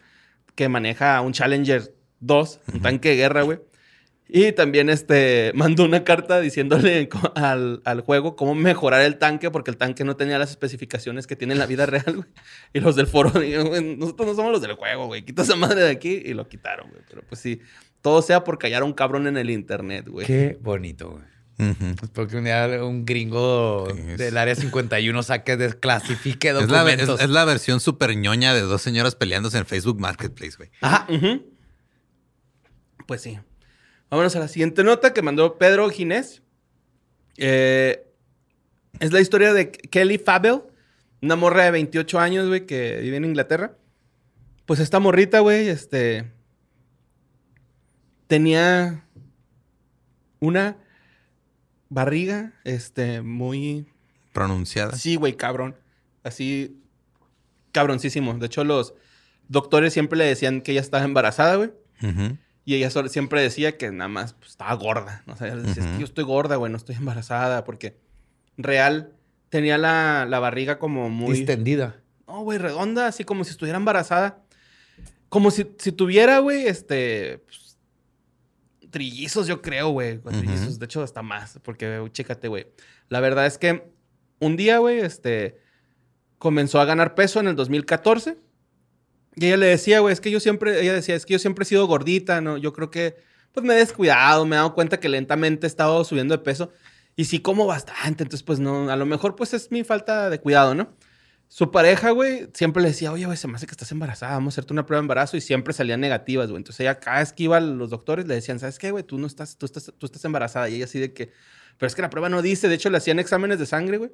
Que 0.54 0.70
maneja 0.70 1.20
un 1.22 1.34
Challenger 1.34 1.94
2, 2.20 2.60
un 2.74 2.82
tanque 2.82 3.10
de 3.10 3.16
guerra, 3.18 3.42
güey. 3.44 3.60
Y 4.28 4.54
también 4.54 4.90
este, 4.90 5.52
mandó 5.56 5.84
una 5.86 6.04
carta 6.04 6.42
diciéndole 6.42 7.08
al, 7.36 7.82
al 7.86 8.02
juego 8.02 8.36
cómo 8.36 8.56
mejorar 8.56 9.02
el 9.02 9.18
tanque 9.20 9.52
porque 9.52 9.70
el 9.70 9.78
tanque 9.78 10.04
no 10.04 10.16
tenía 10.16 10.40
las 10.40 10.50
especificaciones 10.50 11.28
que 11.28 11.36
tiene 11.36 11.54
en 11.54 11.60
la 11.60 11.68
vida 11.68 11.86
real, 11.86 12.16
güey. 12.16 12.28
Y 12.74 12.80
los 12.80 12.96
del 12.96 13.06
foro 13.08 13.30
dijeron, 13.40 13.68
"Güey, 13.68 13.96
nosotros 13.98 14.28
no 14.30 14.36
somos 14.36 14.52
los 14.52 14.62
del 14.62 14.74
juego, 14.74 15.06
güey. 15.06 15.24
Quita 15.24 15.44
esa 15.44 15.56
madre 15.56 15.82
de 15.84 15.92
aquí 15.92 16.22
y 16.26 16.34
lo 16.34 16.48
quitaron, 16.48 16.90
güey. 16.90 17.04
Pero 17.08 17.22
pues 17.30 17.40
sí, 17.40 17.60
todo 18.02 18.22
sea 18.24 18.44
por 18.44 18.58
callar 18.58 18.82
a 18.82 18.86
un 18.86 18.94
cabrón 18.94 19.28
en 19.28 19.38
el 19.38 19.50
internet, 19.52 20.08
güey. 20.10 20.26
Qué 20.26 20.58
bonito, 20.60 21.12
güey. 21.12 21.24
Ujú. 21.58 21.86
Espero 22.04 22.28
que 22.28 22.36
un 22.36 22.44
día 22.44 22.68
un 22.84 23.06
gringo 23.06 23.88
es- 23.90 24.18
del 24.18 24.38
área 24.38 24.56
51 24.56 25.24
saque, 25.24 25.56
desclasifique 25.56 26.50
Es 26.50 26.56
la, 26.56 26.62
documentos. 26.80 27.20
es- 27.20 27.26
es 27.26 27.30
la 27.32 27.46
versión 27.46 27.80
súper 27.80 28.16
ñoña 28.18 28.54
de 28.56 28.62
dos 28.62 28.82
señoras 28.82 29.16
peleándose 29.16 29.58
en 29.60 29.66
Facebook 29.68 30.00
Marketplace, 30.00 30.58
güey. 30.58 30.72
Ajá. 30.82 31.06
ujú. 31.10 31.55
Pues 33.06 33.22
sí. 33.22 33.40
Vámonos 34.10 34.36
a 34.36 34.40
la 34.40 34.48
siguiente 34.48 34.84
nota 34.84 35.14
que 35.14 35.22
mandó 35.22 35.58
Pedro 35.58 35.90
Ginés. 35.90 36.42
Eh, 37.38 38.08
es 39.00 39.12
la 39.12 39.22
historia 39.22 39.54
de 39.54 39.72
Kelly 39.72 40.18
Fabel, 40.18 40.62
una 41.22 41.36
morra 41.36 41.66
de 41.66 41.72
28 41.72 42.20
años, 42.20 42.48
güey, 42.48 42.66
que 42.66 43.00
vive 43.02 43.18
en 43.18 43.26
Inglaterra. 43.26 43.76
Pues 44.66 44.80
esta 44.80 45.00
morrita, 45.00 45.40
güey, 45.40 45.68
este. 45.68 46.32
Tenía 48.28 49.06
una 50.40 50.78
barriga, 51.90 52.54
este, 52.64 53.22
muy 53.22 53.88
Pronunciada. 54.36 54.92
Sí, 54.98 55.16
güey, 55.16 55.38
cabrón. 55.38 55.78
Así, 56.22 56.84
cabroncísimo. 57.72 58.34
De 58.34 58.48
hecho, 58.48 58.66
los 58.66 58.94
doctores 59.48 59.94
siempre 59.94 60.18
le 60.20 60.26
decían 60.26 60.60
que 60.60 60.74
ella 60.74 60.82
estaba 60.82 61.06
embarazada, 61.06 61.56
güey. 61.56 61.72
Y 62.68 62.74
ella 62.74 62.90
siempre 62.90 63.44
decía 63.44 63.78
que 63.78 63.92
nada 63.92 64.08
más 64.08 64.34
pues, 64.34 64.52
estaba 64.52 64.74
gorda. 64.74 65.24
¿no? 65.28 65.34
O 65.34 65.36
sea, 65.38 65.48
ella 65.48 65.58
decía, 65.58 65.84
es 65.84 65.88
que 65.88 65.92
Ujú. 65.92 66.00
yo 66.00 66.06
estoy 66.06 66.24
gorda, 66.24 66.56
güey, 66.56 66.72
no 66.72 66.78
estoy 66.78 66.96
embarazada. 66.96 67.64
Porque 67.64 67.96
real 68.58 69.14
tenía 69.50 69.78
la, 69.78 70.26
la 70.28 70.40
barriga 70.40 70.80
como 70.80 71.10
muy... 71.12 71.38
Distendida. 71.38 72.02
No, 72.28 72.42
güey, 72.42 72.58
redonda, 72.58 73.06
así 73.06 73.24
como 73.24 73.44
si 73.44 73.52
estuviera 73.52 73.78
embarazada. 73.78 74.44
Como 75.30 75.52
si, 75.52 75.68
si 75.78 75.92
tuviera, 75.92 76.40
güey, 76.40 76.66
este... 76.66 77.44
pues, 77.46 77.78
trillizos, 78.90 79.46
yo 79.46 79.62
creo, 79.62 79.90
güey. 79.90 80.18
Trillizos, 80.18 80.80
de 80.80 80.86
hecho, 80.86 81.04
hasta 81.04 81.22
más. 81.22 81.60
Porque, 81.62 82.04
chécate, 82.12 82.48
güey. 82.48 82.66
La 83.10 83.20
verdad 83.20 83.46
es 83.46 83.60
que 83.60 83.92
un 84.40 84.58
día, 84.58 84.80
güey, 84.80 85.00
este... 85.00 85.60
Comenzó 86.40 86.80
a 86.80 86.86
ganar 86.86 87.14
peso 87.14 87.40
en 87.40 87.48
el 87.48 87.56
2014. 87.56 88.38
Y 89.36 89.48
ella 89.48 89.58
le 89.58 89.68
decía, 89.68 90.00
güey, 90.00 90.14
es 90.14 90.22
que 90.22 90.32
yo 90.32 90.40
siempre... 90.40 90.82
Ella 90.82 90.94
decía, 90.94 91.16
es 91.16 91.26
que 91.26 91.34
yo 91.34 91.40
siempre 91.40 91.64
he 91.64 91.66
sido 91.66 91.86
gordita, 91.88 92.42
¿no? 92.42 92.58
Yo 92.58 92.74
creo 92.74 92.90
que... 92.90 93.16
Pues 93.52 93.66
me 93.66 93.74
he 93.74 93.78
descuidado, 93.78 94.46
me 94.46 94.56
he 94.56 94.58
dado 94.58 94.74
cuenta 94.74 95.00
que 95.00 95.08
lentamente 95.08 95.66
he 95.66 95.70
estado 95.70 96.04
subiendo 96.04 96.36
de 96.36 96.44
peso. 96.44 96.72
Y 97.16 97.26
sí 97.26 97.40
como 97.40 97.66
bastante, 97.66 98.24
entonces 98.24 98.44
pues 98.44 98.60
no, 98.60 98.90
a 98.90 98.96
lo 98.98 99.06
mejor 99.06 99.38
pues 99.38 99.54
es 99.54 99.72
mi 99.72 99.86
falta 99.86 100.30
de 100.30 100.42
cuidado, 100.42 100.76
¿no? 100.76 100.90
Su 101.48 101.72
pareja, 101.72 102.10
güey, 102.10 102.50
siempre 102.54 102.82
le 102.82 102.90
decía, 102.90 103.12
oye, 103.12 103.26
güey, 103.26 103.38
se 103.38 103.48
me 103.48 103.56
hace 103.56 103.66
que 103.68 103.72
estás 103.72 103.92
embarazada, 103.92 104.34
vamos 104.34 104.54
a 104.54 104.56
hacerte 104.56 104.74
una 104.74 104.86
prueba 104.86 105.00
de 105.00 105.04
embarazo. 105.06 105.38
Y 105.38 105.42
siempre 105.42 105.74
salían 105.74 106.02
negativas, 106.02 106.50
güey. 106.50 106.58
Entonces 106.58 106.82
ella, 106.82 107.00
cada 107.00 107.20
vez 107.20 107.32
que 107.34 107.44
iba 107.44 107.58
a 107.58 107.62
los 107.62 107.90
doctores, 107.90 108.28
le 108.28 108.34
decían, 108.34 108.60
¿sabes 108.60 108.80
qué, 108.80 108.92
güey? 108.92 109.04
Tú 109.04 109.18
no 109.18 109.28
estás, 109.28 109.58
tú 109.58 109.66
estás, 109.66 109.94
tú 109.98 110.06
estás 110.06 110.26
embarazada. 110.26 110.68
Y 110.70 110.76
ella 110.76 110.86
así 110.86 111.00
de 111.00 111.14
que, 111.14 111.32
pero 111.78 111.88
es 111.88 111.96
que 111.96 112.02
la 112.02 112.10
prueba 112.10 112.30
no 112.30 112.42
dice. 112.42 112.68
De 112.68 112.76
hecho, 112.76 112.90
le 112.90 112.98
hacían 112.98 113.20
exámenes 113.20 113.60
de 113.60 113.68
sangre, 113.68 113.98
güey. 113.98 114.12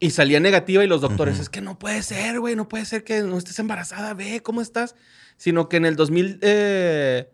Y 0.00 0.10
salía 0.10 0.38
negativa 0.38 0.84
y 0.84 0.86
los 0.86 1.00
doctores, 1.00 1.40
es 1.40 1.48
que 1.48 1.60
no 1.60 1.78
puede 1.78 2.02
ser, 2.02 2.38
güey, 2.38 2.54
no 2.54 2.68
puede 2.68 2.84
ser 2.84 3.02
que 3.02 3.22
no 3.22 3.36
estés 3.36 3.58
embarazada, 3.58 4.14
ve, 4.14 4.40
¿cómo 4.42 4.60
estás? 4.60 4.94
Sino 5.36 5.68
que 5.68 5.76
en 5.76 5.86
el 5.86 5.96
2000, 5.96 6.38
eh, 6.42 7.30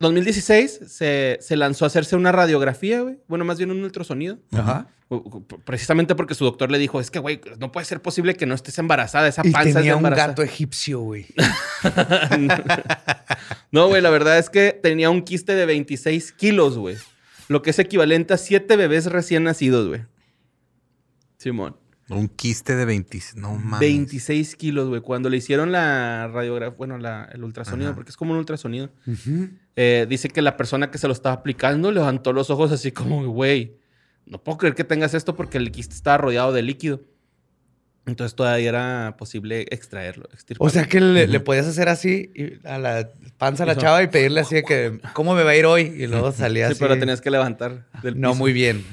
2016 0.00 0.80
se, 0.88 1.38
se, 1.40 1.56
lanzó 1.56 1.84
a 1.84 1.88
hacerse 1.88 2.16
una 2.16 2.32
radiografía, 2.32 3.02
güey. 3.02 3.20
Bueno, 3.28 3.44
más 3.44 3.58
bien 3.58 3.70
un 3.70 3.84
ultrasonido. 3.84 4.38
Ajá. 4.52 4.88
Precisamente 5.64 6.16
porque 6.16 6.34
su 6.34 6.44
doctor 6.44 6.72
le 6.72 6.78
dijo, 6.78 6.98
es 7.00 7.12
que, 7.12 7.20
güey, 7.20 7.40
no 7.60 7.70
puede 7.70 7.84
ser 7.84 8.02
posible 8.02 8.34
que 8.34 8.44
no 8.44 8.56
estés 8.56 8.76
embarazada. 8.78 9.28
Esa 9.28 9.44
panza 9.44 9.70
y 9.70 9.72
tenía 9.72 9.92
es 9.92 9.98
un 9.98 10.10
gato 10.10 10.42
egipcio, 10.42 11.00
güey. 11.00 11.26
no, 13.70 13.86
güey, 13.86 14.02
la 14.02 14.10
verdad 14.10 14.38
es 14.38 14.50
que 14.50 14.72
tenía 14.72 15.10
un 15.10 15.22
quiste 15.22 15.54
de 15.54 15.64
26 15.64 16.32
kilos, 16.32 16.76
güey. 16.76 16.96
Lo 17.46 17.62
que 17.62 17.70
es 17.70 17.78
equivalente 17.78 18.34
a 18.34 18.36
siete 18.36 18.74
bebés 18.74 19.06
recién 19.06 19.44
nacidos, 19.44 19.86
güey. 19.86 20.00
Simón. 21.46 21.76
Un 22.08 22.28
quiste 22.28 22.74
de 22.74 22.84
20, 22.84 23.20
no 23.36 23.54
mames. 23.54 23.80
26 23.80 24.56
kilos, 24.56 24.88
güey. 24.88 25.00
Cuando 25.00 25.28
le 25.28 25.36
hicieron 25.36 25.70
la 25.70 26.28
radiografía, 26.28 26.76
bueno, 26.76 26.96
el 26.96 27.44
ultrasonido, 27.44 27.94
porque 27.94 28.10
es 28.10 28.16
como 28.16 28.32
un 28.32 28.38
ultrasonido, 28.38 28.90
eh, 29.76 30.06
dice 30.08 30.28
que 30.28 30.42
la 30.42 30.56
persona 30.56 30.90
que 30.90 30.98
se 30.98 31.06
lo 31.06 31.12
estaba 31.12 31.36
aplicando 31.36 31.90
levantó 31.92 32.32
los 32.32 32.50
ojos 32.50 32.72
así 32.72 32.90
como, 32.92 33.24
güey, 33.26 33.76
no 34.24 34.42
puedo 34.42 34.58
creer 34.58 34.74
que 34.74 34.84
tengas 34.84 35.14
esto 35.14 35.36
porque 35.36 35.58
el 35.58 35.70
quiste 35.70 35.94
estaba 35.94 36.18
rodeado 36.18 36.52
de 36.52 36.62
líquido. 36.62 37.00
Entonces 38.06 38.36
todavía 38.36 38.68
era 38.68 39.16
posible 39.18 39.66
extraerlo. 39.70 40.28
O 40.58 40.70
sea 40.70 40.86
que 40.86 41.00
le, 41.00 41.40
podías 41.40 41.66
hacer 41.66 41.88
así 41.88 42.30
a 42.64 42.78
la 42.78 43.08
panza 43.36 43.64
a 43.64 43.66
la 43.66 43.76
chava 43.76 44.00
y 44.04 44.06
pedirle 44.06 44.40
así 44.40 44.54
de 44.54 44.62
que, 44.62 45.00
¿cómo 45.12 45.34
me 45.34 45.42
va 45.42 45.50
a 45.50 45.56
ir 45.56 45.66
hoy? 45.66 45.92
Y 45.96 46.06
luego 46.06 46.30
salía 46.30 46.66
así. 46.66 46.76
Sí, 46.76 46.80
pero 46.80 46.98
tenías 46.98 47.20
que 47.20 47.32
levantar 47.32 47.88
del 48.02 48.20
No, 48.20 48.36
muy 48.36 48.52
bien. 48.52 48.84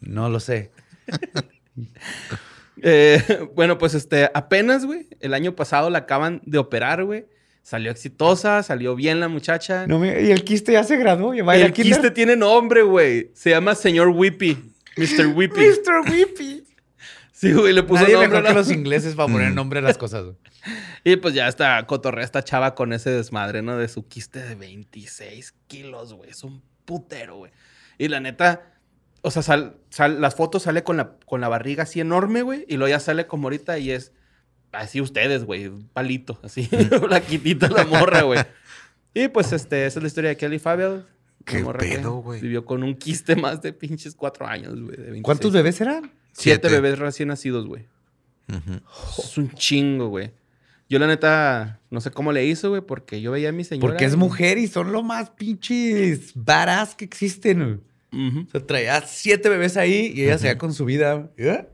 No 0.00 0.28
lo 0.28 0.40
sé. 0.40 0.72
Eh, 2.86 3.48
bueno, 3.54 3.78
pues 3.78 3.94
este, 3.94 4.28
apenas, 4.34 4.84
güey, 4.84 5.06
el 5.20 5.32
año 5.32 5.54
pasado 5.54 5.90
la 5.90 5.98
acaban 5.98 6.42
de 6.44 6.58
operar, 6.58 7.04
güey. 7.04 7.24
Salió 7.62 7.90
exitosa, 7.90 8.62
salió 8.62 8.94
bien 8.94 9.20
la 9.20 9.28
muchacha. 9.28 9.86
No, 9.86 10.04
y 10.04 10.30
el 10.30 10.44
quiste 10.44 10.72
ya 10.72 10.84
se 10.84 10.96
graduó. 10.96 11.32
el 11.32 11.72
quiste 11.72 12.10
tiene 12.10 12.36
nombre, 12.36 12.82
güey. 12.82 13.30
Se 13.32 13.50
llama 13.50 13.74
señor 13.74 14.08
Whippy. 14.08 14.74
Mr. 14.96 15.28
Whippy. 15.28 15.60
Mr. 15.60 16.10
Whippy. 16.10 16.64
Sí, 17.32 17.52
güey, 17.52 17.72
le 17.74 17.82
puso 17.82 18.02
Nadie 18.02 18.14
nombre. 18.14 18.28
Mejor 18.28 18.48
que 18.48 18.54
los 18.54 18.70
ingleses 18.70 19.14
para 19.16 19.30
poner 19.30 19.52
nombre 19.52 19.80
a 19.80 19.82
las 19.82 19.98
cosas. 19.98 20.24
Y 21.04 21.16
pues 21.16 21.34
ya 21.34 21.46
está 21.48 21.84
cotorrea 21.86 22.24
esta 22.24 22.42
chava 22.42 22.74
con 22.74 22.94
ese 22.94 23.10
desmadre, 23.10 23.60
¿no? 23.60 23.76
De 23.76 23.88
su 23.88 24.06
quiste 24.08 24.40
de 24.40 24.54
26 24.54 25.52
kilos, 25.66 26.14
güey. 26.14 26.30
Es 26.30 26.42
un 26.42 26.62
putero, 26.86 27.36
güey. 27.36 27.52
Y 27.98 28.08
la 28.08 28.20
neta, 28.20 28.73
o 29.24 29.30
sea, 29.30 29.42
sal, 29.42 29.78
sal, 29.88 30.20
las 30.20 30.34
fotos 30.34 30.64
sale 30.64 30.84
con 30.84 30.98
la, 30.98 31.16
con 31.24 31.40
la 31.40 31.48
barriga 31.48 31.84
así 31.84 31.98
enorme, 31.98 32.42
güey. 32.42 32.66
Y 32.68 32.76
luego 32.76 32.90
ya 32.90 33.00
sale 33.00 33.26
como 33.26 33.46
ahorita 33.46 33.78
y 33.78 33.90
es 33.90 34.12
así 34.70 35.00
ustedes, 35.00 35.44
güey. 35.44 35.70
Palito, 35.94 36.38
así. 36.42 36.68
la 37.08 37.22
quitita 37.22 37.68
la 37.68 37.84
morra, 37.84 38.22
güey. 38.22 38.40
Y 39.14 39.28
pues 39.28 39.52
este, 39.52 39.86
esa 39.86 39.98
es 39.98 40.02
la 40.02 40.08
historia 40.08 40.30
de 40.30 40.36
Kelly 40.36 40.58
Fabel. 40.58 41.06
Qué 41.46 41.64
pedo, 41.64 42.16
güey. 42.16 42.42
Vivió 42.42 42.66
con 42.66 42.82
un 42.82 42.94
quiste 42.94 43.34
más 43.34 43.62
de 43.62 43.72
pinches 43.72 44.14
cuatro 44.14 44.46
años, 44.46 44.78
güey. 44.78 45.22
¿Cuántos 45.22 45.52
bebés 45.52 45.80
eran? 45.80 46.12
Siete, 46.32 46.68
bebés 46.68 46.98
recién 46.98 47.28
nacidos, 47.28 47.66
güey. 47.66 47.86
Es 49.18 49.38
un 49.38 49.50
chingo, 49.52 50.08
güey. 50.08 50.32
Yo 50.90 50.98
la 50.98 51.06
neta 51.06 51.80
no 51.90 52.02
sé 52.02 52.10
cómo 52.10 52.30
le 52.30 52.44
hizo, 52.44 52.68
güey, 52.68 52.82
porque 52.82 53.22
yo 53.22 53.30
veía 53.32 53.48
a 53.48 53.52
mi 53.52 53.64
señora. 53.64 53.88
Porque 53.88 54.04
es 54.04 54.16
mujer 54.16 54.58
y 54.58 54.66
son 54.66 54.92
lo 54.92 55.02
más 55.02 55.30
pinches 55.30 56.32
varas 56.34 56.94
que 56.94 57.06
existen, 57.06 57.64
güey. 57.64 57.93
O 58.14 58.50
sea, 58.50 58.66
traía 58.66 59.02
siete 59.06 59.48
bebés 59.48 59.76
ahí 59.76 60.12
y 60.14 60.22
ella 60.22 60.34
se 60.34 60.42
seguía 60.42 60.58
con 60.58 60.72
su 60.72 60.84
vida. 60.84 61.30
¿Eh? 61.36 61.68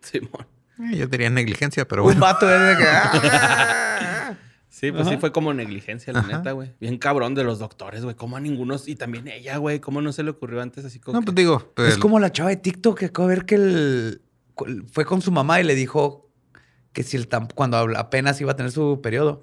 Simón. 0.00 0.46
Eh, 0.78 0.96
yo 0.96 1.08
tenía 1.08 1.30
negligencia, 1.30 1.86
pero 1.86 2.02
bueno. 2.02 2.16
Un 2.16 2.20
vato 2.20 2.46
de 2.46 2.76
que... 2.76 2.84
¡ah! 2.88 4.36
Sí, 4.68 4.92
pues 4.92 5.08
sí 5.08 5.18
fue 5.18 5.30
como 5.30 5.52
negligencia, 5.52 6.12
la 6.12 6.22
neta, 6.22 6.52
güey. 6.52 6.72
Bien 6.80 6.96
cabrón 6.96 7.34
de 7.34 7.44
los 7.44 7.58
doctores, 7.58 8.02
güey. 8.02 8.14
¿Cómo 8.14 8.36
a 8.36 8.40
ninguno? 8.40 8.76
Y 8.86 8.94
también 8.94 9.28
ella, 9.28 9.58
güey. 9.58 9.78
¿Cómo 9.78 10.00
no 10.00 10.10
se 10.12 10.22
le 10.22 10.30
ocurrió 10.30 10.62
antes 10.62 10.84
así 10.84 10.98
como. 10.98 11.18
No, 11.18 11.24
pues 11.24 11.34
digo. 11.34 11.74
Es 11.76 11.98
como 11.98 12.18
la 12.18 12.32
chava 12.32 12.48
de 12.48 12.56
TikTok 12.56 12.98
que 13.00 13.06
acaba 13.06 13.28
de 13.28 13.34
ver 13.34 13.44
que 13.44 13.54
el... 13.56 14.22
fue 14.90 15.04
con 15.04 15.20
su 15.20 15.32
mamá 15.32 15.60
y 15.60 15.64
le 15.64 15.74
dijo 15.74 16.30
que 16.92 17.02
si 17.02 17.16
el 17.16 17.28
tampón, 17.28 17.54
cuando 17.54 17.76
apenas 17.98 18.40
iba 18.40 18.52
a 18.52 18.56
tener 18.56 18.72
su 18.72 19.00
periodo, 19.02 19.42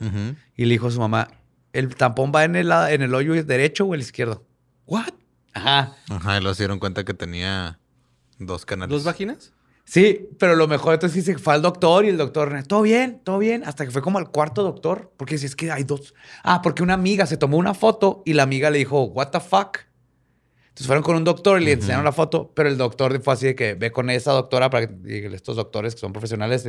y 0.56 0.66
le 0.66 0.72
dijo 0.72 0.88
a 0.88 0.92
su 0.92 1.00
mamá, 1.00 1.28
¿el 1.72 1.94
tampón 1.96 2.32
va 2.34 2.44
en 2.44 2.56
el, 2.56 2.72
en 2.72 3.02
el 3.04 3.14
hoyo 3.14 3.44
derecho 3.44 3.86
o 3.86 3.94
el 3.94 4.02
izquierdo? 4.02 4.44
¿What? 4.88 5.14
Ajá. 5.68 5.96
Ajá, 6.10 6.38
y 6.38 6.42
luego 6.42 6.56
se 6.56 6.64
dieron 6.64 6.80
cuenta 6.80 7.04
que 7.04 7.14
tenía 7.14 7.80
dos 8.40 8.66
canales. 8.66 8.92
¿Dos 8.92 9.04
vaginas? 9.04 9.54
Sí, 9.84 10.28
pero 10.38 10.56
lo 10.56 10.68
mejor 10.68 10.94
entonces 10.94 11.42
fue 11.42 11.54
al 11.54 11.62
doctor 11.62 12.06
y 12.06 12.10
el 12.10 12.18
doctor, 12.18 12.64
todo 12.68 12.82
bien, 12.82 13.22
todo 13.24 13.38
bien, 13.38 13.64
hasta 13.66 13.86
que 13.86 13.92
fue 13.92 14.02
como 14.02 14.18
al 14.18 14.32
cuarto 14.32 14.64
doctor, 14.64 15.14
porque 15.16 15.38
si 15.38 15.46
es 15.46 15.56
que 15.56 15.72
hay 15.72 15.84
dos. 15.84 16.14
Ah, 16.44 16.62
porque 16.62 16.84
una 16.84 16.94
amiga 16.94 17.26
se 17.26 17.38
tomó 17.38 17.58
una 17.58 17.74
foto 17.74 18.22
y 18.26 18.34
la 18.34 18.44
amiga 18.44 18.70
le 18.70 18.80
dijo, 18.80 19.04
what 19.04 19.30
the 19.30 19.40
fuck. 19.40 19.80
Entonces 20.70 20.88
fueron 20.88 21.04
con 21.04 21.16
un 21.16 21.24
doctor 21.24 21.62
y 21.62 21.66
le 21.66 21.72
enseñaron 21.74 22.04
la 22.04 22.12
foto, 22.12 22.52
pero 22.54 22.70
el 22.70 22.78
doctor 22.78 23.22
fue 23.22 23.34
así 23.34 23.48
de 23.48 23.56
que 23.56 23.74
ve 23.74 23.92
con 23.92 24.10
esa 24.10 24.32
doctora 24.32 24.70
para 24.70 24.88
que 24.88 25.30
estos 25.34 25.56
doctores 25.56 25.96
que 25.96 26.02
son 26.02 26.14
profesionales 26.14 26.66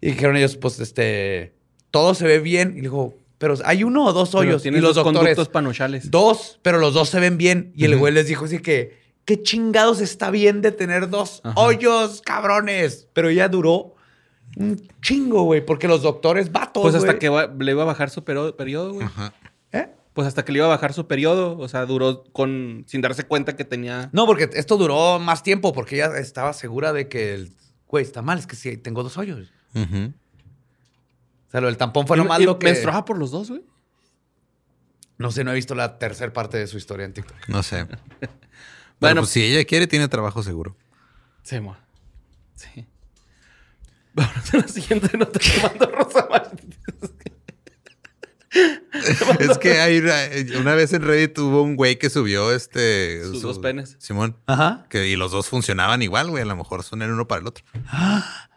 y 0.00 0.06
dijeron 0.06 0.36
ellos, 0.36 0.56
pues 0.56 0.78
este, 0.78 1.54
todo 1.90 2.14
se 2.14 2.26
ve 2.26 2.38
bien 2.38 2.72
y 2.72 2.76
le 2.76 2.82
dijo, 2.82 3.14
pero 3.42 3.56
hay 3.64 3.82
uno 3.82 4.04
o 4.04 4.12
dos 4.12 4.36
hoyos. 4.36 4.62
Tienen 4.62 4.82
los 4.82 4.94
doctores, 4.94 5.18
conductos 5.18 5.48
panochales. 5.48 6.12
Dos, 6.12 6.60
pero 6.62 6.78
los 6.78 6.94
dos 6.94 7.08
se 7.08 7.18
ven 7.18 7.38
bien. 7.38 7.72
Y 7.74 7.86
el 7.86 7.98
güey 7.98 8.14
les 8.14 8.28
dijo 8.28 8.44
así 8.44 8.60
que, 8.60 9.00
¿qué 9.24 9.42
chingados 9.42 10.00
está 10.00 10.30
bien 10.30 10.62
de 10.62 10.70
tener 10.70 11.10
dos 11.10 11.42
hoyos, 11.56 12.22
cabrones? 12.22 13.08
Pero 13.12 13.30
ella 13.30 13.48
duró 13.48 13.96
un 14.56 14.80
chingo, 15.00 15.42
güey, 15.42 15.66
porque 15.66 15.88
los 15.88 16.02
doctores 16.02 16.52
vatos. 16.52 16.84
Pues 16.84 16.94
hasta 16.94 17.18
que 17.18 17.30
le 17.58 17.72
iba 17.72 17.82
a 17.82 17.84
bajar 17.84 18.10
su 18.10 18.22
periodo, 18.22 18.92
güey. 18.92 19.08
¿Eh? 19.72 19.88
Pues 20.12 20.28
hasta 20.28 20.44
que 20.44 20.52
le 20.52 20.58
iba 20.58 20.66
a 20.66 20.70
bajar 20.70 20.92
su 20.92 21.08
periodo. 21.08 21.58
O 21.58 21.66
sea, 21.66 21.84
duró 21.84 22.22
con. 22.22 22.84
sin 22.86 23.00
darse 23.00 23.24
cuenta 23.24 23.56
que 23.56 23.64
tenía. 23.64 24.08
No, 24.12 24.24
porque 24.24 24.50
esto 24.52 24.76
duró 24.76 25.18
más 25.18 25.42
tiempo, 25.42 25.72
porque 25.72 25.96
ella 25.96 26.16
estaba 26.16 26.52
segura 26.52 26.92
de 26.92 27.08
que 27.08 27.34
el 27.34 27.52
güey 27.88 28.04
está 28.04 28.22
mal, 28.22 28.38
es 28.38 28.46
que 28.46 28.54
sí, 28.54 28.76
tengo 28.76 29.02
dos 29.02 29.18
hoyos. 29.18 29.52
Ajá. 29.74 30.12
O 30.14 30.21
sea, 31.52 31.60
lo 31.60 31.68
del 31.68 31.76
tampón 31.76 32.06
fue 32.06 32.16
lo 32.16 32.24
malo 32.24 32.58
que... 32.58 32.66
¿Menstruaba 32.66 33.04
por 33.04 33.18
los 33.18 33.30
dos, 33.30 33.50
güey? 33.50 33.62
No 35.18 35.30
sé, 35.30 35.44
no 35.44 35.52
he 35.52 35.54
visto 35.54 35.74
la 35.74 35.98
tercera 35.98 36.32
parte 36.32 36.58
de 36.58 36.66
su 36.66 36.78
historia 36.78 37.06
en 37.06 37.12
TikTok. 37.12 37.48
No 37.48 37.62
sé. 37.62 37.86
bueno, 39.00 39.20
pues 39.20 39.30
si 39.30 39.44
ella 39.44 39.64
quiere, 39.64 39.86
tiene 39.86 40.08
trabajo 40.08 40.42
seguro. 40.42 40.76
Sí, 41.42 41.60
mo. 41.60 41.76
Sí. 42.54 42.86
Vamos 44.14 44.54
a 44.54 44.56
la 44.56 44.68
siguiente 44.68 45.16
nota 45.16 45.38
que 45.38 45.62
mando 45.62 45.86
Rosa 45.86 46.26
es 49.38 49.58
que 49.58 49.80
hay 49.80 49.98
una, 49.98 50.74
vez 50.74 50.92
en 50.92 51.02
Reddit 51.02 51.32
tuvo 51.32 51.62
un 51.62 51.76
güey 51.76 51.98
que 51.98 52.10
subió 52.10 52.52
este. 52.52 53.22
Sus 53.24 53.42
dos 53.42 53.58
penes. 53.58 53.96
Simón. 53.98 54.36
Ajá. 54.46 54.86
Que, 54.90 55.08
y 55.08 55.16
los 55.16 55.32
dos 55.32 55.48
funcionaban 55.48 56.02
igual, 56.02 56.30
güey. 56.30 56.42
A 56.42 56.46
lo 56.46 56.56
mejor 56.56 56.82
son 56.82 57.02
el 57.02 57.10
uno 57.10 57.26
para 57.26 57.40
el 57.40 57.46
otro. 57.46 57.64
¡Ah! 57.86 58.50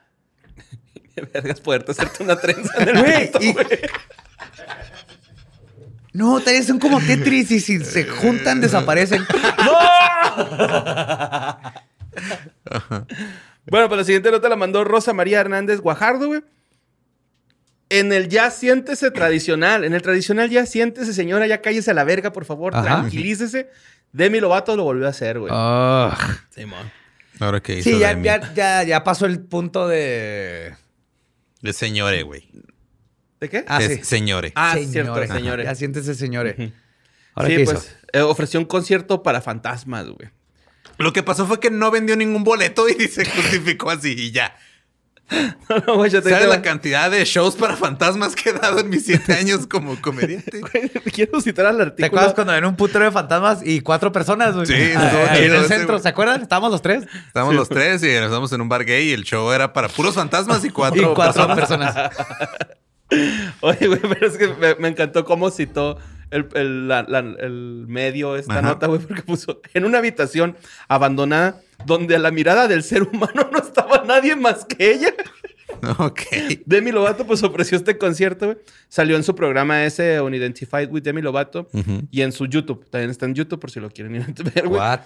vergas 1.34 1.62
poderte 1.62 1.92
hacerte 1.92 2.24
una 2.24 2.36
trenza 2.40 2.72
en 2.78 2.90
el 2.90 3.04
güey. 3.04 3.32
No, 6.14 6.40
tal 6.40 6.54
vez 6.54 6.66
son 6.68 6.80
como 6.80 7.02
Tetris 7.02 7.52
y 7.52 7.60
si 7.60 7.84
se 7.84 8.06
juntan 8.06 8.62
desaparecen. 8.62 9.26
¡No! 9.66 9.74
bueno, 13.66 13.90
pues 13.90 13.98
la 13.98 14.04
siguiente 14.06 14.32
nota 14.32 14.48
la 14.48 14.56
mandó 14.56 14.86
Rosa 14.86 15.12
María 15.12 15.42
Hernández 15.42 15.82
Guajardo, 15.82 16.28
güey. 16.28 16.42
En 17.90 18.14
el 18.14 18.30
ya 18.30 18.50
siéntese 18.50 19.12
tradicional, 19.12 19.84
en 19.84 19.94
el 19.94 20.02
tradicional 20.02 20.50
ya 20.50 20.66
siéntese, 20.66 21.14
señora, 21.14 21.48
ya 21.48 21.62
cállese 21.62 21.92
a 21.92 21.94
la 21.94 22.06
verga, 22.06 22.32
por 22.32 22.46
favor, 22.46 22.72
tranquilícese. 22.72 23.70
Demi 24.14 24.40
Lovato 24.40 24.78
lo 24.78 24.86
volvió 24.86 25.08
a 25.08 25.10
hacer, 25.10 25.40
güey. 25.40 25.52
Ah. 25.54 26.18
Ahora 27.42 27.60
que 27.60 27.84
Sí, 27.84 28.00
ya, 28.00 28.14
ya, 28.54 28.84
ya 28.84 29.04
pasó 29.04 29.26
el 29.26 29.42
punto 29.42 29.90
de 29.90 30.76
de 31.66 31.74
señore, 31.74 32.24
güey. 32.24 32.50
¿De 33.40 33.50
qué? 33.50 33.66
Ah, 33.68 33.82
sí. 33.82 34.04
Señore. 34.04 34.54
Ah, 34.56 34.78
cierto, 34.78 35.28
señore. 35.28 35.66
Ya 35.66 35.76
siéntese, 35.76 36.16
señore. 36.16 36.56
sí, 36.56 36.72
pues 37.66 37.96
eh, 38.14 38.22
ofreció 38.22 38.60
un 38.60 38.66
concierto 38.66 39.24
para 39.24 39.42
fantasmas, 39.42 40.06
güey. 40.08 40.30
Lo 40.98 41.12
que 41.12 41.24
pasó 41.24 41.46
fue 41.46 41.60
que 41.60 41.70
no 41.70 41.92
vendió 41.92 42.16
ningún 42.16 42.44
boleto 42.44 42.88
y 42.88 42.94
se 43.10 43.26
justificó 43.26 43.92
así 43.92 44.16
y 44.18 44.32
ya. 44.32 44.56
No, 45.70 45.78
no, 45.88 45.96
güey, 45.96 46.12
yo 46.12 46.22
te 46.22 46.30
¿Sabes 46.30 46.46
te- 46.46 46.50
la 46.50 46.62
cantidad 46.62 47.10
de 47.10 47.26
shows 47.26 47.56
para 47.56 47.76
fantasmas 47.76 48.36
que 48.36 48.52
he 48.52 48.54
dado 48.54 48.80
en 48.80 48.90
mis 48.90 49.06
siete 49.06 49.34
años 49.40 49.66
como 49.66 50.00
comediante? 50.00 50.60
Güey, 50.62 50.90
Quiero 51.12 51.42
citar 51.42 51.66
al 51.66 51.78
¿Te 51.78 51.82
artículo. 51.84 52.08
acuerdas 52.08 52.34
cuando 52.36 52.54
en 52.56 52.66
un 52.66 52.76
putero 52.76 53.06
de 53.06 53.12
fantasmas 53.12 53.60
y 53.66 53.82
cuatro 53.82 54.12
personas, 54.12 54.54
güey? 54.54 54.68
Sí, 54.68 54.94
Ah, 54.96 55.28
ahí 55.32 55.46
en 55.46 55.56
el 55.56 55.66
centro. 55.66 55.98
¿Se 55.98 56.08
acuerdan? 56.10 56.42
Estábamos 56.44 56.72
los 56.72 56.82
tres. 56.84 57.06
Estábamos 57.28 57.56
los 57.56 57.68
tres 57.70 58.04
y 58.04 58.10
estamos 58.10 58.52
en 58.54 58.62
un 58.62 58.70
bar 58.70 58.86
gay 58.86 59.10
y 59.10 59.14
el 59.14 59.24
show 59.24 59.52
era 59.52 59.74
para 59.74 59.88
puros 59.90 60.14
fantasmas 60.14 60.64
y 60.64 60.70
cuatro, 60.72 61.12
y 61.12 61.16
cuatro 61.16 61.48
personas. 61.56 61.94
personas. 61.96 62.12
Oye, 63.62 63.88
güey, 63.88 64.00
pero 64.02 64.28
es 64.28 64.38
que 64.38 64.48
me, 64.48 64.76
me 64.76 64.88
encantó 64.90 65.26
cómo 65.26 65.50
citó 65.52 65.98
el, 66.32 66.48
el- 66.54 66.88
la- 66.88 67.04
la- 67.08 67.20
el 67.20 67.86
medio 67.88 68.36
esta 68.36 68.54
Ajá. 68.60 68.62
nota, 68.62 68.88
güey, 68.88 69.00
porque 69.00 69.22
puso 69.22 69.62
en 69.74 69.86
una 69.86 70.00
habitación 70.00 70.58
abandonada 70.88 71.62
donde 71.86 72.16
a 72.16 72.20
la 72.20 72.32
mirada 72.32 72.68
del 72.68 72.84
ser 72.84 73.04
humano 73.04 73.50
no 73.52 73.60
estaba 73.60 74.04
nadie 74.06 74.36
más 74.36 74.66
que 74.66 74.92
ella. 74.92 75.14
Ok. 76.00 76.22
Demi 76.66 76.92
Lovato 76.92 77.26
pues 77.26 77.44
ofreció 77.44 77.78
este 77.78 77.98
concierto, 77.98 78.48
güey. 78.48 78.58
Salió 78.88 79.16
en 79.16 79.24
su 79.24 79.36
programa 79.36 79.84
ese 79.84 80.22
Unidentified 80.22 80.90
with 80.90 81.04
Demi 81.04 81.22
Lovato 81.22 81.68
y 82.12 82.22
en 82.22 82.32
su 82.32 82.46
YouTube. 82.46 82.90
También 82.90 83.12
está 83.12 83.26
en 83.26 83.36
YouTube 83.36 83.60
por 83.60 83.72
si 83.72 83.80
lo 83.80 83.90
quieren 83.90 84.16
ir 84.16 84.22
a 84.22 84.44
ver, 84.54 84.68
güey. 84.68 84.80
What? 84.80 85.02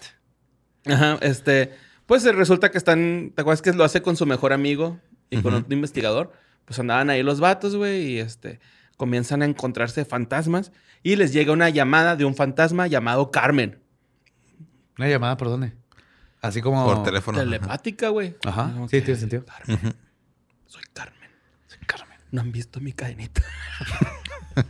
Ajá, 0.86 1.18
este, 1.22 1.72
pues 2.06 2.26
eh, 2.26 2.32
resulta 2.32 2.72
que 2.72 2.78
están, 2.78 3.32
¿te 3.36 3.42
acuerdas 3.42 3.62
que 3.62 3.74
lo 3.74 3.84
hace 3.84 4.02
con 4.02 4.16
su 4.16 4.26
mejor 4.26 4.54
amigo 4.54 5.00
y 5.30 5.42
con 5.42 5.54
otro 5.54 5.74
investigador? 5.74 6.32
Pues 6.66 6.80
andaban 6.80 7.10
ahí 7.10 7.24
los 7.24 7.40
vatos, 7.40 7.76
güey, 7.76 8.14
y 8.14 8.20
este, 8.20 8.60
comienzan 8.98 9.42
a 9.42 9.46
encontrarse 9.46 10.06
fantasmas 10.06 10.72
y 11.04 11.16
les 11.16 11.34
llega 11.34 11.52
una 11.52 11.70
llamada 11.70 12.16
de 12.16 12.26
un 12.26 12.36
fantasma 12.36 12.88
llamado 12.88 13.32
Carmen. 13.32 13.80
Una 14.98 15.08
llamada 15.08 15.38
por 15.38 15.50
dónde? 15.50 15.74
Así 16.42 16.62
como. 16.62 16.86
Por 16.86 17.04
teléfono. 17.04 17.38
Telepática, 17.38 18.10
güey. 18.10 18.36
Ajá. 18.46 18.72
Como 18.74 18.88
Sí, 18.88 18.98
que, 18.98 19.02
tiene 19.04 19.20
sentido. 19.20 19.46
Carmen, 19.46 19.94
soy 20.66 20.84
Carmen. 20.94 21.30
Sí, 21.68 21.78
Carmen. 21.86 22.18
No 22.32 22.42
han 22.42 22.52
visto 22.52 22.80
mi 22.80 22.94
cadenita. 22.94 23.42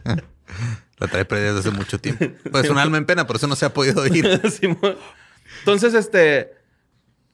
La 0.99 1.07
trae 1.07 1.26
perdida 1.26 1.53
desde 1.53 1.70
hace 1.70 1.78
mucho 1.78 1.99
tiempo. 1.99 2.26
Pues 2.51 2.70
un 2.70 2.78
alma 2.78 2.97
en 2.97 3.05
pena, 3.05 3.26
por 3.28 3.36
eso 3.38 3.47
no 3.47 3.55
se 3.55 3.65
ha 3.65 3.74
podido 3.74 4.05
ir. 4.07 4.26
Entonces, 5.59 5.93
este, 5.93 6.53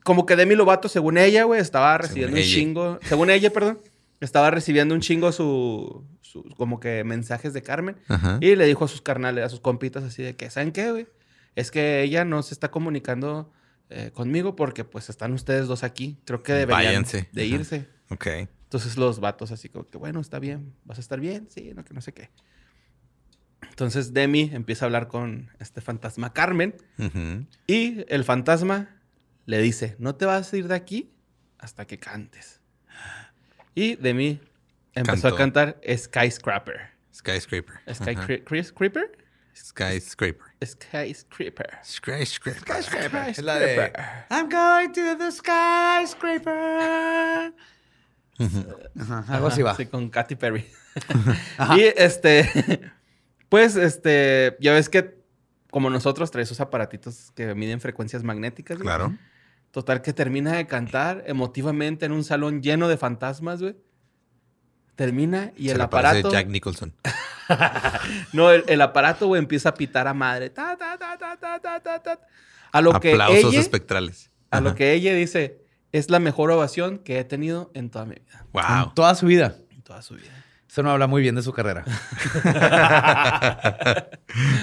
como 0.03 0.25
que 0.25 0.35
Demi 0.35 0.55
Lovato, 0.55 0.87
según 0.89 1.17
ella, 1.17 1.43
güey, 1.45 1.59
estaba 1.61 1.97
recibiendo 1.97 2.33
un 2.33 2.37
ella. 2.41 2.47
chingo, 2.53 2.99
según 3.03 3.29
ella, 3.29 3.51
perdón, 3.51 3.79
estaba 4.19 4.51
recibiendo 4.51 4.93
un 4.93 5.01
chingo 5.01 5.31
su, 5.31 6.05
su- 6.21 6.43
como 6.57 6.79
que 6.79 7.03
mensajes 7.03 7.53
de 7.53 7.61
Carmen 7.63 7.97
Ajá. 8.07 8.37
y 8.41 8.55
le 8.55 8.65
dijo 8.65 8.85
a 8.85 8.87
sus 8.87 9.01
carnales, 9.01 9.43
a 9.45 9.49
sus 9.49 9.59
compitas 9.61 10.03
así 10.03 10.21
de 10.23 10.35
que, 10.35 10.49
¿saben 10.49 10.71
qué, 10.71 10.91
güey? 10.91 11.07
Es 11.55 11.71
que 11.71 12.03
ella 12.03 12.23
no 12.25 12.43
se 12.43 12.53
está 12.53 12.69
comunicando 12.69 13.51
eh, 13.89 14.11
conmigo 14.13 14.55
porque 14.55 14.83
pues 14.83 15.09
están 15.09 15.33
ustedes 15.33 15.67
dos 15.67 15.83
aquí. 15.83 16.17
Creo 16.25 16.43
que 16.43 16.53
deberían 16.53 16.85
Váyanse. 16.85 17.29
de 17.31 17.45
irse. 17.45 17.87
Ok. 18.09 18.27
Entonces 18.63 18.97
los 18.97 19.19
vatos 19.19 19.51
así 19.51 19.69
como 19.69 19.89
que, 19.89 19.97
bueno, 19.97 20.19
está 20.19 20.39
bien, 20.39 20.73
vas 20.83 20.97
a 20.97 21.01
estar 21.01 21.19
bien, 21.19 21.47
sí, 21.49 21.71
no, 21.75 21.85
que 21.85 21.93
no 21.93 22.01
sé 22.01 22.13
qué. 22.13 22.29
Entonces 23.69 24.13
Demi 24.13 24.49
empieza 24.53 24.85
a 24.85 24.87
hablar 24.87 25.07
con 25.07 25.49
este 25.59 25.81
fantasma 25.81 26.33
Carmen 26.33 26.75
y 27.67 28.05
el 28.07 28.23
fantasma 28.23 29.01
le 29.45 29.61
dice, 29.61 29.95
no 29.99 30.15
te 30.15 30.25
vas 30.25 30.51
a 30.51 30.57
ir 30.57 30.67
de 30.67 30.75
aquí 30.75 31.11
hasta 31.57 31.85
que 31.85 31.97
cantes. 31.97 32.61
Y 33.73 33.95
Demi 33.95 34.39
empezó 34.93 35.23
Cantó. 35.23 35.35
a 35.35 35.37
cantar 35.37 35.81
Skyscraper. 35.83 36.91
Skyscraper. 37.13 37.75
Ajá. 37.87 38.27
¿Skyscraper? 39.55 40.45
Skyscraper. 40.63 41.79
Skyscraper. 41.83 42.61
Skyscraper. 42.61 43.29
Es 43.29 43.41
la 43.41 43.55
de. 43.55 43.91
I'm 44.29 44.49
going 44.49 44.91
to 44.91 45.17
the 45.17 45.31
skyscraper. 45.31 47.53
Algo 49.29 49.47
así 49.47 49.61
va. 49.61 49.75
Sí, 49.75 49.85
con 49.85 50.09
Katy 50.09 50.35
Perry. 50.35 50.65
Y 51.77 51.81
este, 51.97 52.49
pues, 53.49 53.75
este, 53.75 54.55
ya 54.61 54.71
ves 54.73 54.87
que 54.87 55.19
como 55.69 55.89
nosotros 55.89 56.31
trae 56.31 56.43
esos 56.43 56.61
aparatitos 56.61 57.33
que 57.35 57.53
miden 57.53 57.81
frecuencias 57.81 58.23
magnéticas. 58.23 58.77
güey. 58.77 58.87
Claro. 58.87 59.13
Total 59.71 60.01
que 60.01 60.13
termina 60.13 60.53
de 60.53 60.67
cantar 60.67 61.25
emotivamente 61.27 62.05
en 62.05 62.13
un 62.13 62.23
salón 62.23 62.61
lleno 62.61 62.87
de 62.87 62.95
fantasmas, 62.95 63.61
güey. 63.61 63.75
Termina 64.95 65.51
y 65.57 65.67
Se 65.67 65.73
el 65.75 65.81
aparato. 65.81 66.31
Jack 66.31 66.47
Nicholson. 66.47 66.93
No, 68.33 68.49
el, 68.49 68.63
el 68.67 68.81
aparato, 68.81 69.27
güey, 69.27 69.37
empieza 69.39 69.69
a 69.69 69.73
pitar 69.75 70.07
a 70.07 70.13
madre. 70.15 70.49
Ta, 70.49 70.75
ta, 70.77 70.97
ta, 70.97 71.15
ta, 71.17 71.37
ta, 71.37 71.59
ta, 71.59 71.79
ta, 71.79 71.99
ta. 72.01 72.19
A 72.71 72.81
lo 72.81 72.99
que 72.99 73.11
Aplausos 73.11 73.53
ella, 73.53 73.59
espectrales. 73.61 74.31
a 74.49 74.61
lo 74.61 74.73
que 74.73 74.93
ella 74.93 75.13
dice, 75.13 75.59
es 75.91 76.09
la 76.09 76.17
mejor 76.19 76.49
ovación 76.49 76.97
que 76.97 77.19
he 77.19 77.23
tenido 77.23 77.69
en 77.75 77.91
toda 77.91 78.05
mi 78.05 78.15
vida. 78.15 78.45
Wow. 78.51 78.63
En 78.87 78.93
toda 78.95 79.13
su 79.13 79.27
vida. 79.27 79.55
En 79.69 79.83
toda 79.83 80.01
su 80.01 80.15
vida. 80.15 80.31
Eso 80.67 80.81
no 80.81 80.89
habla 80.91 81.05
muy 81.05 81.21
bien 81.21 81.35
de 81.35 81.43
su 81.43 81.53
carrera. 81.53 81.85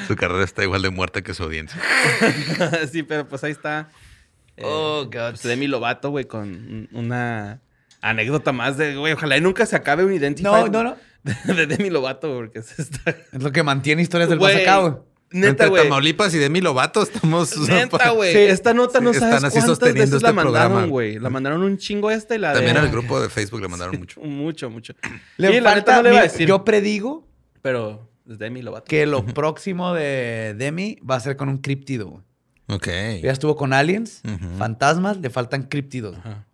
su 0.08 0.16
carrera 0.16 0.44
está 0.44 0.62
igual 0.62 0.82
de 0.82 0.90
muerta 0.90 1.22
que 1.22 1.34
su 1.34 1.42
audiencia. 1.44 1.80
sí, 2.92 3.02
pero 3.02 3.26
pues 3.28 3.42
ahí 3.44 3.52
está. 3.52 3.88
eh, 4.56 4.62
Oh, 4.66 5.04
God. 5.04 5.30
pues, 5.30 5.42
Demi 5.42 5.66
Lovato, 5.68 6.10
güey, 6.10 6.24
con 6.26 6.42
un- 6.48 6.88
una 6.92 7.60
anécdota 8.02 8.52
más 8.52 8.76
de, 8.76 8.96
güey, 8.96 9.14
ojalá 9.14 9.36
y 9.38 9.40
nunca 9.40 9.64
se 9.64 9.76
acabe 9.76 10.04
un 10.04 10.12
Identify. 10.12 10.44
No, 10.52 10.68
no, 10.68 10.82
no. 10.84 10.96
De, 11.22 11.54
de 11.54 11.66
Demi 11.66 11.88
Lovato, 11.88 12.34
porque 12.34 12.58
es 12.58 12.78
esta... 12.78 13.10
Es 13.32 13.42
lo 13.42 13.50
que 13.52 13.62
mantiene 13.62 14.02
historias 14.02 14.28
del 14.28 14.38
Güey. 14.38 14.56
Neta, 15.34 15.48
Entre 15.48 15.68
güey. 15.68 15.82
Tamaulipas 15.84 16.34
y 16.34 16.38
Demi 16.38 16.60
Lovato 16.60 17.02
estamos... 17.02 17.56
Neta, 17.68 18.10
güey. 18.10 18.32
Sí. 18.34 18.38
Esta 18.40 18.74
nota 18.74 19.00
no 19.00 19.14
Sí, 19.14 19.20
sabes 19.20 19.36
están 19.36 19.46
así 19.46 19.54
cuántas 19.58 19.70
sosteniendo 19.78 20.00
veces 20.16 20.22
la 20.22 20.28
este 20.28 20.32
mandaron, 20.36 20.70
programa. 20.72 20.90
güey. 20.90 21.18
La 21.18 21.30
mandaron 21.30 21.62
un 21.62 21.78
chingo 21.78 22.10
esta 22.10 22.34
y 22.34 22.38
la 22.38 22.52
También 22.52 22.74
de... 22.74 22.80
al 22.80 22.90
grupo 22.90 23.18
de 23.18 23.30
Facebook 23.30 23.62
le 23.62 23.68
mandaron 23.68 23.98
mucho. 23.98 24.20
Mucho, 24.20 24.68
mucho. 24.68 24.92
Le 25.38 25.56
y 25.56 25.60
la 25.62 25.74
neta 25.76 25.92
falta- 25.92 25.96
no 25.96 26.02
le 26.02 26.08
iba 26.10 26.18
a 26.18 26.22
decir. 26.24 26.46
Yo 26.46 26.64
predigo 26.64 27.26
Pero 27.62 28.10
es 28.28 28.38
Demi 28.38 28.60
Lovato. 28.60 28.84
que 28.86 29.06
lo 29.06 29.24
próximo 29.24 29.94
de 29.94 30.54
Demi 30.58 30.98
va 31.08 31.14
a 31.16 31.20
ser 31.20 31.36
con 31.36 31.48
un 31.48 31.58
criptido, 31.58 32.08
güey. 32.08 32.22
Ok. 32.68 32.88
Ya 33.22 33.30
estuvo 33.32 33.56
con 33.56 33.72
aliens, 33.72 34.20
fantasmas, 34.58 35.16
le 35.18 35.30
faltan 35.30 35.62
criptidos. 35.62 36.16
Ajá. 36.18 36.46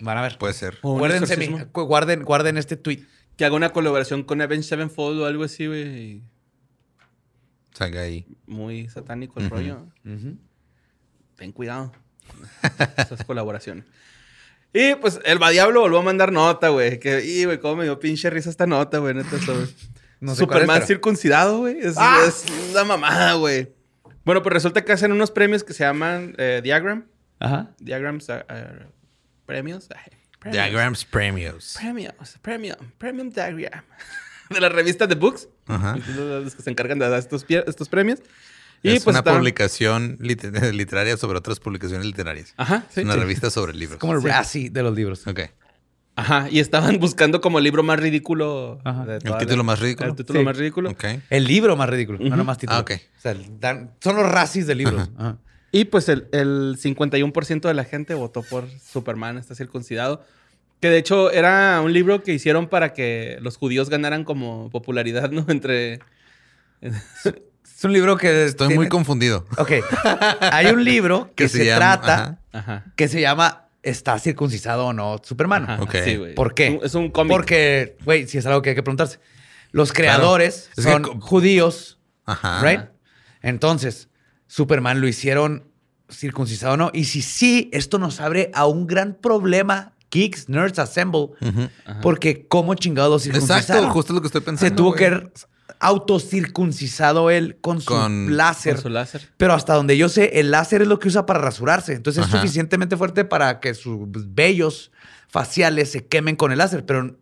Van 0.00 0.18
a 0.18 0.22
ver. 0.22 0.38
Puede 0.38 0.54
ser. 0.54 0.78
Guárdense 0.82 1.36
mi- 1.36 1.48
guarden, 1.72 2.22
guarden 2.24 2.56
este 2.56 2.76
tweet. 2.76 3.04
Que 3.36 3.44
haga 3.44 3.54
una 3.54 3.70
colaboración 3.70 4.22
con 4.22 4.40
Avenged 4.40 4.68
Sevenfold 4.68 5.20
o 5.20 5.26
algo 5.26 5.44
así, 5.44 5.66
güey. 5.66 5.82
y 5.82 6.22
Salga 7.74 8.02
ahí. 8.02 8.26
Muy 8.46 8.88
satánico 8.88 9.40
el 9.40 9.48
rollo. 9.48 9.86
Ten 11.36 11.52
cuidado. 11.52 11.92
Esas 12.96 13.24
colaboraciones. 13.24 13.84
Y 14.72 14.94
pues 14.96 15.20
el 15.24 15.38
Diablo 15.50 15.80
volvió 15.80 15.98
a 15.98 16.02
mandar 16.02 16.32
nota, 16.32 16.68
güey. 16.68 17.00
Que, 17.00 17.24
y, 17.24 17.44
güey, 17.44 17.58
cómo 17.58 17.76
me 17.76 17.84
dio 17.84 17.98
pinche 17.98 18.28
risa 18.30 18.50
esta 18.50 18.66
nota, 18.66 18.98
güey. 18.98 19.14
Neta. 19.14 19.36
No 20.20 20.34
sé 20.34 20.40
Superman 20.40 20.68
es, 20.68 20.74
pero- 20.80 20.86
circuncidado, 20.86 21.58
güey. 21.60 21.78
Es, 21.78 21.94
¡Ah! 21.96 22.18
es 22.28 22.44
una 22.72 22.84
mamada, 22.84 23.32
güey. 23.34 23.72
Bueno, 24.22 24.42
pues 24.42 24.52
resulta 24.52 24.84
que 24.84 24.92
hacen 24.92 25.12
unos 25.12 25.30
premios 25.30 25.64
que 25.64 25.72
se 25.72 25.82
llaman 25.82 26.34
eh, 26.36 26.60
Diagram. 26.62 27.06
Ajá. 27.38 27.70
Diagrams, 27.78 28.28
eh, 28.28 28.44
premios. 29.50 29.88
Premios. 30.38 30.52
Diagrams 30.62 31.04
Premios. 31.04 31.76
Premios, 31.78 32.14
premium, 32.40 32.76
premium 32.98 33.30
diagram. 33.30 33.84
De 34.48 34.60
la 34.60 34.68
revista 34.68 35.06
The 35.06 35.14
Books. 35.16 35.48
Ajá. 35.66 35.96
Los 36.16 36.54
que 36.54 36.62
se 36.62 36.70
encargan 36.70 36.98
de 36.98 37.08
dar 37.08 37.18
estos, 37.18 37.44
premios. 37.88 38.20
Y 38.82 38.92
es 38.92 39.04
pues 39.04 39.12
una 39.14 39.18
está- 39.18 39.34
publicación 39.36 40.16
lit- 40.18 40.72
literaria 40.72 41.16
sobre 41.16 41.36
otras 41.38 41.60
publicaciones 41.60 42.06
literarias. 42.06 42.54
Ajá, 42.56 42.84
sí. 42.88 43.00
Es 43.00 43.04
una 43.04 43.14
sí. 43.14 43.20
revista 43.20 43.50
sobre 43.50 43.74
libros. 43.82 43.98
Como 43.98 44.14
el 44.14 44.22
Sí. 44.22 44.28
Razzie 44.28 44.70
de 44.70 44.82
los 44.82 44.94
libros. 44.96 45.26
Ok. 45.26 45.40
Ajá, 46.16 46.48
y 46.50 46.58
estaban 46.60 46.98
buscando 46.98 47.40
como 47.40 47.58
el 47.58 47.64
libro 47.64 47.82
más 47.82 48.00
ridículo. 48.00 48.80
Ajá. 48.84 49.04
de 49.04 49.14
El 49.16 49.36
título 49.38 49.56
la- 49.58 49.62
más 49.62 49.78
ridículo. 49.80 50.08
El 50.10 50.16
título 50.16 50.38
Sí. 50.40 50.44
más 50.44 50.56
ridículo. 50.56 50.90
Ok. 50.90 51.04
El 51.28 51.44
libro 51.44 51.76
más 51.76 51.88
ridículo, 51.90 52.18
no 52.18 52.26
Ujú. 52.28 52.36
nomás 52.36 52.56
título. 52.58 52.78
Ah, 52.78 52.80
ok. 52.80 52.92
O 53.18 53.20
sea, 53.20 53.34
dan- 53.60 53.92
son 54.00 54.16
los 54.16 54.26
racis 54.30 54.66
de 54.66 54.74
libros. 54.74 55.10
Ajá. 55.18 55.36
Y 55.72 55.84
pues 55.86 56.08
el, 56.08 56.26
el 56.32 56.76
51% 56.80 57.60
de 57.60 57.74
la 57.74 57.84
gente 57.84 58.14
votó 58.14 58.42
por 58.42 58.68
Superman, 58.80 59.38
está 59.38 59.54
circuncidado. 59.54 60.24
Que 60.80 60.88
de 60.88 60.98
hecho 60.98 61.30
era 61.30 61.80
un 61.84 61.92
libro 61.92 62.22
que 62.22 62.32
hicieron 62.32 62.66
para 62.68 62.92
que 62.92 63.38
los 63.40 63.56
judíos 63.56 63.90
ganaran 63.90 64.24
como 64.24 64.70
popularidad, 64.70 65.30
¿no? 65.30 65.44
Entre... 65.48 66.00
Es 66.80 67.84
un 67.84 67.92
libro 67.92 68.16
que... 68.16 68.44
Estoy 68.46 68.68
tiene- 68.68 68.80
muy 68.80 68.88
confundido. 68.88 69.46
Ok. 69.58 69.72
Hay 70.40 70.66
un 70.66 70.84
libro 70.84 71.26
que, 71.36 71.44
Que 71.44 71.48
se, 71.48 71.58
se 71.58 71.64
llama- 71.66 72.00
trata, 72.00 72.38
ajá. 72.52 72.72
Ajá. 72.72 72.84
que 72.96 73.08
se 73.08 73.20
llama 73.20 73.66
¿Está 73.82 74.18
circuncisado 74.18 74.86
o 74.88 74.92
no 74.92 75.18
Superman? 75.24 75.64
Ajá, 75.64 75.82
Ok. 75.82 75.96
sí, 76.04 76.16
güey. 76.16 76.34
¿Por 76.34 76.52
qué? 76.52 76.78
Es 76.82 76.94
un, 76.94 77.10
cómic. 77.10 77.32
Porque, 77.32 77.96
güey, 78.04 78.26
si 78.26 78.36
es 78.36 78.44
algo 78.44 78.60
que 78.60 78.70
hay 78.70 78.74
que 78.76 78.82
preguntarse. 78.82 79.18
Los 79.72 79.94
creadores 79.94 80.68
son 80.76 81.18
judíos, 81.20 81.98
Ajá. 82.26 82.60
¿right? 82.62 82.80
Entonces, 83.40 84.09
Superman 84.50 85.00
lo 85.00 85.06
hicieron 85.06 85.62
circuncisado 86.10 86.74
o 86.74 86.76
no. 86.76 86.90
Y 86.92 87.04
si 87.04 87.22
sí, 87.22 87.70
esto 87.72 88.00
nos 88.00 88.20
abre 88.20 88.50
a 88.52 88.66
un 88.66 88.88
gran 88.88 89.14
problema, 89.14 89.92
Geeks, 90.10 90.48
Nerds 90.48 90.80
Assemble, 90.80 91.28
porque 92.02 92.48
cómo 92.48 92.74
chingados 92.74 93.12
lo 93.12 93.18
circuncisaron. 93.20 93.60
Exacto, 93.62 93.90
justo 93.90 94.12
lo 94.12 94.20
que 94.20 94.26
estoy 94.26 94.40
pensando. 94.40 94.68
Se 94.68 94.74
tuvo 94.76 94.88
güey. 94.90 94.98
que 94.98 95.30
autocircuncisado 95.78 97.30
él 97.30 97.58
con 97.60 97.80
su 97.80 97.86
Con- 97.92 98.36
láser. 98.36 98.74
Con 98.74 98.82
su 98.82 98.88
láser. 98.88 99.28
Pero 99.36 99.54
hasta 99.54 99.74
donde 99.74 99.96
yo 99.96 100.08
sé, 100.08 100.40
el 100.40 100.50
láser 100.50 100.82
es 100.82 100.88
lo 100.88 100.98
que 100.98 101.06
usa 101.06 101.26
para 101.26 101.38
rasurarse. 101.38 101.94
Entonces 101.94 102.24
es 102.24 102.30
suficientemente 102.32 102.96
fuerte 102.96 103.24
para 103.24 103.60
que 103.60 103.74
sus 103.74 104.00
vellos 104.34 104.90
faciales 105.28 105.92
se 105.92 106.06
quemen 106.06 106.34
con 106.34 106.50
el 106.50 106.58
láser, 106.58 106.84
pero 106.84 107.19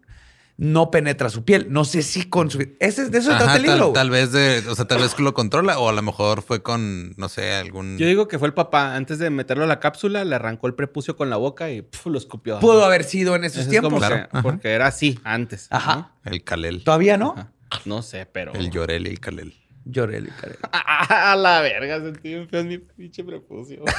no 0.61 0.90
penetra 0.90 1.30
su 1.30 1.44
piel. 1.44 1.68
No 1.70 1.84
sé 1.84 2.02
si 2.02 2.24
con 2.28 2.50
su... 2.50 2.59
Ese, 2.80 3.02
es- 3.02 3.11
de 3.12 3.18
eso 3.18 3.30
Ajá, 3.30 3.38
trata 3.44 3.56
el 3.56 3.64
tal, 3.64 3.74
libro. 3.78 3.92
tal 3.92 4.11
vez 4.11 4.32
de, 4.32 4.62
o 4.68 4.74
sea, 4.74 4.86
tal 4.86 4.98
vez 4.98 5.18
lo 5.18 5.32
controla 5.32 5.78
o 5.78 5.88
a 5.88 5.92
lo 5.92 6.02
mejor 6.02 6.42
fue 6.42 6.62
con, 6.62 7.14
no 7.16 7.28
sé, 7.28 7.52
algún... 7.54 7.96
Yo 7.96 8.06
digo 8.06 8.26
que 8.28 8.38
fue 8.40 8.48
el 8.48 8.54
papá. 8.54 8.94
Antes 8.96 9.18
de 9.20 9.30
meterlo 9.30 9.64
a 9.64 9.66
la 9.68 9.78
cápsula, 9.80 10.24
le 10.24 10.34
arrancó 10.34 10.66
el 10.66 10.74
prepucio 10.74 11.16
con 11.16 11.30
la 11.30 11.36
boca 11.36 11.70
y 11.70 11.82
pf, 11.82 12.11
lo 12.11 12.18
escupió. 12.18 12.59
Pudo 12.59 12.84
haber 12.84 13.04
sido 13.04 13.36
en 13.36 13.44
esos 13.44 13.59
Eso 13.61 13.66
es 13.66 13.70
tiempos. 13.70 13.92
como 13.94 14.04
Claro. 14.06 14.28
que- 14.30 14.42
porque 14.42 14.72
era 14.72 14.88
así 14.88 15.18
antes. 15.24 15.68
Ajá. 15.70 16.12
El 16.24 16.42
Kalel. 16.44 16.82
Todavía 16.84 17.16
¿no? 17.16 17.34
no. 17.36 17.40
Ajá. 17.40 17.52
No 17.84 18.02
sé, 18.02 18.26
pero. 18.26 18.52
El 18.54 18.70
Llorel 18.70 19.06
y 19.06 19.11
el 19.11 19.20
Kalel. 19.20 19.54
Lloré, 19.84 20.20
le 20.20 20.28
caré. 20.30 20.56
A 20.72 21.34
la 21.36 21.61
verga, 21.62 22.00
sentí 22.00 22.34
feo 22.50 22.61
en 22.61 22.68
mi 22.68 22.78
pinche 22.78 23.22
prepucio. 23.24 23.84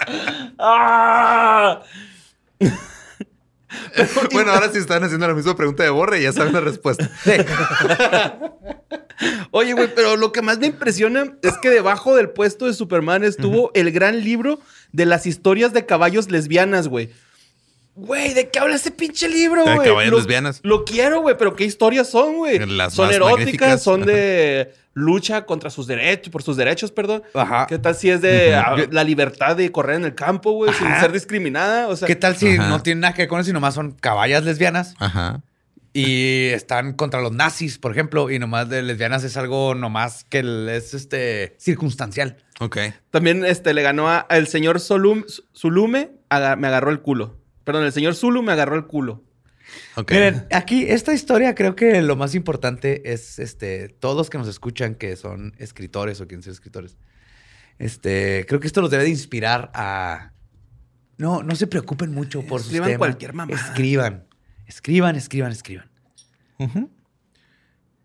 ¡Ah! 0.58 1.82
bueno, 4.32 4.52
ahora 4.52 4.70
sí 4.72 4.78
están 4.78 5.04
haciendo 5.04 5.26
la 5.28 5.34
misma 5.34 5.56
pregunta 5.56 5.82
de 5.82 5.90
Borre 5.90 6.20
y 6.20 6.22
ya 6.24 6.32
saben 6.32 6.52
la 6.52 6.60
respuesta. 6.60 7.10
Sí. 7.24 7.32
Oye, 9.50 9.74
güey, 9.74 9.94
pero 9.94 10.16
lo 10.16 10.32
que 10.32 10.40
más 10.40 10.58
me 10.58 10.66
impresiona 10.68 11.34
es 11.42 11.58
que 11.58 11.68
debajo 11.68 12.16
del 12.16 12.30
puesto 12.30 12.66
de 12.66 12.72
Superman 12.72 13.22
estuvo 13.22 13.70
el 13.74 13.92
gran 13.92 14.24
libro 14.24 14.60
de 14.92 15.04
las 15.04 15.26
historias 15.26 15.72
de 15.74 15.84
caballos 15.84 16.30
lesbianas, 16.30 16.88
güey. 16.88 17.10
Güey, 17.96 18.32
¿de 18.32 18.48
qué 18.48 18.58
habla 18.60 18.76
ese 18.76 18.90
pinche 18.90 19.28
libro, 19.28 19.64
¿De 19.64 19.74
güey? 19.74 19.88
caballos 19.88 20.10
Lo- 20.12 20.18
lesbianas? 20.18 20.60
Lo 20.62 20.84
quiero, 20.86 21.20
güey, 21.20 21.36
pero 21.36 21.54
¿qué 21.54 21.64
historias 21.64 22.08
son, 22.08 22.36
güey? 22.36 22.56
Son 22.90 23.12
eróticas, 23.12 23.20
magníficas. 23.20 23.82
son 23.82 24.06
de 24.06 24.72
lucha 24.92 25.46
contra 25.46 25.70
sus 25.70 25.86
derechos, 25.86 26.30
por 26.30 26.42
sus 26.42 26.56
derechos, 26.56 26.90
perdón. 26.92 27.22
Ajá. 27.34 27.66
¿Qué 27.68 27.78
tal 27.78 27.94
si 27.94 28.10
es 28.10 28.20
de 28.20 28.54
ah, 28.54 28.76
la 28.90 29.04
libertad 29.04 29.56
de 29.56 29.70
correr 29.70 29.96
en 29.96 30.04
el 30.04 30.14
campo, 30.14 30.52
güey, 30.52 30.72
sin 30.74 30.88
ser 31.00 31.12
discriminada? 31.12 31.88
O 31.88 31.96
sea, 31.96 32.06
¿Qué 32.08 32.16
tal 32.16 32.36
si 32.36 32.56
Ajá. 32.56 32.68
no 32.68 32.82
tiene 32.82 33.02
nada 33.02 33.14
que 33.14 33.22
ver 33.22 33.28
con 33.28 33.40
eso 33.40 33.50
y 33.50 33.52
nomás 33.52 33.74
son 33.74 33.92
caballas 33.92 34.44
lesbianas 34.44 34.94
Ajá. 34.98 35.42
y 35.92 36.46
están 36.48 36.92
contra 36.94 37.20
los 37.20 37.32
nazis, 37.32 37.78
por 37.78 37.92
ejemplo, 37.92 38.30
y 38.30 38.38
nomás 38.38 38.68
de 38.68 38.82
lesbianas 38.82 39.24
es 39.24 39.36
algo 39.36 39.74
nomás 39.74 40.24
que 40.24 40.40
es 40.76 40.94
este 40.94 41.54
circunstancial? 41.58 42.36
Ok. 42.60 42.78
También 43.10 43.44
este, 43.44 43.74
le 43.74 43.82
ganó 43.82 44.08
a- 44.08 44.18
al 44.18 44.46
señor 44.48 44.80
Solum, 44.80 45.24
Zulume, 45.56 46.10
aga- 46.28 46.56
me 46.56 46.66
agarró 46.68 46.90
el 46.90 47.00
culo. 47.00 47.38
Perdón, 47.64 47.84
el 47.84 47.92
señor 47.92 48.14
Zulu 48.14 48.42
me 48.42 48.52
agarró 48.52 48.74
el 48.76 48.86
culo. 48.86 49.22
Miren, 50.08 50.46
aquí 50.50 50.86
esta 50.88 51.12
historia 51.12 51.54
creo 51.54 51.76
que 51.76 52.00
lo 52.02 52.16
más 52.16 52.34
importante 52.34 53.12
es 53.12 53.38
este 53.38 53.88
todos 53.88 54.16
los 54.16 54.30
que 54.30 54.38
nos 54.38 54.48
escuchan 54.48 54.94
que 54.94 55.16
son 55.16 55.54
escritores 55.58 56.20
o 56.20 56.26
quieren 56.26 56.42
ser 56.42 56.52
escritores. 56.52 56.96
Este, 57.78 58.44
creo 58.46 58.60
que 58.60 58.66
esto 58.66 58.82
los 58.82 58.90
debe 58.90 59.04
de 59.04 59.10
inspirar 59.10 59.70
a 59.74 60.32
no, 61.20 61.42
no 61.42 61.54
se 61.54 61.66
preocupen 61.66 62.12
mucho 62.12 62.42
por 62.42 62.60
sus 62.60 62.68
Escriban 62.68 62.88
temas. 62.88 62.98
cualquier 62.98 63.34
mamada. 63.34 63.60
Escriban. 63.60 64.26
Escriban, 64.66 65.16
escriban, 65.16 65.52
escriban. 65.52 65.90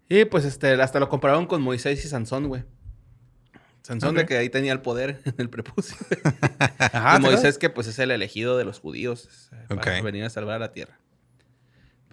Y 0.09 0.25
pues 0.25 0.43
este, 0.43 0.73
hasta 0.81 0.99
lo 0.99 1.07
compararon 1.07 1.45
con 1.45 1.61
Moisés 1.61 2.03
y 2.03 2.09
Sansón, 2.09 2.47
güey. 2.47 2.63
Sansón 3.83 4.15
de 4.15 4.25
que 4.25 4.35
ahí 4.37 4.49
tenía 4.49 4.73
el 4.73 4.81
poder 4.81 5.21
en 5.25 5.35
el 5.37 5.49
prepucio. 5.49 5.95
Ajá, 6.79 7.17
y 7.19 7.21
Moisés 7.21 7.57
que 7.57 7.69
pues 7.69 7.87
es 7.87 7.99
el 7.99 8.11
elegido 8.11 8.57
de 8.57 8.65
los 8.65 8.79
judíos 8.79 9.49
para 9.69 10.01
venir 10.01 10.23
a 10.23 10.29
salvar 10.29 10.55
a 10.55 10.59
la 10.59 10.71
tierra. 10.73 10.99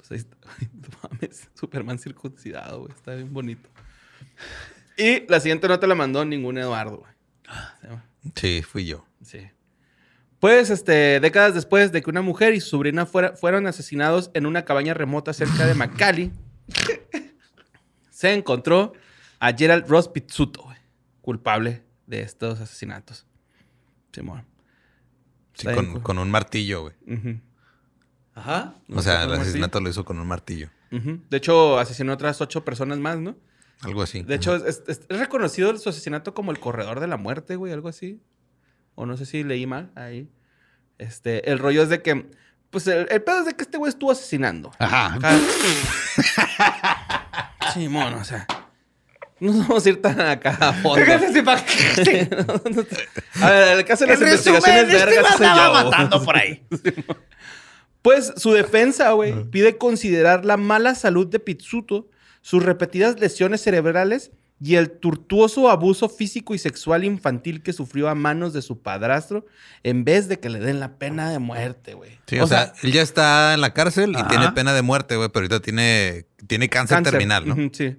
Pues 0.09 0.11
ahí 0.13 0.19
está. 0.19 0.37
No 0.73 0.89
mames, 1.11 1.49
Superman 1.55 1.99
circuncidado, 1.99 2.81
güey. 2.81 2.93
Está 2.93 3.15
bien 3.15 3.33
bonito. 3.33 3.69
Y 4.97 5.27
la 5.29 5.41
siguiente 5.41 5.69
no 5.69 5.79
te 5.79 5.87
la 5.87 5.95
mandó 5.95 6.25
ningún 6.25 6.59
Eduardo, 6.59 6.99
güey. 6.99 7.99
Sí, 8.35 8.63
fui 8.63 8.85
yo. 8.87 9.05
Sí. 9.23 9.49
Pues, 10.41 10.71
este, 10.71 11.21
décadas 11.21 11.55
después 11.55 11.93
de 11.93 12.03
que 12.03 12.11
una 12.11 12.23
mujer 12.23 12.53
y 12.55 12.61
su 12.61 12.71
sobrina 12.71 13.07
fuera- 13.07 13.37
fueron 13.37 13.67
asesinados 13.67 14.31
en 14.35 14.47
una 14.47 14.65
cabaña 14.65 14.93
remota 14.95 15.33
cerca 15.33 15.67
de 15.67 15.75
McCallie, 15.75 16.31
se 18.11 18.33
encontró 18.35 18.93
a 19.39 19.53
Gerald 19.53 19.87
Ross 19.89 20.09
Pizzuto, 20.09 20.63
güey, 20.63 20.79
culpable 21.21 21.85
de 22.07 22.23
estos 22.23 22.61
asesinatos. 22.61 23.27
Simón. 24.13 24.45
Sí, 25.55 25.69
con, 26.03 26.19
un 26.19 26.31
martillo, 26.31 26.83
güey. 26.83 26.95
Ajá. 28.35 28.75
O 28.93 29.03
sea, 29.03 29.25
el 29.25 29.33
asesinato 29.33 29.81
lo 29.81 29.89
hizo 29.91 30.05
con 30.05 30.19
un 30.19 30.27
martillo. 30.27 30.69
De 30.91 31.37
hecho, 31.37 31.79
asesinó 31.79 32.13
a 32.13 32.15
otras 32.17 32.41
ocho 32.41 32.65
personas 32.65 32.99
más, 32.99 33.19
¿no? 33.19 33.37
Algo 33.83 34.03
así. 34.03 34.23
De 34.23 34.35
hecho, 34.37 34.55
es, 34.57 34.83
es- 34.87 35.01
es 35.09 35.19
reconocido 35.19 35.77
su 35.79 35.89
asesinato 35.89 36.35
como 36.35 36.51
el 36.53 36.61
corredor 36.61 37.01
de 37.01 37.07
la 37.07 37.17
muerte, 37.17 37.57
güey, 37.57 37.73
algo 37.73 37.89
así. 37.89 38.21
O 38.95 39.07
no 39.07 39.17
sé 39.17 39.25
si 39.27 39.43
leí 39.43 39.67
mal 39.67 39.91
ahí. 39.97 40.29
Este, 40.99 41.51
el 41.51 41.59
rollo 41.59 41.83
es 41.83 41.89
de 41.89 42.03
que, 42.03 42.31
pues 42.71 42.87
el, 42.87 43.09
el 43.11 43.23
pedo 43.23 43.41
es 43.41 43.47
de 43.47 43.55
que 43.57 43.63
este 43.63 43.79
güey 43.79 43.89
estuvo 43.89 44.11
asesinando. 44.13 44.71
Ajá. 44.79 45.15
Acá- 45.15 45.37
Sí, 47.75 47.89
mono, 47.89 48.19
o 48.19 48.25
sea. 48.25 48.47
No 49.41 49.53
vamos 49.55 49.85
a 49.85 49.89
ir 49.89 50.01
tan 50.01 50.21
acá 50.21 50.57
a 50.61 50.73
fondo. 50.75 51.01
A 53.41 53.51
ver, 53.51 53.79
el 53.79 53.85
caso 53.85 54.05
de 54.05 54.13
las 54.13 54.21
En 54.21 54.27
investigaciones 54.29 54.63
resumen, 54.63 54.91
este 54.91 54.97
vergas 55.07 55.33
lo 55.33 55.37
soy 55.39 55.47
andaba 55.47 55.83
yo. 55.83 55.91
matando 55.91 56.25
por 56.25 56.37
ahí. 56.37 56.65
Pues 58.03 58.33
su 58.37 58.53
defensa, 58.53 59.13
güey, 59.13 59.45
pide 59.51 59.79
considerar 59.79 60.45
la 60.45 60.57
mala 60.57 60.95
salud 60.95 61.27
de 61.29 61.39
Pizzuto, 61.39 62.09
sus 62.41 62.65
repetidas 62.65 63.21
lesiones 63.21 63.61
cerebrales 63.63 64.33
y 64.61 64.77
el 64.77 64.91
tortuoso 64.91 65.69
abuso 65.71 66.09
físico 66.09 66.55
y 66.55 66.59
sexual 66.59 67.05
infantil 67.05 67.63
que 67.63 67.73
sufrió 67.73 68.09
a 68.09 68.15
manos 68.15 68.53
de 68.53 68.63
su 68.63 68.81
padrastro 68.81 69.45
en 69.83 70.05
vez 70.05 70.29
de 70.29 70.39
que 70.39 70.51
le 70.51 70.61
den 70.61 70.79
la 70.81 70.99
pena 70.99 71.31
de 71.31 71.39
muerte, 71.41 71.95
güey. 71.95 72.19
Sí, 72.27 72.39
o, 72.39 72.45
O 72.45 72.47
sea, 72.47 72.67
sea- 72.67 72.75
él 72.83 72.93
ya 72.93 73.03
está 73.03 73.55
en 73.55 73.61
la 73.61 73.73
cárcel 73.75 74.13
y 74.13 74.17
Ajá. 74.17 74.29
tiene 74.29 74.53
pena 74.53 74.73
de 74.73 74.83
muerte, 74.83 75.17
güey, 75.17 75.29
pero 75.31 75.45
ahorita 75.45 75.61
tiene, 75.61 76.27
tiene 76.47 76.69
cáncer, 76.69 77.03
terminal, 77.03 77.47
¿no? 77.49 77.57
Sí. 77.73 77.97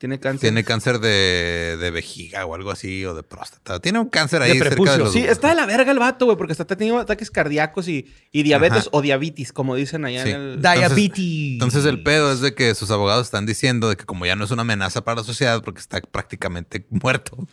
Tiene 0.00 0.18
cáncer. 0.18 0.40
Tiene 0.40 0.64
cáncer 0.64 0.98
de, 0.98 1.76
de 1.78 1.90
vejiga 1.90 2.46
o 2.46 2.54
algo 2.54 2.70
así, 2.70 3.04
o 3.04 3.14
de 3.14 3.22
próstata. 3.22 3.80
Tiene 3.80 3.98
un 3.98 4.08
cáncer 4.08 4.40
ahí 4.40 4.52
De 4.52 4.54
cerca 4.58 4.70
prepucio. 4.70 4.92
de 4.94 4.98
los... 4.98 5.12
Sí, 5.12 5.18
está 5.18 5.50
de 5.50 5.54
la 5.56 5.66
verga 5.66 5.92
el 5.92 5.98
vato, 5.98 6.24
güey, 6.24 6.38
porque 6.38 6.52
está 6.52 6.64
teniendo 6.64 6.98
ataques 6.98 7.30
cardíacos 7.30 7.86
y, 7.86 8.10
y 8.32 8.42
diabetes 8.42 8.78
Ajá. 8.78 8.88
o 8.92 9.02
diabetes, 9.02 9.52
como 9.52 9.74
dicen 9.76 10.06
allá 10.06 10.22
Sí. 10.24 10.30
en 10.30 10.36
el... 10.40 10.62
Diabetes. 10.62 11.18
Entonces 11.52 11.84
el 11.84 12.02
pedo 12.02 12.32
es 12.32 12.40
de 12.40 12.54
que 12.54 12.74
sus 12.74 12.90
abogados 12.90 13.26
están 13.26 13.44
diciendo 13.44 13.90
de 13.90 13.96
que 13.96 14.06
como 14.06 14.24
ya 14.24 14.36
no 14.36 14.44
es 14.46 14.50
una 14.50 14.62
amenaza 14.62 15.04
para 15.04 15.16
la 15.20 15.24
sociedad 15.24 15.62
porque 15.62 15.80
está 15.80 16.00
prácticamente 16.00 16.86
muerto, 16.88 17.46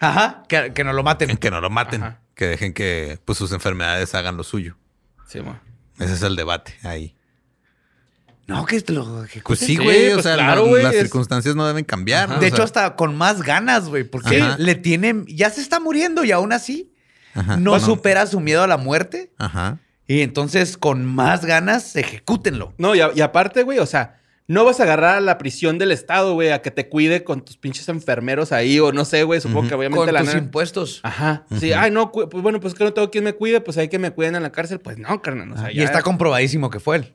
Ajá. 0.00 0.42
Que, 0.48 0.72
que 0.74 0.84
no 0.84 0.92
lo 0.92 1.02
maten. 1.02 1.36
que 1.38 1.50
no 1.50 1.62
lo 1.62 1.70
maten, 1.70 2.02
Ajá. 2.02 2.20
que 2.34 2.46
dejen 2.46 2.74
que 2.74 3.18
pues, 3.24 3.38
sus 3.38 3.52
enfermedades 3.52 4.14
hagan 4.14 4.36
lo 4.36 4.42
suyo. 4.44 4.76
Sí, 5.26 5.40
mo. 5.40 5.58
Ese 5.98 6.12
es 6.12 6.22
el 6.22 6.36
debate 6.36 6.74
ahí. 6.82 7.14
No, 8.46 8.66
que 8.66 8.82
lo 8.88 9.24
ejecuten. 9.24 9.42
Pues 9.44 9.60
sí, 9.60 9.66
Sí, 9.66 9.76
güey. 9.76 10.10
o 10.10 10.14
pues 10.14 10.24
sea, 10.24 10.34
claro, 10.34 10.66
güey, 10.66 10.82
las 10.82 10.94
es- 10.94 11.00
circunstancias 11.02 11.56
no 11.56 11.66
deben 11.66 11.84
cambiar. 11.84 12.38
De 12.40 12.46
hecho, 12.46 12.56
sea, 12.56 12.64
hasta 12.66 12.96
con 12.96 13.16
más 13.16 13.42
ganas, 13.42 13.88
güey, 13.88 14.04
porque 14.04 14.40
Ajá. 14.42 14.56
le 14.58 14.74
tienen, 14.74 15.24
ya 15.26 15.48
se 15.50 15.60
está 15.62 15.80
muriendo 15.80 16.24
y 16.24 16.32
aún 16.32 16.52
así 16.52 16.92
ajá. 17.34 17.56
no 17.56 17.70
Bueno, 17.72 17.86
supera 17.86 18.26
su 18.26 18.40
miedo 18.40 18.62
a 18.62 18.66
la 18.66 18.76
muerte. 18.76 19.32
Ajá. 19.38 19.78
Y 20.06 20.20
entonces, 20.20 20.76
con 20.76 21.06
más 21.06 21.46
ganas, 21.46 21.96
ejecútenlo. 21.96 22.74
No, 22.76 22.94
y, 22.94 23.00
a- 23.00 23.12
y 23.14 23.22
aparte, 23.22 23.62
güey, 23.62 23.78
o 23.78 23.86
sea, 23.86 24.20
no 24.46 24.64
vas 24.64 24.78
a 24.78 24.82
agarrar 24.82 25.16
a 25.16 25.20
la 25.20 25.38
prisión 25.38 25.78
del 25.78 25.90
Estado, 25.90 26.34
güey, 26.34 26.50
a 26.50 26.60
que 26.60 26.70
te 26.70 26.88
cuide 26.88 27.24
con 27.24 27.44
tus 27.44 27.56
pinches 27.56 27.88
enfermeros 27.88 28.52
ahí, 28.52 28.78
o 28.78 28.92
no 28.92 29.04
sé, 29.06 29.22
güey, 29.22 29.40
supongo 29.40 29.68
que 29.68 29.74
obviamente 29.74 30.04
Con 30.04 30.12
la 30.14 30.20
tus 30.20 30.28
nana- 30.28 30.38
impuestos. 30.44 31.00
Ajá. 31.02 31.46
Sí, 31.58 31.72
ay, 31.72 31.90
no, 31.90 32.12
pues 32.12 32.28
bueno, 32.42 32.60
pues 32.60 32.74
que 32.74 32.84
no 32.84 32.92
tengo 32.92 33.10
quien 33.10 33.24
me 33.24 33.32
cuide, 33.32 33.60
pues 33.62 33.78
hay 33.78 33.88
que 33.88 33.98
me 33.98 34.10
cuiden 34.10 34.34
en 34.36 34.42
la 34.42 34.52
cárcel. 34.52 34.80
Pues 34.80 34.98
no, 34.98 35.22
carnal. 35.22 35.52
O 35.52 35.56
sea, 35.56 35.72
y 35.72 35.76
ya- 35.76 35.84
está 35.84 36.02
comprobadísimo 36.02 36.68
que 36.68 36.78
fue 36.80 36.96
él, 36.96 37.14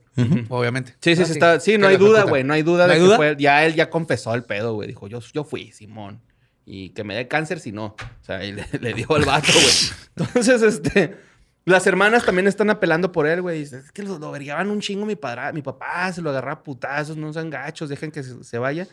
obviamente. 0.50 0.96
Sí, 1.02 1.16
sí, 1.16 1.22
Ah, 1.22 1.26
sí, 1.26 1.32
está. 1.34 1.60
Sí, 1.60 1.78
no 1.78 1.88
hay 1.88 1.98
duda, 1.98 2.24
güey. 2.24 2.44
No 2.44 2.54
hay 2.54 2.64
duda 2.64 2.88
¿No 2.88 2.94
de 2.94 3.00
que 3.10 3.16
fue. 3.16 3.36
Ya 3.38 3.64
él 3.66 3.76
ya 3.76 3.90
confesó 3.92 4.34
el 4.34 4.44
pedo, 4.44 4.74
güey. 4.74 4.88
Dijo, 4.88 5.08
yo, 5.08 5.20
yo 5.34 5.44
fui, 5.44 5.72
Simón. 5.72 6.22
Y 6.66 6.90
que 6.92 7.04
me 7.04 7.16
dé 7.16 7.28
cáncer 7.28 7.60
si 7.60 7.72
no. 7.72 7.96
O 8.00 8.24
sea, 8.26 8.44
y 8.44 8.52
le, 8.54 8.66
le 8.82 8.94
dio 8.94 9.08
al 9.16 9.26
vato, 9.26 9.52
güey. 9.54 9.66
Entonces, 10.28 10.62
este. 10.64 11.29
Las 11.66 11.86
hermanas 11.86 12.26
también 12.26 12.47
están 12.47 12.70
apelando 12.70 13.12
por 13.12 13.28
él, 13.28 13.41
güey. 13.41 13.62
Es 13.62 13.91
que 13.91 14.03
lo, 14.03 14.18
lo 14.18 14.32
un 14.32 14.80
chingo 14.80 15.05
mi 15.05 15.16
padre, 15.16 15.53
mi 15.53 15.62
papá, 15.62 16.12
se 16.12 16.22
lo 16.22 16.30
agarraba 16.30 16.62
a 16.62 16.64
putazos, 16.64 17.16
no 17.18 17.32
sean 17.32 17.49
gachos, 17.49 17.89
dejen 17.89 18.12
que 18.12 18.24
se 18.24 18.57
vaya. 18.57 18.88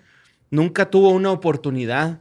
Nunca 0.50 0.90
tuvo 0.90 1.10
una 1.10 1.30
oportunidad. 1.30 2.20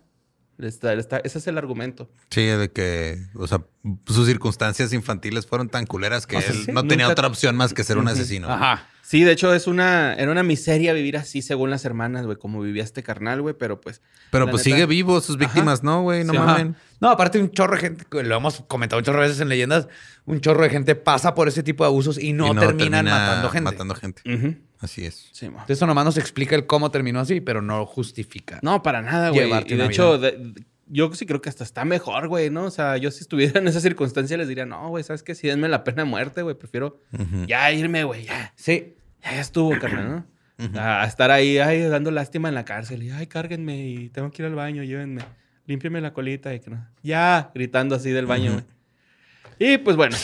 Está- 0.58 0.94
está- 0.94 1.18
ese 1.18 1.38
es 1.40 1.48
el 1.48 1.58
argumento. 1.58 2.10
Sí, 2.30 2.46
de 2.46 2.72
que, 2.72 3.18
o 3.36 3.46
sea, 3.48 3.62
sus 4.08 4.26
circunstancias 4.26 4.94
infantiles 4.94 5.46
fueron 5.46 5.68
tan 5.70 5.86
culeras 5.86 6.26
que 6.26 6.38
O 6.38 6.42
sea, 6.42 6.52
él 6.52 6.64
sí, 6.66 6.72
no 6.72 6.86
tenía 6.88 7.10
otra 7.10 7.28
opción 7.28 7.56
más 7.58 7.74
que 7.74 7.84
ser 7.84 7.98
un 7.98 8.08
asesino. 8.08 8.50
Ajá. 8.50 8.88
Sí, 9.02 9.24
de 9.24 9.34
hecho 9.34 9.54
es 9.54 9.68
una, 9.68 10.16
era 10.16 10.32
una 10.32 10.42
miseria 10.42 10.92
vivir 10.94 11.16
así 11.18 11.44
según 11.44 11.70
las 11.70 11.86
hermanas, 11.86 12.26
güey, 12.26 12.38
como 12.38 12.60
vivía 12.62 12.84
este 12.84 13.04
carnal, 13.04 13.40
güey, 13.42 13.54
pero 13.56 13.80
pues... 13.80 14.02
Pero 14.32 14.50
pues 14.50 14.66
neta- 14.66 14.76
sigue 14.78 14.86
vivo 14.88 15.22
sus 15.22 15.38
víctimas, 15.38 15.84
¿no, 15.84 16.02
güey? 16.02 16.24
No 16.24 16.34
Sí, 16.34 16.40
mamen. 16.40 16.76
No, 17.00 17.10
aparte 17.12 17.40
un 17.40 17.52
chorro 17.52 17.76
de 17.76 17.82
gente, 17.82 18.06
lo 18.24 18.36
hemos 18.38 18.62
comentado 18.68 18.98
un 19.00 19.06
chorro 19.06 19.20
de 19.22 19.28
veces 19.28 19.42
en 19.42 19.50
leyendas, 19.50 19.88
un 20.26 20.42
chorro 20.42 20.64
de 20.64 20.72
gente 20.72 20.96
pasa 20.96 21.36
por 21.36 21.48
ese 21.48 21.62
tipo 21.62 21.84
de 21.84 21.90
abusos 21.90 22.18
y 22.18 22.34
no, 22.34 22.48
Y 22.48 22.56
terminan 22.56 23.06
termina 23.06 23.20
matando 23.20 23.50
gente. 23.52 23.72
Matando 23.72 23.94
gente. 23.96 24.22
Ujú. 24.34 24.56
Así 24.80 25.06
es. 25.06 25.30
Sí, 25.32 25.50
mo. 25.50 25.64
Eso 25.68 25.88
nomás 25.88 26.06
nos 26.06 26.18
explica 26.18 26.56
el 26.56 26.66
cómo 26.66 26.92
terminó 26.92 27.20
así, 27.20 27.42
pero 27.42 27.62
no 27.62 27.86
justifica. 27.86 28.60
No, 28.62 28.84
para 28.84 29.02
nada, 29.02 29.30
güey. 29.30 29.50
Y 29.68 29.76
de 29.76 29.86
hecho, 29.86 30.18
de- 30.18 30.54
yo 30.88 31.12
sí 31.14 31.26
creo 31.26 31.42
que 31.42 31.50
hasta 31.50 31.64
está 31.64 31.84
mejor, 31.86 32.28
güey, 32.28 32.50
¿no? 32.52 32.66
O 32.66 32.72
sea, 32.72 32.98
yo 32.98 33.10
si 33.10 33.22
estuviera 33.22 33.60
en 33.60 33.68
esa 33.68 33.80
circunstancia 33.80 34.38
les 34.38 34.48
diría, 34.48 34.66
no, 34.66 34.90
güey, 34.90 35.04
¿sabes 35.04 35.24
qué? 35.24 35.34
Si 35.34 35.48
denme 35.48 35.68
la 35.68 35.84
pena 35.84 36.04
de 36.04 36.10
muerte, 36.10 36.42
güey, 36.44 36.56
prefiero 36.56 37.02
Ujú. 37.14 37.46
ya 37.48 37.72
irme, 37.72 38.04
güey, 38.04 38.26
ya. 38.26 38.54
Sí. 38.56 38.96
Ya, 39.24 39.40
estuvo, 39.40 39.72
carnal, 39.80 40.26
¿no? 40.60 40.80
A 40.80 41.02
a 41.04 41.08
estar 41.08 41.32
ahí, 41.32 41.58
ay, 41.58 41.82
dando 41.84 42.12
lástima 42.12 42.48
en 42.50 42.56
la 42.56 42.64
cárcel. 42.66 43.02
Y, 43.04 43.10
ay, 43.10 43.26
cárguenme 43.28 43.88
y 43.88 44.10
tengo 44.10 44.30
que 44.30 44.42
ir 44.44 44.46
al 44.46 44.56
baño, 44.56 44.84
llévenme. 44.84 45.24
Límpiame 45.66 46.00
la 46.00 46.14
colita 46.14 46.54
y 46.54 46.60
que 46.60 46.70
no. 46.70 46.88
Ya, 47.02 47.50
gritando 47.56 47.96
así 47.96 48.12
del 48.12 48.28
baño, 48.28 48.52
güey. 48.54 48.64
Y 49.58 49.78
pues 49.80 49.96
bueno, 49.98 50.16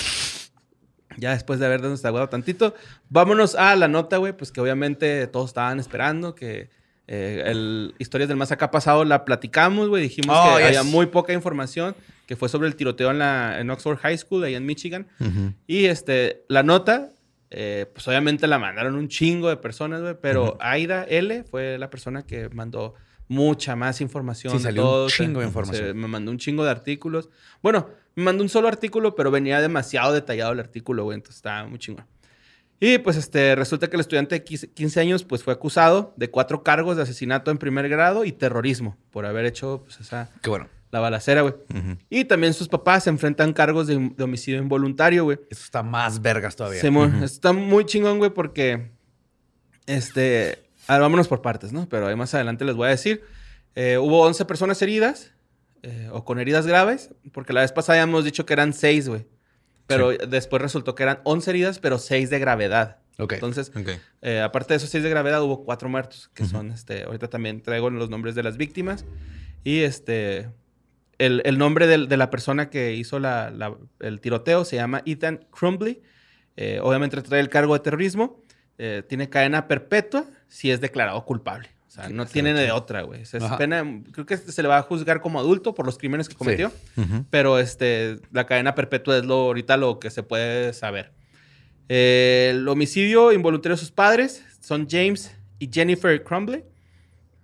ya 1.17 1.31
después 1.31 1.59
de 1.59 1.65
haber 1.65 1.81
desaguado 1.81 2.29
tantito, 2.29 2.73
vámonos 3.09 3.55
a 3.55 3.75
la 3.75 3.87
nota, 3.87 4.17
güey, 4.17 4.33
pues 4.33 4.51
que 4.51 4.61
obviamente 4.61 5.27
todos 5.27 5.49
estaban 5.51 5.79
esperando 5.79 6.35
que 6.35 6.69
eh, 7.07 7.43
el 7.45 7.93
Historias 7.99 8.29
del 8.29 8.37
Más 8.37 8.51
Acá 8.51 8.71
pasado 8.71 9.03
la 9.03 9.25
platicamos, 9.25 9.89
güey. 9.89 10.03
Dijimos 10.03 10.37
Oh, 10.39 10.55
que 10.57 10.59
yes. 10.63 10.67
había 10.77 10.83
muy 10.83 11.07
poca 11.07 11.33
información, 11.33 11.95
que 12.25 12.35
fue 12.35 12.47
sobre 12.47 12.67
el 12.67 12.75
tiroteo 12.75 13.11
en, 13.11 13.19
la, 13.19 13.59
en 13.59 13.69
Oxford 13.69 13.97
High 13.97 14.17
School, 14.17 14.43
ahí 14.45 14.55
en 14.55 14.65
Michigan. 14.65 15.07
Ujú. 15.19 15.53
Y 15.67 15.85
este, 15.85 16.45
la 16.47 16.63
nota, 16.63 17.09
eh, 17.49 17.85
pues 17.93 18.07
obviamente 18.07 18.47
la 18.47 18.59
mandaron 18.59 18.95
un 18.95 19.09
chingo 19.09 19.49
de 19.49 19.57
personas, 19.57 20.01
güey, 20.01 20.15
pero 20.21 20.57
Aida 20.61 21.03
L 21.03 21.43
fue 21.43 21.77
la 21.77 21.89
persona 21.89 22.25
que 22.25 22.47
mandó 22.49 22.93
mucha 23.31 23.75
más 23.77 24.01
información. 24.01 24.53
Sí, 24.57 24.59
salió 24.63 25.03
un 25.03 25.09
chingo 25.09 25.39
de 25.39 25.45
se- 25.45 25.49
información. 25.49 25.85
se- 25.87 25.93
me 25.93 26.07
mandó 26.07 26.31
un 26.31 26.37
chingo 26.37 26.63
de 26.65 26.69
artículos. 26.71 27.29
Bueno, 27.63 27.87
me 28.15 28.23
mandó 28.23 28.43
un 28.43 28.49
solo 28.49 28.67
artículo, 28.67 29.15
pero 29.15 29.31
venía 29.31 29.61
demasiado 29.61 30.11
detallado 30.13 30.51
el 30.51 30.59
artículo, 30.59 31.05
güey, 31.05 31.15
entonces 31.15 31.37
estaba 31.37 31.65
muy 31.65 31.79
chingón. 31.79 32.05
Y 32.79 32.97
pues 32.97 33.15
este, 33.15 33.55
resulta 33.55 33.87
que 33.89 33.95
el 33.95 34.01
estudiante 34.01 34.35
de 34.35 34.43
15 34.43 34.71
15 34.71 34.99
años 34.99 35.23
pues 35.23 35.43
fue 35.43 35.53
acusado 35.53 36.13
de 36.17 36.29
cuatro 36.29 36.61
cargos 36.63 36.97
de 36.97 37.03
asesinato 37.03 37.51
en 37.51 37.57
primer 37.57 37.87
grado 37.87 38.25
y 38.25 38.31
terrorismo 38.31 38.97
por 39.11 39.25
haber 39.25 39.45
hecho 39.45 39.83
pues 39.85 39.99
esa, 40.01 40.29
Qué 40.41 40.49
bueno. 40.49 40.67
la 40.91 40.99
balacera, 40.99 41.41
güey. 41.41 41.53
Y 42.09 42.25
también 42.25 42.53
sus 42.55 42.67
papás 42.67 43.03
se 43.05 43.11
enfrentan 43.11 43.53
cargos 43.53 43.87
de, 43.87 44.11
de 44.17 44.23
homicidio 44.23 44.59
involuntario, 44.59 45.23
güey. 45.25 45.39
Eso 45.49 45.63
está 45.63 45.83
más 45.83 46.21
vergas 46.21 46.55
todavía. 46.55 46.81
Simón, 46.81 47.23
está 47.23 47.53
muy 47.53 47.85
chingón, 47.85 48.17
güey, 48.17 48.31
porque. 48.31 48.89
Este. 49.85 50.63
A 50.91 50.95
ver, 50.95 51.01
vámonos 51.03 51.29
por 51.29 51.41
partes, 51.41 51.71
¿no? 51.71 51.87
Pero 51.87 52.07
ahí 52.07 52.15
más 52.17 52.33
adelante 52.33 52.65
les 52.65 52.75
voy 52.75 52.87
a 52.87 52.89
decir. 52.89 53.23
Eh, 53.75 53.97
hubo 53.97 54.21
11 54.23 54.43
personas 54.43 54.81
heridas, 54.81 55.33
eh, 55.83 56.09
o 56.11 56.25
con 56.25 56.37
heridas 56.37 56.67
graves, 56.67 57.11
porque 57.31 57.53
la 57.53 57.61
vez 57.61 57.71
pasada 57.71 57.97
ya 57.99 58.03
hemos 58.03 58.25
dicho 58.25 58.45
que 58.45 58.51
eran 58.51 58.73
6, 58.73 59.07
güey. 59.07 59.25
Pero 59.87 60.11
después 60.11 60.61
resultó 60.61 60.93
que 60.93 61.03
eran 61.03 61.19
11 61.23 61.49
heridas, 61.51 61.79
pero 61.79 61.97
6 61.97 62.29
de 62.29 62.39
gravedad. 62.39 62.97
Ok. 63.19 63.33
Entonces, 63.33 63.71
Ok. 63.73 63.89
eh, 64.21 64.41
aparte 64.41 64.73
de 64.73 64.77
esos 64.79 64.89
6 64.89 65.01
de 65.03 65.09
gravedad, 65.09 65.41
hubo 65.41 65.63
4 65.63 65.87
muertos, 65.87 66.29
que 66.33 66.43
Ujú. 66.43 66.51
son, 66.51 66.71
este, 66.71 67.03
ahorita 67.03 67.29
también 67.29 67.61
traigo 67.61 67.89
los 67.89 68.09
nombres 68.09 68.35
de 68.35 68.43
las 68.43 68.57
víctimas. 68.57 69.05
Y 69.63 69.79
este, 69.83 70.49
el, 71.19 71.41
el 71.45 71.57
nombre 71.57 71.87
del- 71.87 72.09
de 72.09 72.17
la 72.17 72.29
persona 72.29 72.69
que 72.69 72.95
hizo 72.95 73.17
la- 73.19 73.49
la- 73.49 73.77
el 74.01 74.19
tiroteo 74.19 74.65
se 74.65 74.75
llama 74.75 75.03
Ethan 75.05 75.45
Crumbly. 75.51 76.01
Eh, 76.57 76.79
obviamente 76.83 77.21
trae 77.21 77.39
el 77.39 77.47
cargo 77.49 77.73
de 77.75 77.79
terrorismo. 77.79 78.40
Eh, 78.83 79.03
tiene 79.07 79.29
cadena 79.29 79.67
perpetua 79.67 80.25
si 80.47 80.71
es 80.71 80.81
declarado 80.81 81.23
culpable. 81.23 81.69
O 81.87 81.91
sea, 81.91 82.09
no 82.09 82.25
tiene 82.25 82.55
de 82.55 82.71
otra, 82.71 83.03
güey. 83.03 83.21
O 83.21 83.25
sea, 83.25 83.37
es 83.37 83.43
Ajá. 83.43 83.59
pena, 83.59 83.85
creo 84.11 84.25
que 84.25 84.37
se 84.37 84.59
le 84.63 84.67
va 84.67 84.79
a 84.79 84.81
juzgar 84.81 85.21
como 85.21 85.39
adulto 85.39 85.75
por 85.75 85.85
los 85.85 85.99
crímenes 85.99 86.27
que 86.27 86.33
cometió. 86.33 86.71
Pero 87.29 87.59
este, 87.59 88.17
la 88.31 88.47
cadena 88.47 88.73
perpetua 88.73 89.19
es 89.19 89.23
lo, 89.23 89.35
ahorita 89.35 89.77
lo 89.77 89.99
que 89.99 90.09
se 90.09 90.23
puede 90.23 90.73
saber. 90.73 91.11
Eh, 91.89 92.53
el 92.55 92.67
homicidio 92.67 93.31
involuntario 93.33 93.75
de 93.75 93.79
sus 93.79 93.91
padres 93.91 94.43
son 94.61 94.87
James 94.89 95.31
y 95.59 95.69
Jennifer 95.71 96.23
Crumbley. 96.23 96.63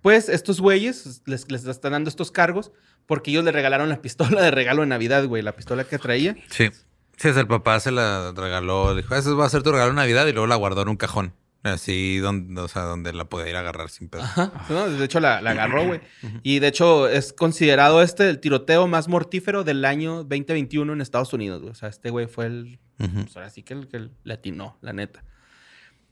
Pues 0.02 0.28
estos 0.28 0.60
güeyes 0.60 1.22
les, 1.26 1.48
les 1.52 1.66
están 1.66 1.92
dando 1.92 2.10
estos 2.10 2.32
cargos 2.32 2.72
porque 3.06 3.30
ellos 3.30 3.44
le 3.44 3.52
regalaron 3.52 3.88
la 3.88 4.02
pistola 4.02 4.42
de 4.42 4.50
regalo 4.50 4.82
de 4.82 4.88
Navidad, 4.88 5.24
güey, 5.24 5.42
la 5.42 5.54
pistola 5.54 5.84
que 5.84 5.98
traía. 5.98 6.36
Sí. 6.50 6.70
Sí, 7.18 7.28
es 7.28 7.36
el 7.36 7.46
papá 7.46 7.80
se 7.80 7.90
la 7.90 8.32
regaló. 8.34 8.94
Dijo, 8.94 9.14
eso 9.14 9.36
va 9.36 9.46
a 9.46 9.50
ser 9.50 9.62
tu 9.62 9.72
regalo 9.72 9.90
de 9.90 9.96
Navidad 9.96 10.26
y 10.26 10.32
luego 10.32 10.46
la 10.46 10.56
guardó 10.56 10.82
en 10.82 10.88
un 10.88 10.96
cajón. 10.96 11.32
Así, 11.64 12.18
donde, 12.18 12.60
o 12.60 12.68
sea, 12.68 12.82
donde 12.82 13.12
la 13.12 13.24
podía 13.28 13.50
ir 13.50 13.56
a 13.56 13.60
agarrar 13.60 13.90
sin 13.90 14.08
pedo. 14.08 14.22
Ajá. 14.22 14.52
¿no? 14.70 14.88
De 14.88 15.04
hecho, 15.04 15.18
la, 15.18 15.42
la 15.42 15.50
agarró, 15.50 15.84
güey. 15.86 16.00
Y 16.44 16.60
de 16.60 16.68
hecho, 16.68 17.08
es 17.08 17.32
considerado 17.32 18.00
este 18.00 18.28
el 18.30 18.38
tiroteo 18.38 18.86
más 18.86 19.08
mortífero 19.08 19.64
del 19.64 19.84
año 19.84 20.22
2021 20.22 20.92
en 20.92 21.00
Estados 21.00 21.32
Unidos, 21.32 21.60
güey. 21.60 21.72
O 21.72 21.74
sea, 21.74 21.88
este 21.88 22.10
güey 22.10 22.26
fue 22.28 22.46
el, 22.46 22.78
Ujú. 23.00 23.22
Pues 23.24 23.36
ahora 23.36 23.50
sí 23.50 23.62
que 23.64 23.74
el 23.74 23.88
que 23.88 24.08
le 24.22 24.34
atinó, 24.34 24.78
la 24.80 24.92
neta. 24.92 25.24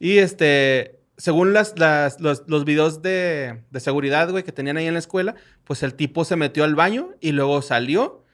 Y 0.01 0.19
este, 0.19 0.99
según 1.17 1.53
las, 1.53 1.79
las- 1.79 2.21
los, 2.21 2.43
los 2.49 2.65
videos 2.65 3.01
de, 3.03 3.63
de 3.71 3.81
seguridad, 3.81 4.29
güey, 4.31 4.43
que 4.45 4.53
tenían 4.53 4.77
ahí 4.77 4.87
en 4.87 4.93
la 4.95 4.99
escuela, 5.01 5.37
pues 5.65 5.83
el 5.85 5.95
tipo 5.95 6.25
se 6.25 6.37
metió 6.37 6.65
al 6.65 6.75
baño 6.75 7.11
y 7.21 7.33
luego 7.33 7.63
salió 7.63 8.25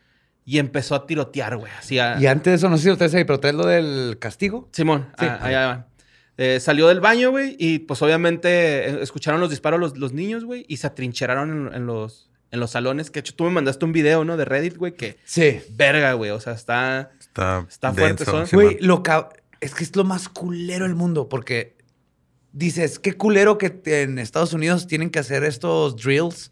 y 0.45 0.59
empezó 0.59 0.95
a 0.95 1.07
tirotear, 1.07 1.57
güey. 1.57 1.71
Así 1.79 1.99
a- 1.99 2.19
Y 2.21 2.27
antes 2.27 2.51
de 2.53 2.55
eso, 2.57 2.69
no 2.69 2.77
sé 2.77 2.85
si 2.85 2.91
ustedes 2.91 3.13
saben, 3.13 3.27
pero 3.27 3.39
traes 3.41 3.55
lo 3.57 3.67
del 3.67 4.19
castigo. 4.19 4.69
Simón, 4.73 5.09
Sí. 5.19 5.27
ah, 5.27 5.39
allá 5.43 5.67
va. 5.67 5.87
Eh, 6.39 6.59
salió 6.61 6.89
del 6.89 7.01
baño, 7.01 7.31
güey, 7.31 7.55
y 7.59 7.81
pues 7.81 8.01
obviamente 8.03 8.49
eh, 8.89 8.99
escucharon 9.03 9.41
los 9.41 9.51
disparos 9.51 9.79
los, 9.79 9.97
los 9.99 10.13
niños, 10.13 10.45
güey, 10.45 10.65
y 10.67 10.79
se 10.79 10.87
atrincheraron 10.87 11.69
en, 11.69 11.75
en 11.75 11.87
los, 11.87 12.31
en 12.51 12.59
los 12.59 12.71
salones. 12.71 13.11
Que 13.11 13.15
de 13.15 13.21
hecho 13.21 13.35
tú 13.35 13.45
me 13.45 13.51
mandaste 13.51 13.85
un 13.85 13.93
video, 13.93 14.25
¿no? 14.25 14.37
De 14.37 14.45
Reddit, 14.45 14.77
güey, 14.77 14.95
que 14.95 15.19
Sí. 15.25 15.61
verga, 15.71 16.15
güey. 16.15 16.31
O 16.31 16.41
sea, 16.41 16.55
está... 16.55 17.13
Está, 17.21 17.67
Está 17.69 17.93
fuerte, 17.93 18.25
son. 18.25 18.47
Güey, 18.53 18.79
lo 18.81 19.03
ca- 19.03 19.29
es 19.61 19.75
que 19.75 19.85
es 19.85 19.95
lo 19.95 20.05
más 20.05 20.29
culero 20.29 20.85
del 20.87 20.95
mundo 20.95 21.29
porque 21.29 21.77
dices, 22.53 22.99
qué 22.99 23.15
culero 23.15 23.59
que 23.59 23.81
en 23.87 24.19
Estados 24.19 24.53
Unidos 24.53 24.87
tienen 24.87 25.11
que 25.11 25.19
hacer 25.19 25.45
estos 25.45 25.97
drills 25.97 26.52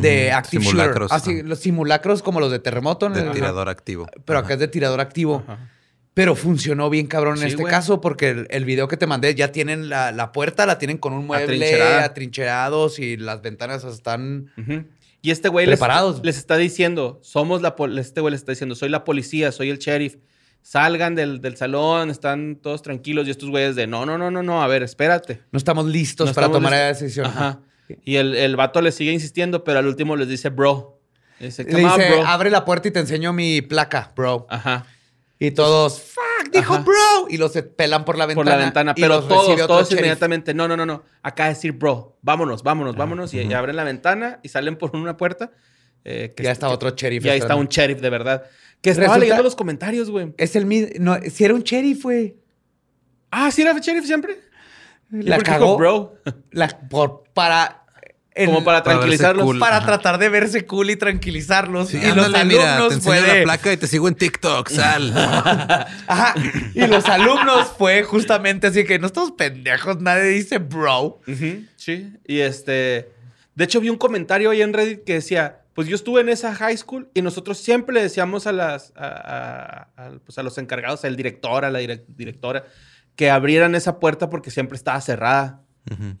de 0.00 0.32
active 0.32 0.62
simulacros, 0.64 1.10
shooter. 1.10 1.16
Así, 1.16 1.38
ajá. 1.40 1.48
los 1.48 1.58
simulacros 1.60 2.22
como 2.22 2.40
los 2.40 2.50
de 2.50 2.58
terremoto. 2.58 3.06
en 3.06 3.12
De 3.14 3.20
el- 3.22 3.30
tirador 3.32 3.68
activo. 3.68 4.06
Pero 4.24 4.38
Ajá. 4.38 4.46
acá 4.46 4.54
es 4.54 4.60
de 4.60 4.68
tirador 4.68 5.00
activo. 5.00 5.42
Ajá. 5.46 5.70
Pero 6.14 6.34
funcionó 6.34 6.90
bien 6.90 7.06
cabrón 7.06 7.34
en 7.36 7.42
Sí, 7.42 7.48
este 7.50 7.62
caso 7.64 8.00
porque 8.00 8.30
el, 8.30 8.46
el 8.50 8.64
video 8.64 8.88
que 8.88 8.96
te 8.96 9.06
mandé 9.06 9.34
ya 9.36 9.52
tienen 9.52 9.88
la, 9.88 10.10
la 10.10 10.32
puerta, 10.32 10.66
la 10.66 10.76
tienen 10.78 10.98
con 10.98 11.12
un 11.12 11.26
mueble 11.26 11.80
atrincherados 11.82 12.98
y 12.98 13.16
las 13.16 13.40
ventanas 13.42 13.84
están... 13.84 14.50
Y 15.20 15.30
este 15.32 15.48
güey 15.48 15.66
les, 15.66 15.80
está 16.36 16.56
diciendo, 16.56 17.18
somos 17.22 17.60
la 17.60 17.74
este 17.98 18.20
güey 18.20 18.32
les 18.32 18.40
está 18.40 18.52
diciendo, 18.52 18.74
soy 18.76 18.88
la 18.88 19.02
policía, 19.04 19.50
soy 19.52 19.70
el 19.70 19.78
sheriff. 19.78 20.16
Salgan 20.62 21.14
del, 21.14 21.40
del 21.40 21.56
salón, 21.56 22.10
están 22.10 22.56
todos 22.56 22.82
tranquilos. 22.82 23.26
Y 23.26 23.30
estos 23.30 23.48
güeyes 23.50 23.74
de, 23.74 23.86
no, 23.86 24.04
no, 24.06 24.18
no, 24.18 24.30
no, 24.30 24.42
no, 24.42 24.62
a 24.62 24.66
ver, 24.66 24.82
espérate. 24.82 25.40
No 25.50 25.56
estamos 25.56 25.86
listos 25.86 26.28
No 26.28 26.34
para 26.34 26.46
estamos 26.46 26.56
tomar 26.64 26.72
listos. 26.72 26.90
esa 26.96 27.04
decisión. 27.04 27.26
Ajá. 27.26 27.60
Y 28.04 28.16
el, 28.16 28.34
el 28.34 28.56
vato 28.56 28.80
le 28.80 28.92
sigue 28.92 29.12
insistiendo, 29.12 29.64
pero 29.64 29.78
al 29.78 29.86
último 29.86 30.16
les 30.16 30.28
dice, 30.28 30.48
bro. 30.50 31.00
Le 31.40 31.46
dice, 31.46 31.64
Le 31.64 31.70
"Come 31.72 31.84
on, 31.86 31.96
dice, 31.98 32.10
bro". 32.10 32.26
abre 32.26 32.50
la 32.50 32.64
puerta 32.64 32.88
y 32.88 32.90
te 32.90 32.98
enseño 33.00 33.32
mi 33.32 33.62
placa, 33.62 34.12
bro. 34.16 34.46
Ajá. 34.50 34.86
Y 35.38 35.52
todos, 35.52 36.00
fuck, 36.02 36.50
dijo 36.52 36.74
Ajá. 36.74 36.82
bro. 36.82 37.26
Y 37.30 37.36
los 37.36 37.52
pelan 37.76 38.04
por 38.04 38.18
la 38.18 38.26
ventana. 38.26 38.44
Por 38.44 38.46
la 38.46 38.56
ventana. 38.64 38.94
Pero 38.94 39.22
todos, 39.22 39.66
todos 39.66 39.92
inmediatamente, 39.92 40.52
no, 40.52 40.66
no, 40.66 40.76
no, 40.76 40.84
no. 40.84 41.04
Acá 41.22 41.48
decir, 41.48 41.72
bro, 41.72 42.18
vámonos, 42.22 42.62
vámonos, 42.64 42.96
vámonos. 42.96 43.32
Y, 43.34 43.40
y 43.40 43.52
abren 43.54 43.76
la 43.76 43.84
ventana 43.84 44.40
y 44.42 44.48
salen 44.48 44.76
por 44.76 44.94
una 44.96 45.16
puerta. 45.16 45.52
eh, 46.04 46.32
que 46.36 46.42
Ya 46.42 46.50
es- 46.50 46.56
está 46.56 46.68
que- 46.68 46.74
otro 46.74 46.90
sheriff 46.90 47.24
Y 47.24 47.28
ahí 47.28 47.38
está 47.38 47.54
un 47.56 47.66
sheriff, 47.68 48.00
de 48.00 48.10
verdad. 48.10 48.44
Que 48.80 48.90
estaba 48.90 49.06
Resulta- 49.08 49.18
leyendo 49.20 49.42
los 49.42 49.54
comentarios, 49.56 50.10
güey. 50.10 50.32
Es 50.38 50.56
el 50.56 50.66
mismo. 50.66 50.88
No, 51.00 51.18
si 51.30 51.44
era 51.44 51.54
un 51.54 51.62
sheriff, 51.62 52.02
güey. 52.02 52.36
Ah, 53.30 53.50
¿sí 53.50 53.62
era 53.62 53.78
sheriff 53.78 54.06
siempre? 54.06 54.38
¿Y 55.12 55.22
La 55.22 55.38
cagó. 55.38 55.76
bro. 55.76 56.14
La, 56.50 56.68
por, 56.90 57.24
para. 57.34 57.84
el- 58.34 58.46
Como 58.46 58.62
para 58.62 58.82
tranquilizarlos. 58.82 59.44
cool. 59.44 59.58
para 59.58 59.84
tratar 59.84 60.18
de 60.18 60.28
verse 60.28 60.64
cool 60.66 60.90
y 60.90 60.96
tranquilizarlos. 60.96 61.88
Sí, 61.88 61.96
y 61.98 62.14
los 62.14 62.26
ándale, 62.26 62.44
mira, 62.44 62.62
te 62.62 62.68
alumnos 62.68 63.02
fue 63.02 63.20
de- 63.20 63.38
la 63.38 63.42
placa 63.44 63.72
y 63.72 63.76
te 63.76 63.86
sigo 63.86 64.06
en 64.08 64.14
TikTok, 64.14 64.68
sal. 64.70 65.12
Ajá. 66.06 66.34
Y 66.74 66.86
los 66.86 67.04
alumnos 67.06 67.68
fue 67.76 68.02
justamente 68.04 68.66
así 68.68 68.84
que 68.84 68.98
no 68.98 69.06
estamos 69.06 69.32
pendejos, 69.32 70.00
nadie 70.00 70.24
dice 70.28 70.58
bro. 70.58 71.20
Sí. 71.76 72.12
Y 72.26 72.40
este. 72.40 73.10
De 73.54 73.64
hecho, 73.64 73.80
vi 73.80 73.88
un 73.90 73.96
comentario 73.98 74.50
ahí 74.50 74.62
en 74.62 74.72
Reddit 74.72 75.02
que 75.04 75.14
decía: 75.14 75.62
Pues 75.74 75.88
yo 75.88 75.96
estuve 75.96 76.20
en 76.20 76.28
esa 76.28 76.54
high 76.54 76.76
school 76.76 77.08
y 77.14 77.22
nosotros 77.22 77.58
siempre 77.58 77.92
le 77.94 78.02
decíamos 78.02 78.46
a 78.46 78.52
las. 78.52 78.92
a, 78.94 79.06
a- 79.96 80.06
a- 80.06 80.10
pues 80.24 80.38
a 80.38 80.44
los 80.44 80.58
encargados, 80.58 81.04
al 81.04 81.16
director, 81.16 81.64
a 81.64 81.70
la 81.72 81.80
direc- 81.80 82.04
directora, 82.06 82.66
que 83.18 83.30
abrieran 83.30 83.74
esa 83.74 83.98
puerta 83.98 84.30
porque 84.30 84.52
siempre 84.52 84.76
estaba 84.76 85.00
cerrada. 85.00 85.62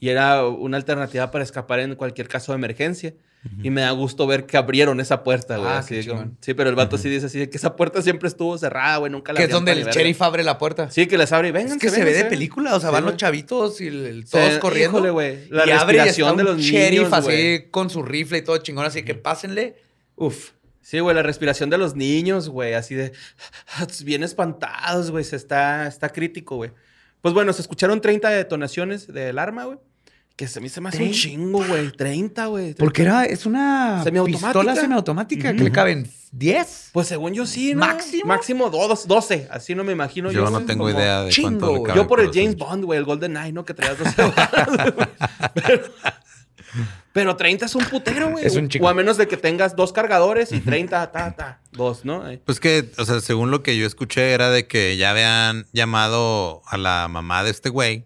Y 0.00 0.08
era 0.08 0.44
una 0.46 0.76
alternativa 0.78 1.30
para 1.30 1.44
escapar 1.44 1.78
en 1.78 1.94
cualquier 1.94 2.26
caso 2.26 2.50
de 2.52 2.56
emergencia. 2.56 3.14
Y 3.62 3.70
me 3.70 3.82
da 3.82 3.92
gusto 3.92 4.26
ver 4.26 4.46
que 4.46 4.56
abrieron 4.56 4.98
esa 4.98 5.22
puerta, 5.22 5.58
güey. 5.58 5.68
Ah, 5.70 5.78
así 5.78 6.04
como- 6.04 6.32
sí, 6.40 6.54
pero 6.54 6.70
el 6.70 6.74
vato 6.74 6.98
sí 6.98 7.08
dice 7.08 7.26
así, 7.26 7.46
que 7.46 7.56
esa 7.56 7.76
puerta 7.76 8.02
siempre 8.02 8.26
estuvo 8.28 8.58
cerrada, 8.58 8.96
güey. 8.96 9.12
Nunca 9.12 9.32
la 9.32 9.38
Que 9.38 9.44
es 9.44 9.50
donde 9.50 9.70
el 9.72 9.84
sheriff 9.84 10.20
abre 10.22 10.42
la 10.42 10.58
puerta. 10.58 10.90
Sí, 10.90 11.06
que 11.06 11.16
les 11.16 11.30
abre 11.30 11.48
y 11.48 11.52
vengan. 11.52 11.74
Es 11.76 11.78
que 11.78 11.88
se 11.90 12.02
ve 12.02 12.14
de 12.14 12.24
película, 12.24 12.74
o 12.74 12.80
sea, 12.80 12.88
Sí, 12.88 12.92
van 12.94 13.04
güey. 13.04 13.12
los 13.12 13.20
chavitos 13.20 13.80
y 13.80 13.86
el- 13.86 14.06
el- 14.06 14.26
Se- 14.26 14.38
todos 14.40 14.58
corriendo. 14.58 14.96
híjole, 14.98 15.10
güey, 15.10 15.48
la 15.50 15.66
y 15.66 15.70
abre 15.70 15.98
y 15.98 16.00
respiración 16.00 16.30
está 16.30 16.42
de 16.42 16.44
los 16.56 16.60
sheriff 16.60 16.90
niños, 17.02 17.12
así 17.12 17.24
güey. 17.26 17.70
con 17.70 17.90
su 17.90 18.02
rifle 18.02 18.38
y 18.38 18.42
todo 18.42 18.58
chingón, 18.58 18.86
así 18.86 19.04
que 19.04 19.14
pásenle. 19.14 19.76
Uf. 20.16 20.50
Sí, 20.80 20.98
güey, 20.98 21.14
la 21.14 21.22
respiración 21.22 21.70
de 21.70 21.78
los 21.78 21.94
niños, 21.94 22.48
güey, 22.48 22.74
así 22.74 22.94
de 22.96 23.12
bien 24.04 24.22
espantados, 24.24 25.10
güey, 25.10 25.22
se 25.24 25.36
está, 25.36 25.86
está 25.86 26.08
crítico, 26.08 26.56
güey. 26.56 26.72
Pues 27.20 27.34
bueno, 27.34 27.52
se 27.52 27.62
escucharon 27.62 28.00
30 28.00 28.28
detonaciones 28.30 29.06
del 29.12 29.38
arma, 29.38 29.64
güey. 29.64 29.78
Que 30.36 30.46
se 30.46 30.60
me, 30.60 30.68
se 30.68 30.80
me 30.80 30.88
hace 30.90 31.02
un 31.02 31.08
¿Trein- 31.08 31.12
chingo, 31.14 31.64
güey. 31.66 31.90
30, 31.90 32.46
güey. 32.46 32.74
Porque 32.74 33.02
era, 33.02 33.24
es 33.24 33.44
una 33.44 34.02
Semiautomática. 34.04 34.46
pistola 34.48 34.76
semiautomática 34.76 35.52
que 35.52 35.64
le 35.64 35.72
caben 35.72 36.08
10. 36.30 36.90
Pues 36.92 37.08
según 37.08 37.34
yo 37.34 37.44
sí, 37.44 37.74
¿no? 37.74 37.80
¿Máximo? 37.80 38.24
Máximo 38.26 38.70
dos- 38.70 39.08
12. 39.08 39.48
Así 39.50 39.74
no 39.74 39.82
me 39.82 39.90
imagino 39.90 40.30
Yo 40.30 40.48
no 40.48 40.60
tengo 40.62 40.88
idea 40.88 41.22
de 41.22 41.30
chingo, 41.32 41.48
cuánto 41.48 41.66
le 41.72 41.78
güey. 41.78 41.84
cabe 41.88 41.98
Yo 41.98 42.06
por 42.06 42.20
el 42.20 42.30
James. 42.32 42.56
Bond, 42.56 42.84
güey, 42.84 42.98
el 43.00 43.04
Golden 43.04 43.36
Eye, 43.36 43.50
¿no? 43.52 43.64
Que 43.64 43.74
traías 43.74 43.98
12 43.98 44.22
balas, 44.22 44.92
güey. 44.94 45.08
pero, 45.54 45.82
pero 47.12 47.36
30 47.36 47.66
es 47.66 47.74
un 47.74 47.84
putero, 47.84 48.30
güey. 48.30 48.44
Es 48.44 48.56
un 48.56 48.68
chingo. 48.68 48.86
O 48.86 48.88
a 48.88 48.94
menos 48.94 49.16
de 49.16 49.26
que 49.28 49.36
tengas 49.36 49.74
dos 49.76 49.92
cargadores 49.92 50.52
y 50.52 50.60
30, 50.60 51.10
ta, 51.12 51.34
ta, 51.34 51.60
dos, 51.72 52.04
¿no? 52.04 52.22
Ahí. 52.24 52.40
Pues 52.44 52.60
que, 52.60 52.90
o 52.98 53.04
sea, 53.04 53.20
según 53.20 53.50
lo 53.50 53.62
que 53.62 53.76
yo 53.76 53.86
escuché 53.86 54.32
era 54.32 54.50
de 54.50 54.66
que 54.66 54.96
ya 54.96 55.10
habían 55.10 55.66
llamado 55.72 56.62
a 56.66 56.76
la 56.78 57.08
mamá 57.08 57.42
de 57.44 57.50
este 57.50 57.68
güey 57.70 58.04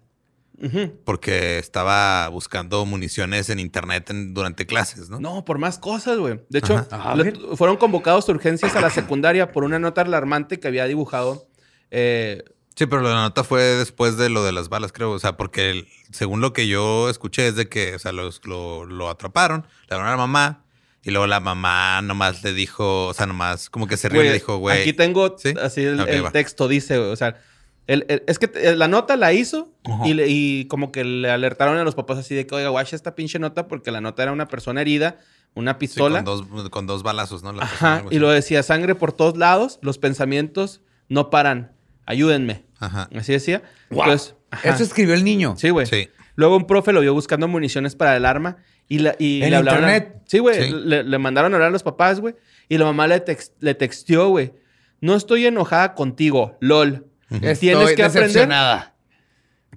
porque 1.04 1.58
estaba 1.58 2.28
buscando 2.28 2.86
municiones 2.86 3.50
en 3.50 3.58
internet 3.58 4.10
en- 4.10 4.32
durante 4.32 4.64
clases, 4.64 5.10
¿no? 5.10 5.18
No, 5.18 5.44
por 5.44 5.58
más 5.58 5.78
cosas, 5.78 6.18
güey. 6.18 6.40
De 6.50 6.60
hecho, 6.60 6.76
Ajá. 6.88 7.10
A 7.12 7.16
le- 7.16 7.24
ver. 7.24 7.38
fueron 7.56 7.76
convocados 7.76 8.26
de 8.26 8.32
urgencias 8.34 8.76
a 8.76 8.80
la 8.80 8.90
secundaria 8.90 9.50
por 9.50 9.64
una 9.64 9.80
nota 9.80 10.02
alarmante 10.02 10.60
que 10.60 10.68
había 10.68 10.86
dibujado. 10.86 11.48
eh, 11.90 12.44
Sí, 12.74 12.86
pero 12.86 13.02
la 13.02 13.14
nota 13.14 13.44
fue 13.44 13.62
después 13.62 14.16
de 14.16 14.28
lo 14.30 14.44
de 14.44 14.52
las 14.52 14.68
balas, 14.68 14.92
creo. 14.92 15.10
O 15.12 15.18
sea, 15.18 15.36
porque 15.36 15.70
el- 15.70 15.88
según 16.10 16.40
lo 16.40 16.52
que 16.52 16.66
yo 16.68 17.08
escuché 17.10 17.48
es 17.48 17.56
de 17.56 17.68
que, 17.68 17.94
o 17.94 17.98
sea, 17.98 18.12
los- 18.12 18.40
lo, 18.44 18.84
lo 18.86 19.08
atraparon, 19.10 19.66
le 19.88 19.94
hablaron 19.96 20.08
a 20.08 20.10
la 20.12 20.16
mamá 20.26 20.64
y 21.04 21.10
luego 21.10 21.26
la 21.26 21.40
mamá 21.40 22.00
nomás 22.02 22.42
le 22.42 22.52
dijo, 22.54 23.08
o 23.08 23.14
sea, 23.14 23.26
nomás 23.26 23.68
como 23.68 23.86
que 23.86 23.96
se 23.96 24.08
rió 24.08 24.22
y 24.22 24.26
le 24.28 24.32
dijo, 24.34 24.56
güey. 24.56 24.80
Aquí 24.80 24.92
tengo 24.92 25.36
¿Sí? 25.38 25.54
así 25.60 25.82
el, 25.84 26.30
texto, 26.32 26.66
dice, 26.68 26.96
güey, 26.98 27.10
o 27.10 27.16
sea, 27.16 27.40
el- 27.88 28.06
el- 28.08 28.22
es 28.26 28.38
que 28.38 28.74
la 28.76 28.88
nota 28.88 29.16
la 29.16 29.32
hizo 29.32 29.68
y, 30.04 30.14
le- 30.14 30.28
y 30.28 30.66
como 30.66 30.92
que 30.92 31.04
le 31.04 31.30
alertaron 31.30 31.76
a 31.76 31.84
los 31.84 31.94
papás 31.94 32.18
así 32.18 32.34
de 32.34 32.46
que, 32.46 32.54
oiga, 32.54 32.68
guacha 32.70 32.96
esta 32.96 33.14
pinche 33.14 33.38
nota 33.38 33.68
porque 33.68 33.90
la 33.90 34.00
nota 34.00 34.22
era 34.22 34.32
una 34.32 34.48
persona 34.48 34.80
herida, 34.80 35.18
una 35.54 35.72
Sí, 35.72 35.78
pistola. 35.80 36.24
con, 36.24 36.46
dos, 36.48 36.70
con 36.70 36.86
dos 36.86 37.02
balazos, 37.02 37.42
¿no? 37.42 37.52
La 37.52 37.64
Ajá, 37.64 38.04
y 38.10 38.18
lo 38.18 38.30
decía, 38.30 38.62
sangre 38.62 38.94
por 38.94 39.12
todos 39.12 39.36
lados, 39.36 39.78
los 39.82 39.98
pensamientos 39.98 40.80
no 41.08 41.28
paran, 41.28 41.72
ayúdenme. 42.06 42.64
Ajá. 42.78 43.08
Así 43.14 43.32
decía. 43.32 43.62
Wow. 43.90 44.04
Entonces, 44.04 44.34
ajá. 44.50 44.68
Eso 44.70 44.82
escribió 44.82 45.14
el 45.14 45.24
niño. 45.24 45.54
Sí, 45.56 45.70
güey. 45.70 45.86
Sí. 45.86 46.08
Luego 46.34 46.56
un 46.56 46.66
profe 46.66 46.92
lo 46.92 47.00
vio 47.00 47.12
buscando 47.14 47.46
municiones 47.48 47.94
para 47.94 48.16
el 48.16 48.24
arma 48.24 48.56
y, 48.88 48.98
la, 49.00 49.14
y 49.18 49.42
¿En 49.42 49.50
le 49.50 49.56
hablaron 49.56 49.84
a- 49.84 49.96
internet? 49.96 50.22
sí, 50.26 50.38
güey. 50.38 50.62
Sí. 50.62 50.74
Le, 50.84 51.02
le 51.04 51.18
mandaron 51.18 51.52
a 51.52 51.56
hablar 51.56 51.68
a 51.68 51.72
los 51.72 51.82
papás, 51.82 52.20
güey. 52.20 52.34
Y 52.68 52.78
la 52.78 52.84
mamá 52.86 53.06
le, 53.06 53.22
tex- 53.24 53.52
le 53.60 53.74
texteó, 53.74 54.28
güey. 54.28 54.52
No 55.00 55.14
estoy 55.16 55.46
enojada 55.46 55.94
contigo, 55.94 56.56
lol. 56.60 57.06
Estoy 57.30 57.56
Tienes 57.70 57.92
que 57.94 58.02
aprender. 58.04 58.48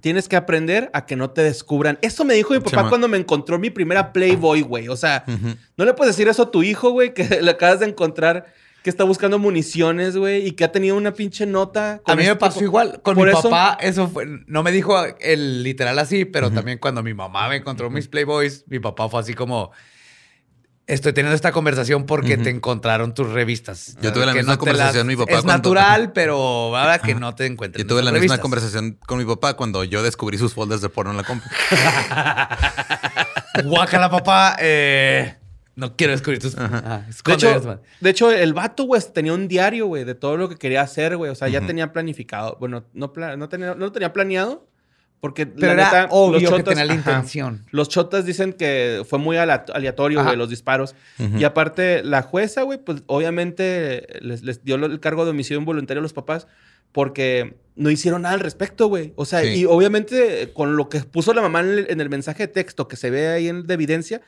Tienes 0.02 0.28
que 0.28 0.36
aprender 0.36 0.90
a 0.92 1.06
que 1.06 1.16
no 1.16 1.30
te 1.30 1.42
descubran. 1.42 1.98
Eso 2.02 2.24
me 2.24 2.34
dijo 2.34 2.52
mi 2.52 2.60
papá 2.60 2.88
cuando 2.90 3.08
me 3.08 3.16
encontró 3.16 3.58
mi 3.58 3.70
primera 3.70 4.12
Playboy, 4.12 4.60
güey. 4.60 4.88
O 4.88 4.96
sea, 4.96 5.24
no 5.76 5.84
le 5.84 5.94
puedes 5.94 6.14
decir 6.14 6.28
eso 6.28 6.42
a 6.44 6.50
tu 6.50 6.62
hijo, 6.62 6.90
güey, 6.90 7.14
que 7.14 7.24
le 7.42 7.50
acabas 7.50 7.80
de 7.80 7.86
encontrar 7.86 8.44
que 8.86 8.90
está 8.90 9.02
buscando 9.02 9.40
municiones, 9.40 10.16
güey, 10.16 10.46
y 10.46 10.52
que 10.52 10.62
ha 10.62 10.70
tenido 10.70 10.96
una 10.96 11.12
pinche 11.12 11.44
nota. 11.44 12.00
con 12.04 12.12
A 12.12 12.14
mí 12.14 12.22
me 12.22 12.28
este 12.28 12.38
pasó 12.38 12.60
tipo- 12.60 12.66
igual. 12.66 13.00
Con 13.02 13.16
Por 13.16 13.26
mi 13.26 13.32
eso- 13.32 13.42
papá, 13.50 13.76
eso 13.80 14.06
fue. 14.06 14.26
No 14.46 14.62
me 14.62 14.70
dijo 14.70 14.94
el 15.18 15.64
literal 15.64 15.98
así, 15.98 16.24
pero 16.24 16.52
también 16.52 16.78
cuando 16.78 17.02
mi 17.02 17.12
mamá 17.12 17.48
me 17.48 17.56
encontró 17.56 17.90
mis 17.90 18.06
Playboys, 18.06 18.62
mi 18.68 18.78
papá 18.78 19.08
fue 19.08 19.18
así 19.18 19.34
como. 19.34 19.72
Estoy 20.86 21.12
teniendo 21.12 21.34
esta 21.34 21.50
conversación 21.50 22.06
porque 22.06 22.36
te 22.36 22.48
encontraron 22.48 23.12
tus 23.12 23.28
revistas. 23.32 23.96
Yo 24.00 24.12
tuve 24.12 24.24
la 24.24 24.32
Que 24.32 24.38
misma 24.38 24.56
conversación 24.56 25.00
con 25.00 25.06
mi 25.08 25.16
papá 25.16 25.32
Es 25.32 25.42
cuando- 25.42 25.74
natural, 25.74 26.12
pero 26.12 26.76
ahora 26.76 27.00
que 27.00 27.16
no 27.16 27.34
te 27.34 27.46
encuentren. 27.46 27.84
Yo 27.84 27.88
tuve 27.92 28.04
la 28.04 28.12
misma 28.12 28.38
conversación 28.38 29.00
con 29.04 29.18
mi 29.18 29.24
papá 29.24 29.54
cuando 29.54 29.82
yo 29.82 30.04
descubrí 30.04 30.38
sus 30.38 30.54
folders 30.54 30.80
de 30.82 30.90
porno 30.90 31.10
en 31.10 31.16
la 31.16 31.24
compu. 31.24 31.44
Guácala, 33.64 34.10
papá. 34.10 34.56
eh, 34.60 35.34
no 35.76 35.94
quiero 35.96 36.12
descubrir 36.12 36.40
tus. 36.40 36.56
Ajá, 36.58 37.04
De 37.04 37.10
esconde 37.10 37.36
hecho, 37.46 37.56
eso. 37.56 37.80
de 38.00 38.10
hecho, 38.10 38.30
el 38.32 38.52
vato, 38.54 38.84
güey, 38.84 39.00
tenía 39.14 39.32
un 39.32 39.46
diario, 39.46 39.86
güey, 39.86 40.04
de 40.04 40.14
todo 40.14 40.36
lo 40.36 40.48
que 40.48 40.56
quería 40.56 40.80
hacer, 40.82 41.16
güey. 41.16 41.30
O 41.30 41.34
sea, 41.34 41.48
ya 41.48 41.60
tenía 41.60 41.92
planificado. 41.92 42.56
Bueno, 42.58 42.84
no, 42.94 43.12
pla- 43.12 43.36
no, 43.36 43.48
tenía, 43.48 43.68
no 43.74 43.86
lo 43.86 43.92
tenía 43.92 44.12
planeado 44.12 44.66
porque, 45.20 45.46
pero 45.46 45.68
la 45.68 45.72
era 45.72 45.84
neta, 46.02 46.08
obvio 46.10 46.40
los 46.50 46.58
que 46.58 46.62
tenía 46.62 46.84
la 46.84 46.92
ajá, 46.94 47.00
intención. 47.10 47.64
Los 47.70 47.88
chotas 47.88 48.24
dicen 48.26 48.52
que 48.52 49.02
fue 49.08 49.18
muy 49.18 49.36
aleatorio, 49.38 50.22
güey, 50.24 50.36
los 50.36 50.50
disparos. 50.50 50.94
Y 51.18 51.44
aparte, 51.44 52.02
la 52.04 52.22
jueza, 52.22 52.62
güey, 52.62 52.78
pues 52.78 53.02
obviamente 53.06 54.06
les, 54.20 54.42
les 54.42 54.64
dio 54.64 54.76
el 54.76 55.00
cargo 55.00 55.24
de 55.24 55.30
homicidio 55.30 55.58
involuntario 55.58 56.00
a 56.00 56.02
los 56.02 56.12
papás 56.12 56.46
porque 56.92 57.56
no 57.74 57.90
hicieron 57.90 58.22
nada 58.22 58.34
al 58.34 58.40
respecto, 58.40 58.86
güey. 58.88 59.12
O 59.16 59.24
sea, 59.26 59.42
Sí. 59.42 59.48
y 59.48 59.64
obviamente 59.66 60.52
con 60.54 60.76
lo 60.76 60.88
que 60.88 61.00
puso 61.00 61.34
la 61.34 61.42
mamá 61.42 61.60
en 61.60 61.68
el, 61.70 61.86
en 61.90 62.00
el 62.00 62.08
mensaje 62.08 62.46
de 62.46 62.52
texto 62.52 62.88
que 62.88 62.96
se 62.96 63.10
ve 63.10 63.28
ahí 63.28 63.48
en, 63.48 63.66
de 63.66 63.74
evidencia, 63.74 64.22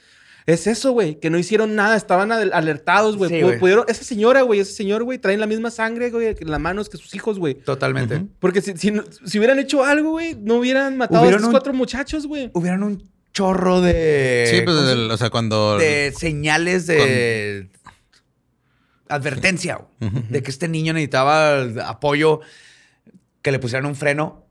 es 0.49 0.67
eso, 0.67 0.93
güey, 0.93 1.21
que 1.21 1.29
no 1.31 1.39
hicieron 1.39 1.75
nada, 1.77 1.95
estaban 1.95 2.33
al- 2.33 2.53
alertados, 2.55 3.17
güey. 3.19 3.29
Sí, 3.31 3.37
Pu- 3.37 3.43
güey. 3.45 3.59
Pudieron, 3.59 3.85
esa 3.87 4.03
señora, 4.03 4.41
güey, 4.43 4.61
ese 4.61 4.73
señor, 4.73 5.05
güey, 5.05 5.19
traen 5.19 5.41
la 5.41 5.47
misma 5.47 5.71
sangre, 5.71 6.11
güey, 6.11 6.35
en 6.41 6.51
las 6.51 6.59
manos 6.61 6.89
que 6.89 6.97
sus 6.97 7.15
hijos, 7.15 7.39
güey. 7.39 7.55
Totalmente. 7.55 8.25
Porque 8.41 8.63
si, 8.63 8.73
si, 8.77 9.39
hubieran 9.39 9.59
hecho 9.59 9.85
algo, 9.85 10.13
güey, 10.13 10.35
no 10.35 10.55
hubieran 10.57 10.97
matado 10.97 11.19
a 11.19 11.23
Hubieron 11.23 11.41
esos 11.41 11.49
un- 11.49 11.53
cuatro 11.53 11.73
muchachos, 11.75 12.27
güey. 12.27 12.51
Hubieran 12.55 12.83
un 12.83 13.09
chorro 13.35 13.83
de. 13.83 14.47
sí, 14.51 14.63
pues, 14.63 14.75
¿cómo 14.75 14.87
se- 14.89 14.93
el- 14.95 15.11
o 15.11 15.17
sea, 15.19 15.29
cuando... 15.31 15.77
de 15.79 16.13
señales 16.17 16.87
de 16.87 17.69
advertencia 19.09 19.77
güey, 20.01 20.11
Ujú. 20.11 20.23
de 20.31 20.43
que 20.43 20.51
este 20.51 20.69
niño 20.69 20.93
necesitaba 20.93 21.63
apoyo, 21.87 22.41
que 23.43 23.53
le 23.53 23.59
pusieran 23.59 23.87
un 23.87 23.95
freno. 23.97 24.45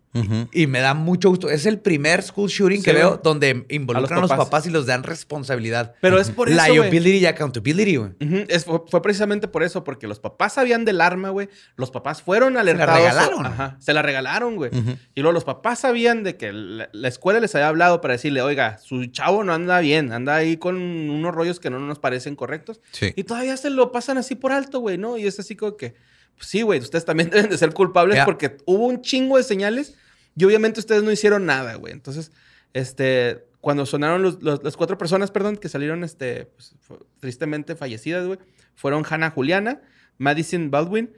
Y 0.52 0.66
me 0.68 0.80
da 0.80 0.94
mucho 0.96 1.30
gusto. 1.30 1.50
Es 1.50 1.66
el 1.68 1.80
primer 1.80 2.24
school 2.24 2.50
shooting 2.50 2.80
Sí, 2.80 2.86
que 2.86 2.94
veo 2.94 3.20
donde 3.24 3.66
involucran 3.70 4.18
a 4.18 4.22
los 4.22 4.30
papás. 4.32 4.46
papás. 4.46 4.66
y 4.66 4.72
los 4.72 4.86
dan 4.88 5.04
responsabilidad. 5.04 5.94
Pero 6.02 6.20
es 6.20 6.32
por 6.32 6.50
eso. 6.50 6.58
Liability 6.66 7.18
y 7.20 7.26
accountability, 7.28 7.96
güey. 7.98 8.12
Ujú, 8.22 8.46
es- 8.48 8.66
fue, 8.66 8.82
fue 8.90 9.02
precisamente 9.02 9.48
por 9.48 9.62
eso, 9.64 9.84
porque 9.84 10.08
los 10.08 10.20
papás 10.20 10.54
sabían 10.54 10.86
del 10.86 11.02
arma, 11.02 11.30
güey. 11.30 11.50
Los 11.76 11.92
papás 11.92 12.22
fueron 12.24 12.58
alertados. 12.58 12.98
regalaron. 13.00 13.46
Ajá, 13.46 13.78
se 13.80 13.94
la 13.94 14.02
regalaron, 14.02 14.56
güey. 14.56 14.72
Y 15.14 15.22
luego 15.22 15.34
los 15.34 15.44
papás 15.44 15.80
sabían 15.80 16.24
de 16.24 16.36
que 16.38 16.52
la, 16.52 16.90
la 16.92 17.08
escuela 17.08 17.40
les 17.40 17.54
había 17.56 17.68
hablado 17.68 18.02
para 18.02 18.14
decirle, 18.14 18.42
oiga, 18.42 18.78
su 18.80 19.06
chavo 19.08 19.44
no 19.44 19.54
anda 19.54 19.80
bien, 19.80 20.12
anda 20.12 20.36
ahí 20.36 20.58
con 20.58 20.78
unos 20.78 21.36
rollos 21.36 21.60
que 21.60 21.70
no 21.70 21.80
nos 21.80 22.00
parecen 22.00 22.36
correctos. 22.36 22.80
Sí. 22.92 23.14
Y 23.16 23.24
todavía 23.24 23.56
se 23.58 23.70
lo 23.70 23.92
pasan 23.92 24.18
así 24.18 24.36
por 24.36 24.52
alto, 24.52 24.80
güey, 24.80 24.98
¿no? 24.98 25.18
Y 25.18 25.28
es 25.28 25.40
así 25.40 25.56
como 25.56 25.78
que, 25.78 25.94
sí, 26.40 26.62
güey, 26.62 26.80
ustedes 26.80 27.06
también 27.06 27.30
deben 27.32 27.50
de 27.50 27.58
ser 27.58 27.74
culpables 27.74 28.16
Ya. 28.18 28.26
porque 28.26 28.58
hubo 28.66 28.86
un 28.88 29.02
chingo 29.02 29.38
de 29.38 29.44
señales 29.44 29.96
y 30.36 30.44
obviamente 30.46 30.80
ustedes 30.80 31.04
no 31.04 31.12
hicieron 31.12 31.46
nada, 31.46 31.76
güey. 31.76 31.94
Entonces, 31.94 32.32
este, 32.74 33.46
cuando 33.62 33.86
sonaron 33.86 34.22
los- 34.22 34.42
los- 34.44 34.64
las 34.64 34.78
cuatro 34.78 34.98
personas, 34.98 35.32
perdón, 35.32 35.58
que 35.58 35.70
salieron, 35.70 36.04
este, 36.04 36.46
pues, 36.56 36.76
tristemente 37.20 37.76
fallecidas, 37.76 38.26
güey, 38.26 38.40
fueron 38.76 39.04
Hannah 39.10 39.32
Juliana, 39.32 39.82
Madison 40.18 40.70
Baldwin, 40.72 41.12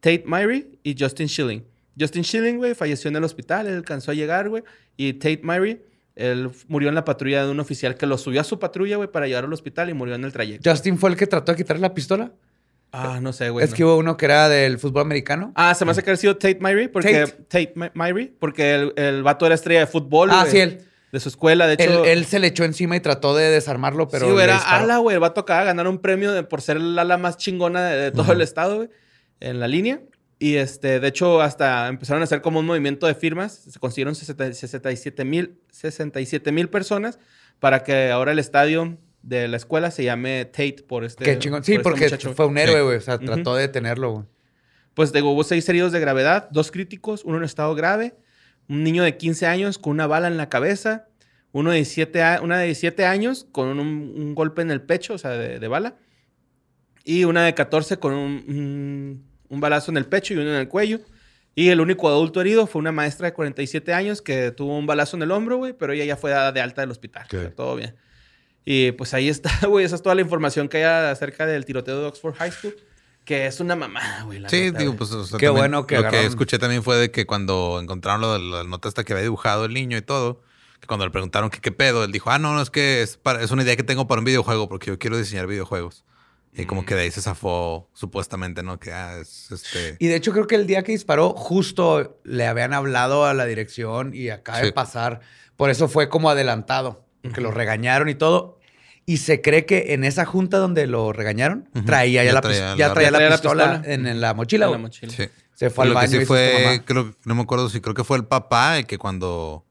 Tate 0.00 0.24
Myrie 0.26 0.78
y 0.82 0.96
Justin 0.98 1.28
Schilling. 1.28 1.64
Justin 1.98 2.24
Schilling, 2.24 2.56
güey, 2.56 2.74
falleció 2.74 3.08
en 3.08 3.16
el 3.16 3.24
hospital, 3.24 3.66
él 3.66 3.76
alcanzó 3.76 4.10
a 4.10 4.14
llegar, 4.14 4.48
güey, 4.48 4.62
y 4.96 5.12
Tate 5.14 5.40
Myrie, 5.42 5.84
él 6.16 6.50
murió 6.68 6.88
en 6.88 6.94
la 6.94 7.04
patrulla 7.04 7.44
de 7.44 7.50
un 7.50 7.60
oficial 7.60 7.96
que 7.96 8.06
lo 8.06 8.16
subió 8.18 8.40
a 8.40 8.44
su 8.44 8.58
patrulla, 8.58 8.96
güey, 8.96 9.10
para 9.10 9.26
llevarlo 9.26 9.48
al 9.48 9.52
hospital 9.54 9.90
y 9.90 9.94
murió 9.94 10.14
en 10.14 10.24
el 10.24 10.32
trayecto. 10.32 10.70
Justin 10.70 10.98
fue 10.98 11.10
el 11.10 11.16
que 11.16 11.26
trató 11.26 11.52
de 11.52 11.56
quitarle 11.58 11.82
la 11.82 11.94
pistola. 11.94 12.32
Ah, 12.92 13.20
no 13.22 13.32
sé, 13.32 13.48
güey. 13.50 13.64
es 13.64 13.70
no. 13.70 13.76
que 13.76 13.84
hubo 13.84 13.96
uno 13.96 14.16
que 14.18 14.26
era 14.26 14.48
del 14.50 14.78
fútbol 14.78 15.02
americano. 15.02 15.52
Ah, 15.54 15.74
se 15.74 15.84
me 15.84 15.92
hace 15.92 16.02
que 16.02 16.10
ha 16.10 16.16
sido 16.16 16.34
Tate 16.36 16.58
Myrie, 16.60 16.88
porque 16.90 17.26
Tate. 17.26 17.32
Tate, 17.48 17.72
My- 17.74 17.90
Myrie, 17.94 18.34
porque 18.38 18.74
el, 18.74 18.92
el 18.96 19.22
vato 19.22 19.46
era 19.46 19.54
estrella 19.54 19.80
de 19.80 19.86
fútbol. 19.86 20.28
Ah, 20.30 20.40
güey, 20.40 20.50
sí, 20.52 20.58
él. 20.58 20.86
De 21.10 21.20
su 21.20 21.28
escuela, 21.28 21.66
de 21.66 21.74
hecho. 21.74 22.04
él 22.06 22.24
se 22.24 22.38
le 22.38 22.46
echó 22.46 22.64
encima 22.64 22.96
y 22.96 23.00
trató 23.00 23.34
de 23.36 23.50
desarmarlo, 23.50 24.08
pero. 24.08 24.26
sí, 24.26 24.32
güey, 24.32 24.44
era 24.44 24.56
ala, 24.58 24.96
güey. 24.98 25.14
El 25.14 25.20
vato 25.20 25.42
acaba 25.42 25.60
de 25.60 25.66
ganar 25.66 25.86
un 25.88 25.98
premio 25.98 26.32
de- 26.32 26.42
por 26.42 26.62
ser 26.62 26.78
el 26.78 26.98
ala 26.98 27.18
más 27.18 27.36
chingona 27.36 27.84
de, 27.86 27.96
de 27.98 28.10
todo 28.12 28.32
el 28.32 28.40
estado, 28.40 28.76
güey, 28.76 28.88
en 29.40 29.60
la 29.60 29.68
línea. 29.68 30.00
Y 30.38 30.56
este, 30.56 31.00
de 31.00 31.08
hecho, 31.08 31.40
hasta 31.40 31.86
empezaron 31.88 32.20
a 32.20 32.24
hacer 32.24 32.40
como 32.40 32.58
un 32.60 32.66
movimiento 32.66 33.06
de 33.06 33.14
firmas. 33.14 33.52
Se 33.70 33.78
consiguieron 33.78 34.14
60 34.14 34.52
67 34.54 35.24
mil 35.24 35.60
67 35.70 36.50
mil 36.50 36.68
personas 36.68 37.18
para 37.60 37.84
que 37.84 38.10
ahora 38.10 38.32
el 38.32 38.38
estadio 38.38 38.96
de 39.22 39.48
la 39.48 39.56
escuela 39.56 39.90
se 39.90 40.04
llame 40.04 40.44
Tate 40.46 40.84
por 40.86 41.04
este. 41.04 41.24
Qué 41.24 41.38
chingón. 41.38 41.62
Sí, 41.64 41.72
por 41.78 41.78
este 41.78 41.82
porque 41.90 42.04
muchacho. 42.06 42.34
fue 42.34 42.46
un 42.46 42.58
héroe, 42.58 42.76
Sí. 42.78 42.82
güey. 42.82 42.96
O 42.96 43.00
sea, 43.00 43.18
trató 43.18 43.54
de 43.54 43.62
detenerlo, 43.62 44.10
güey. 44.12 44.24
Pues 44.94 45.12
digo, 45.12 45.30
hubo 45.32 45.42
seis 45.44 45.68
heridos 45.68 45.92
de 45.92 46.00
gravedad, 46.00 46.48
dos 46.50 46.70
críticos, 46.70 47.22
uno 47.24 47.38
en 47.38 47.44
estado 47.44 47.74
grave, 47.74 48.14
un 48.68 48.84
niño 48.84 49.02
de 49.04 49.16
15 49.16 49.46
años 49.46 49.78
con 49.78 49.92
una 49.92 50.06
bala 50.06 50.28
en 50.28 50.36
la 50.36 50.48
cabeza, 50.48 51.06
Uno 51.52 51.70
de 51.70 51.76
17 51.76 52.40
una 52.42 52.58
de 52.58 52.64
17 52.66 53.04
años 53.04 53.46
con 53.52 53.68
un, 53.68 53.78
un 53.80 54.34
golpe 54.34 54.62
en 54.62 54.70
el 54.70 54.80
pecho, 54.82 55.14
o 55.14 55.18
sea, 55.18 55.30
de, 55.32 55.58
de 55.58 55.68
bala. 55.68 55.96
Y 57.04 57.24
una 57.24 57.44
de 57.44 57.54
14 57.54 57.98
con 57.98 58.12
un, 58.14 58.44
un, 58.48 59.24
un 59.48 59.60
balazo 59.60 59.90
en 59.90 59.96
el 59.98 60.06
pecho 60.06 60.34
y 60.34 60.38
uno 60.38 60.50
en 60.50 60.56
el 60.56 60.68
cuello. 60.68 61.00
Y 61.54 61.68
el 61.68 61.80
único 61.80 62.08
adulto 62.08 62.40
herido 62.40 62.66
fue 62.66 62.78
una 62.80 62.92
maestra 62.92 63.26
de 63.26 63.34
47 63.34 63.92
años 63.92 64.22
que 64.22 64.50
tuvo 64.52 64.78
un 64.78 64.86
balazo 64.86 65.16
en 65.16 65.22
el 65.24 65.30
hombro, 65.30 65.58
güey, 65.58 65.74
pero 65.74 65.92
ella 65.92 66.04
ya 66.06 66.16
fue 66.16 66.30
dada 66.30 66.52
de 66.52 66.60
alta 66.62 66.80
del 66.80 66.90
hospital. 66.90 67.24
Ok. 67.26 67.34
O 67.34 67.40
sea, 67.40 67.54
todo 67.54 67.76
bien. 67.76 67.94
Y 68.64 68.92
pues 68.92 69.14
ahí 69.14 69.28
está, 69.28 69.50
güey. 69.66 69.84
Esa 69.84 69.96
es 69.96 70.02
toda 70.02 70.14
la 70.14 70.20
información 70.22 70.68
que 70.68 70.78
hay 70.84 71.10
acerca 71.10 71.46
del 71.46 71.64
tiroteo 71.64 72.00
de 72.00 72.06
Oxford 72.06 72.34
High 72.34 72.52
School. 72.52 72.76
Que 73.24 73.46
es 73.46 73.60
una 73.60 73.76
mamá, 73.76 74.22
güey. 74.24 74.40
la 74.40 74.48
Sí, 74.48 74.72
digo, 74.72 74.96
pues 74.96 75.12
o 75.12 75.24
sea, 75.24 75.38
Qué 75.38 75.46
también 75.46 75.70
bueno 75.70 75.86
que 75.86 76.00
lo 76.00 76.10
que 76.10 76.26
escuché 76.26 76.58
también 76.58 76.82
fue 76.82 76.96
de 76.96 77.12
que 77.12 77.24
cuando 77.24 77.78
encontraron 77.80 78.20
lo 78.20 78.32
de 78.32 78.40
la 78.40 78.64
nota 78.64 78.88
hasta 78.88 79.04
que 79.04 79.12
había 79.12 79.22
dibujado 79.22 79.64
el 79.64 79.72
niño 79.74 79.96
y 79.96 80.02
todo, 80.02 80.42
que 80.80 80.88
cuando 80.88 81.04
le 81.04 81.12
preguntaron 81.12 81.48
que 81.48 81.60
qué 81.60 81.70
pedo, 81.70 82.02
él 82.02 82.10
dijo, 82.10 82.30
ah, 82.32 82.40
no, 82.40 82.52
no, 82.52 82.60
es 82.60 82.70
que 82.70 83.00
es, 83.02 83.16
para- 83.16 83.40
es 83.40 83.52
una 83.52 83.62
idea 83.62 83.76
que 83.76 83.84
tengo 83.84 84.08
para 84.08 84.18
un 84.18 84.24
videojuego 84.24 84.68
porque 84.68 84.86
yo 84.88 84.98
quiero 84.98 85.16
diseñar 85.16 85.46
videojuegos. 85.46 86.04
Y 86.54 86.66
como 86.66 86.84
que 86.84 86.94
de 86.96 87.02
ahí 87.02 87.10
se 87.10 87.22
zafó 87.22 87.88
supuestamente, 87.94 88.62
¿no? 88.64 88.78
Que 88.80 88.92
ah, 88.92 89.18
es 89.20 89.50
este... 89.52 89.96
Y 90.00 90.08
de 90.08 90.16
hecho 90.16 90.32
creo 90.32 90.46
que 90.48 90.56
el 90.56 90.66
día 90.66 90.82
que 90.82 90.92
disparó 90.92 91.30
justo 91.30 92.20
le 92.24 92.46
habían 92.46 92.74
hablado 92.74 93.24
a 93.24 93.32
la 93.32 93.46
dirección 93.46 94.14
y 94.14 94.30
acaba 94.30 94.58
de 94.58 94.72
pasar. 94.72 95.20
Por 95.56 95.70
eso 95.70 95.88
fue 95.88 96.08
como 96.10 96.28
adelantado, 96.28 97.06
que 97.34 97.40
lo 97.40 97.50
regañaron 97.50 98.08
y 98.08 98.14
todo. 98.14 98.58
Y 99.04 99.16
se 99.16 99.40
cree 99.40 99.66
que 99.66 99.94
en 99.94 100.04
esa 100.04 100.24
junta 100.24 100.58
donde 100.58 100.86
lo 100.86 101.12
regañaron, 101.12 101.68
traía 101.86 102.22
ya, 102.22 102.28
Ya 102.30 102.34
la, 102.34 102.40
traía 102.40 102.76
ya 102.76 102.88
la- 102.88 102.94
traía 102.94 103.10
la 103.10 103.18
traía 103.18 103.30
la 103.30 103.36
pistola, 103.36 103.64
pistola. 103.80 103.94
En, 103.94 104.06
en 104.06 104.20
la 104.20 104.32
mochila. 104.34 104.66
En 104.66 104.72
la 104.72 104.78
mochila. 104.78 105.12
Sí. 105.12 105.28
Se 105.54 105.70
fue 105.70 105.84
al 105.84 105.88
lo 105.90 105.94
que 105.94 106.06
baño 106.06 106.10
sí 106.18 106.22
y 106.22 106.24
fue, 106.26 106.82
creo, 106.84 107.14
no 107.24 107.34
me 107.34 107.42
acuerdo 107.42 107.68
si 107.68 107.80
creo 107.80 107.94
que 107.94 108.04
fue 108.04 108.16
el 108.16 108.24
papá 108.24 108.78
el 108.78 108.86
que 108.86 108.98
cuando 108.98 109.64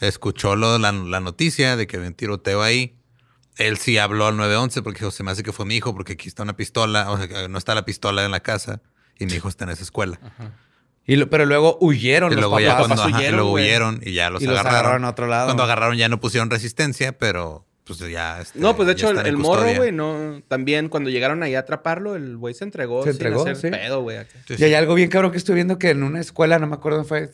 escuchó 0.00 0.54
lo, 0.56 0.78
la, 0.78 0.92
la 0.92 1.20
noticia 1.20 1.76
de 1.76 1.86
que 1.86 1.96
había 1.96 2.08
un 2.08 2.14
tiroteo 2.14 2.62
ahí, 2.62 2.96
él 3.56 3.78
sí 3.78 3.96
habló 3.98 4.26
al 4.26 4.36
911 4.36 4.82
porque 4.82 4.98
dijo, 5.00 5.10
se 5.10 5.22
me 5.22 5.30
hace 5.30 5.42
que 5.42 5.52
fue 5.52 5.64
mi 5.66 5.76
hijo 5.76 5.94
porque 5.94 6.14
aquí 6.14 6.28
está 6.28 6.42
una 6.42 6.56
pistola, 6.56 7.10
o 7.10 7.16
sea, 7.16 7.28
que 7.28 7.48
no 7.48 7.58
está 7.58 7.74
la 7.74 7.84
pistola 7.84 8.24
en 8.24 8.30
la 8.32 8.40
casa 8.40 8.80
y 9.18 9.26
mi 9.26 9.34
hijo 9.34 9.48
está 9.48 9.64
en 9.64 9.70
esa 9.70 9.82
escuela. 9.82 10.18
Y 11.06 11.16
lo- 11.16 11.28
pero 11.28 11.44
luego 11.46 11.76
huyeron 11.80 12.32
Y 12.32 12.34
los 12.36 12.42
luego 12.42 12.60
ya 12.60 12.68
papás. 12.76 12.86
cuando 12.86 13.02
papás 13.04 13.14
ajá, 13.20 13.28
y 13.28 13.32
luego 13.32 13.50
güey. 13.50 13.64
huyeron 13.64 14.00
y 14.02 14.12
ya 14.14 14.30
los 14.30 14.42
Y 14.42 14.46
los 14.46 14.58
agarraron. 14.58 15.04
a 15.04 15.10
otro 15.10 15.26
lado. 15.26 15.46
Cuando 15.46 15.62
agarraron 15.62 15.96
ya 15.96 16.08
no 16.08 16.18
pusieron 16.20 16.48
resistencia, 16.50 17.16
pero 17.18 17.66
pues 17.84 17.98
ya... 17.98 18.40
este, 18.40 18.58
No, 18.58 18.74
pues 18.74 18.88
de 18.88 18.94
ya 18.94 19.10
hecho, 19.10 19.20
el, 19.20 19.36
morro, 19.36 19.66
güey, 19.76 19.92
no. 19.92 20.40
También 20.48 20.88
cuando 20.88 21.10
llegaron 21.10 21.42
ahí 21.42 21.54
a 21.54 21.58
atraparlo, 21.60 22.16
el 22.16 22.38
güey 22.38 22.54
se 22.54 22.64
entregó. 22.64 23.02
Se 23.04 23.12
sin 23.12 23.20
entregó, 23.20 23.42
hacer 23.42 23.56
sí. 23.56 23.68
pedo, 23.70 24.00
güey. 24.02 24.18
Sí, 24.48 24.54
Y 24.58 24.64
hay 24.64 24.72
algo 24.74 24.94
bien 24.94 25.10
cabrón 25.10 25.30
que 25.32 25.36
estoy 25.38 25.54
viendo 25.56 25.78
que 25.78 25.90
en 25.90 26.02
una 26.02 26.20
escuela, 26.20 26.58
no 26.58 26.66
me 26.66 26.74
acuerdo 26.76 27.04
fue, 27.04 27.30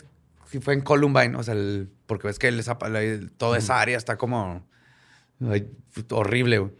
si 0.51 0.59
fue 0.59 0.75
en 0.75 0.81
Columbine, 0.81 1.37
o 1.37 1.43
sea, 1.45 1.55
el- 1.55 1.89
porque 2.07 2.27
ves 2.27 2.41
que 2.41 2.49
el- 2.49 3.31
toda 3.37 3.57
esa 3.59 3.81
área 3.81 3.97
está 3.97 4.17
como 4.17 4.67
ay, 5.49 5.69
horrible, 6.11 6.59
güey. 6.59 6.73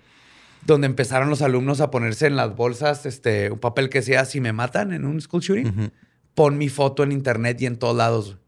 Donde 0.67 0.87
empezaron 0.89 1.31
los 1.31 1.41
alumnos 1.41 1.81
a 1.81 1.91
ponerse 1.93 2.27
en 2.27 2.35
las 2.35 2.55
bolsas 2.57 3.07
este, 3.07 3.51
un 3.53 3.61
papel 3.61 3.89
que 3.89 4.01
decía, 4.01 4.25
si 4.25 4.41
me 4.41 4.53
matan 4.53 4.93
en 4.93 5.05
un 5.07 5.21
school 5.21 5.41
shooting, 5.41 5.69
Ujú, 5.69 5.91
pon 6.35 6.59
mi 6.59 6.69
foto 6.69 7.03
en 7.03 7.13
internet 7.13 7.61
y 7.61 7.67
en 7.67 7.77
todos 7.77 7.97
lados. 7.97 8.39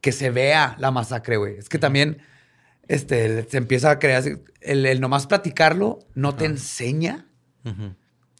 Que 0.00 0.12
se 0.12 0.30
vea 0.30 0.76
la 0.78 0.90
masacre, 0.90 1.36
güey. 1.36 1.56
Es 1.56 1.68
que 1.68 1.78
también 1.78 2.18
este, 2.88 3.44
se 3.48 3.56
empieza 3.56 3.90
a 3.90 3.98
crear, 3.98 4.22
el, 4.60 4.86
el 4.86 5.00
nomás 5.00 5.26
platicarlo 5.26 6.00
no 6.14 6.34
te 6.34 6.44
enseña 6.44 7.26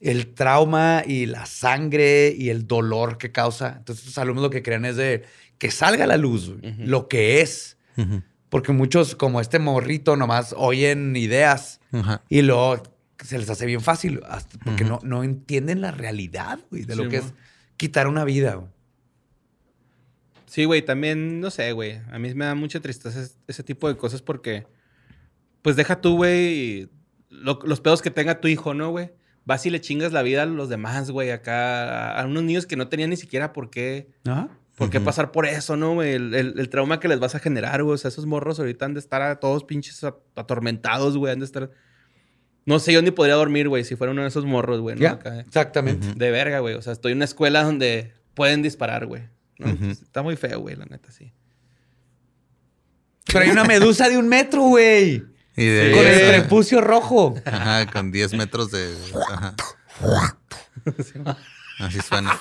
el 0.01 0.35
trauma 0.35 1.03
y 1.07 1.27
la 1.27 1.47
sangre 1.47 2.35
y 2.37 2.51
el 2.51 2.67
dolor 2.67 3.17
que 3.17 3.33
causa. 3.33 3.77
Entonces, 3.79 4.05
los 4.05 4.19
alumnos 4.19 4.43
lo 4.43 4.51
que 4.51 4.63
creen 4.63 4.85
es 4.85 4.97
de 4.97 5.25
que 5.57 5.71
salga 5.71 6.05
a 6.05 6.07
la 6.07 6.19
luz 6.19 6.55
lo 6.79 7.09
que 7.09 7.41
es. 7.41 7.79
Porque 8.51 8.73
muchos, 8.73 9.17
como 9.17 9.41
este 9.41 9.59
morrito, 9.59 10.17
nomás 10.17 10.55
oyen 10.57 11.17
ideas 11.17 11.81
y 12.29 12.43
luego 12.43 12.83
se 13.25 13.39
les 13.39 13.49
hace 13.49 13.65
bien 13.65 13.81
fácil 13.81 14.21
hasta 14.29 14.59
porque 14.59 14.85
no, 14.85 15.01
no 15.03 15.25
entienden 15.25 15.81
la 15.81 15.91
realidad 15.91 16.59
güey, 16.71 16.85
de 16.85 16.95
lo 16.97 17.09
que 17.09 17.17
es 17.19 17.33
quitar 17.77 18.07
una 18.07 18.25
vida. 18.25 18.55
güey. 18.55 18.69
Sí, 20.47 20.65
güey, 20.67 20.83
también, 20.83 21.41
no 21.41 21.51
sé, 21.51 21.73
güey. 21.73 22.01
A 22.11 22.19
mí 22.19 22.33
me 22.35 22.45
da 22.45 22.55
mucha 22.55 22.81
tristeza 22.81 23.27
ese, 23.49 23.63
tipo 23.65 23.89
de 23.89 23.97
cosas 23.97 24.23
porque, 24.23 24.67
pues 25.63 25.75
deja 25.75 26.01
tú, 26.01 26.17
güey, 26.17 26.89
lo- 27.29 27.59
los 27.65 27.81
pedos 27.81 28.03
que 28.03 28.11
tenga 28.11 28.41
tu 28.41 28.47
hijo, 28.49 28.73
¿no, 28.75 28.91
güey? 28.91 29.11
Vas 29.47 29.67
y 29.67 29.71
le 29.71 29.81
chingas 29.81 30.13
la 30.13 30.23
vida 30.23 30.43
a 30.43 30.47
los 30.47 30.69
demás, 30.69 31.11
güey, 31.11 31.31
acá, 31.31 32.19
a 32.19 32.25
unos 32.27 32.45
niños 32.45 32.67
que 32.67 32.77
no 32.77 32.89
tenían 32.89 33.11
ni 33.11 33.17
siquiera 33.17 33.53
por 33.53 33.69
qué, 33.71 34.09
por 34.77 34.91
qué 34.91 34.99
pasar 35.05 35.33
por 35.33 35.45
eso, 35.47 35.77
¿no, 35.77 35.95
güey? 35.95 36.13
El, 36.15 36.35
el- 36.35 36.59
el 36.59 36.69
trauma 36.69 37.01
que 37.01 37.09
les 37.09 37.19
vas 37.21 37.35
a 37.35 37.41
generar, 37.41 37.83
güey. 37.83 37.95
O 37.95 37.99
sea, 37.99 38.09
esos 38.09 38.25
morros 38.27 38.59
ahorita 38.61 38.85
han 38.85 38.95
de 38.95 39.01
estar 39.01 39.23
a 39.23 39.41
todos 39.41 39.65
pinches 39.65 40.03
atormentados, 40.37 41.17
güey. 41.17 41.33
Han 41.33 41.41
de 41.41 41.45
estar... 41.47 41.71
No 42.67 42.79
sé, 42.79 42.93
yo 42.93 43.03
ni 43.03 43.11
podría 43.11 43.35
dormir, 43.35 43.69
güey, 43.69 43.85
si 43.85 43.95
fuera 43.97 44.13
uno 44.13 44.23
de 44.23 44.29
esos 44.29 44.47
morros, 44.47 44.81
güey, 44.81 45.05
Acá, 45.05 45.41
exactamente. 45.41 46.15
De 46.15 46.31
verga, 46.31 46.61
güey. 46.61 46.75
O 46.75 46.83
sea, 46.83 46.93
estoy 46.93 47.13
en 47.13 47.19
una 47.19 47.27
escuela 47.27 47.63
donde 47.63 48.15
pueden 48.35 48.63
disparar, 48.63 49.07
güey. 49.07 49.23
¿no? 49.59 49.73
Ujú. 49.73 49.91
Está 49.91 50.23
muy 50.23 50.37
feo, 50.37 50.61
güey, 50.61 50.77
la 50.77 50.87
neta, 50.87 51.13
sí. 51.13 51.33
Pero 53.27 53.41
hay 53.41 53.51
una 53.51 53.65
medusa 53.65 54.09
de 54.09 54.17
un 54.17 54.29
metro, 54.29 54.63
güey. 54.63 55.25
Y 55.57 55.65
de 55.67 55.93
Con 55.93 56.07
el 56.07 56.29
prepucio 56.29 56.81
rojo. 56.81 57.35
Ajá, 57.45 57.87
con 57.91 58.11
10 58.11 58.35
metros 58.35 58.71
de. 58.71 58.95
Ajá. 59.31 59.55
Así 61.79 62.01
suena. 62.01 62.39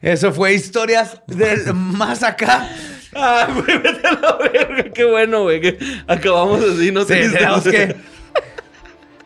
Eso 0.00 0.32
fue 0.32 0.54
historias 0.54 1.20
del 1.26 1.74
más 1.74 2.22
acá. 2.22 2.68
Ah, 3.14 3.48
güey, 3.52 3.78
vete 3.78 4.06
a 4.06 4.12
la 4.12 4.36
verga. 4.36 4.90
Qué 4.92 5.04
bueno, 5.04 5.42
güey. 5.42 5.60
que 5.60 5.78
acabamos 6.06 6.62
así, 6.62 6.92
no 6.92 7.00
Sí, 7.02 7.08
triste. 7.14 7.38
tenemos 7.38 7.62
que. 7.64 7.96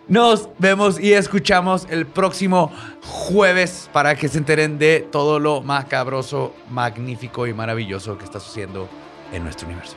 Nos 0.07 0.49
vemos 0.59 1.01
y 1.01 1.15
escuchamos 1.15 1.87
el 1.89 2.07
próximo 2.07 2.71
jueves 3.03 3.89
para 3.93 4.15
que 4.17 4.29
se 4.29 4.37
enteren 4.39 4.79
de 4.79 5.01
todo 5.01 5.39
lo 5.39 5.63
macabroso, 5.63 6.55
magnífico 6.71 7.47
y 7.47 7.55
maravilloso 7.55 8.19
que 8.19 8.25
está 8.25 8.39
sucediendo 8.39 8.87
en 9.33 9.45
nuestro 9.45 9.67
universo. 9.67 9.97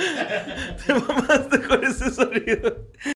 Te 0.86 0.94
mamaste 0.94 1.60
con 1.62 1.84
ese 1.84 2.10
sonido. 2.10 2.88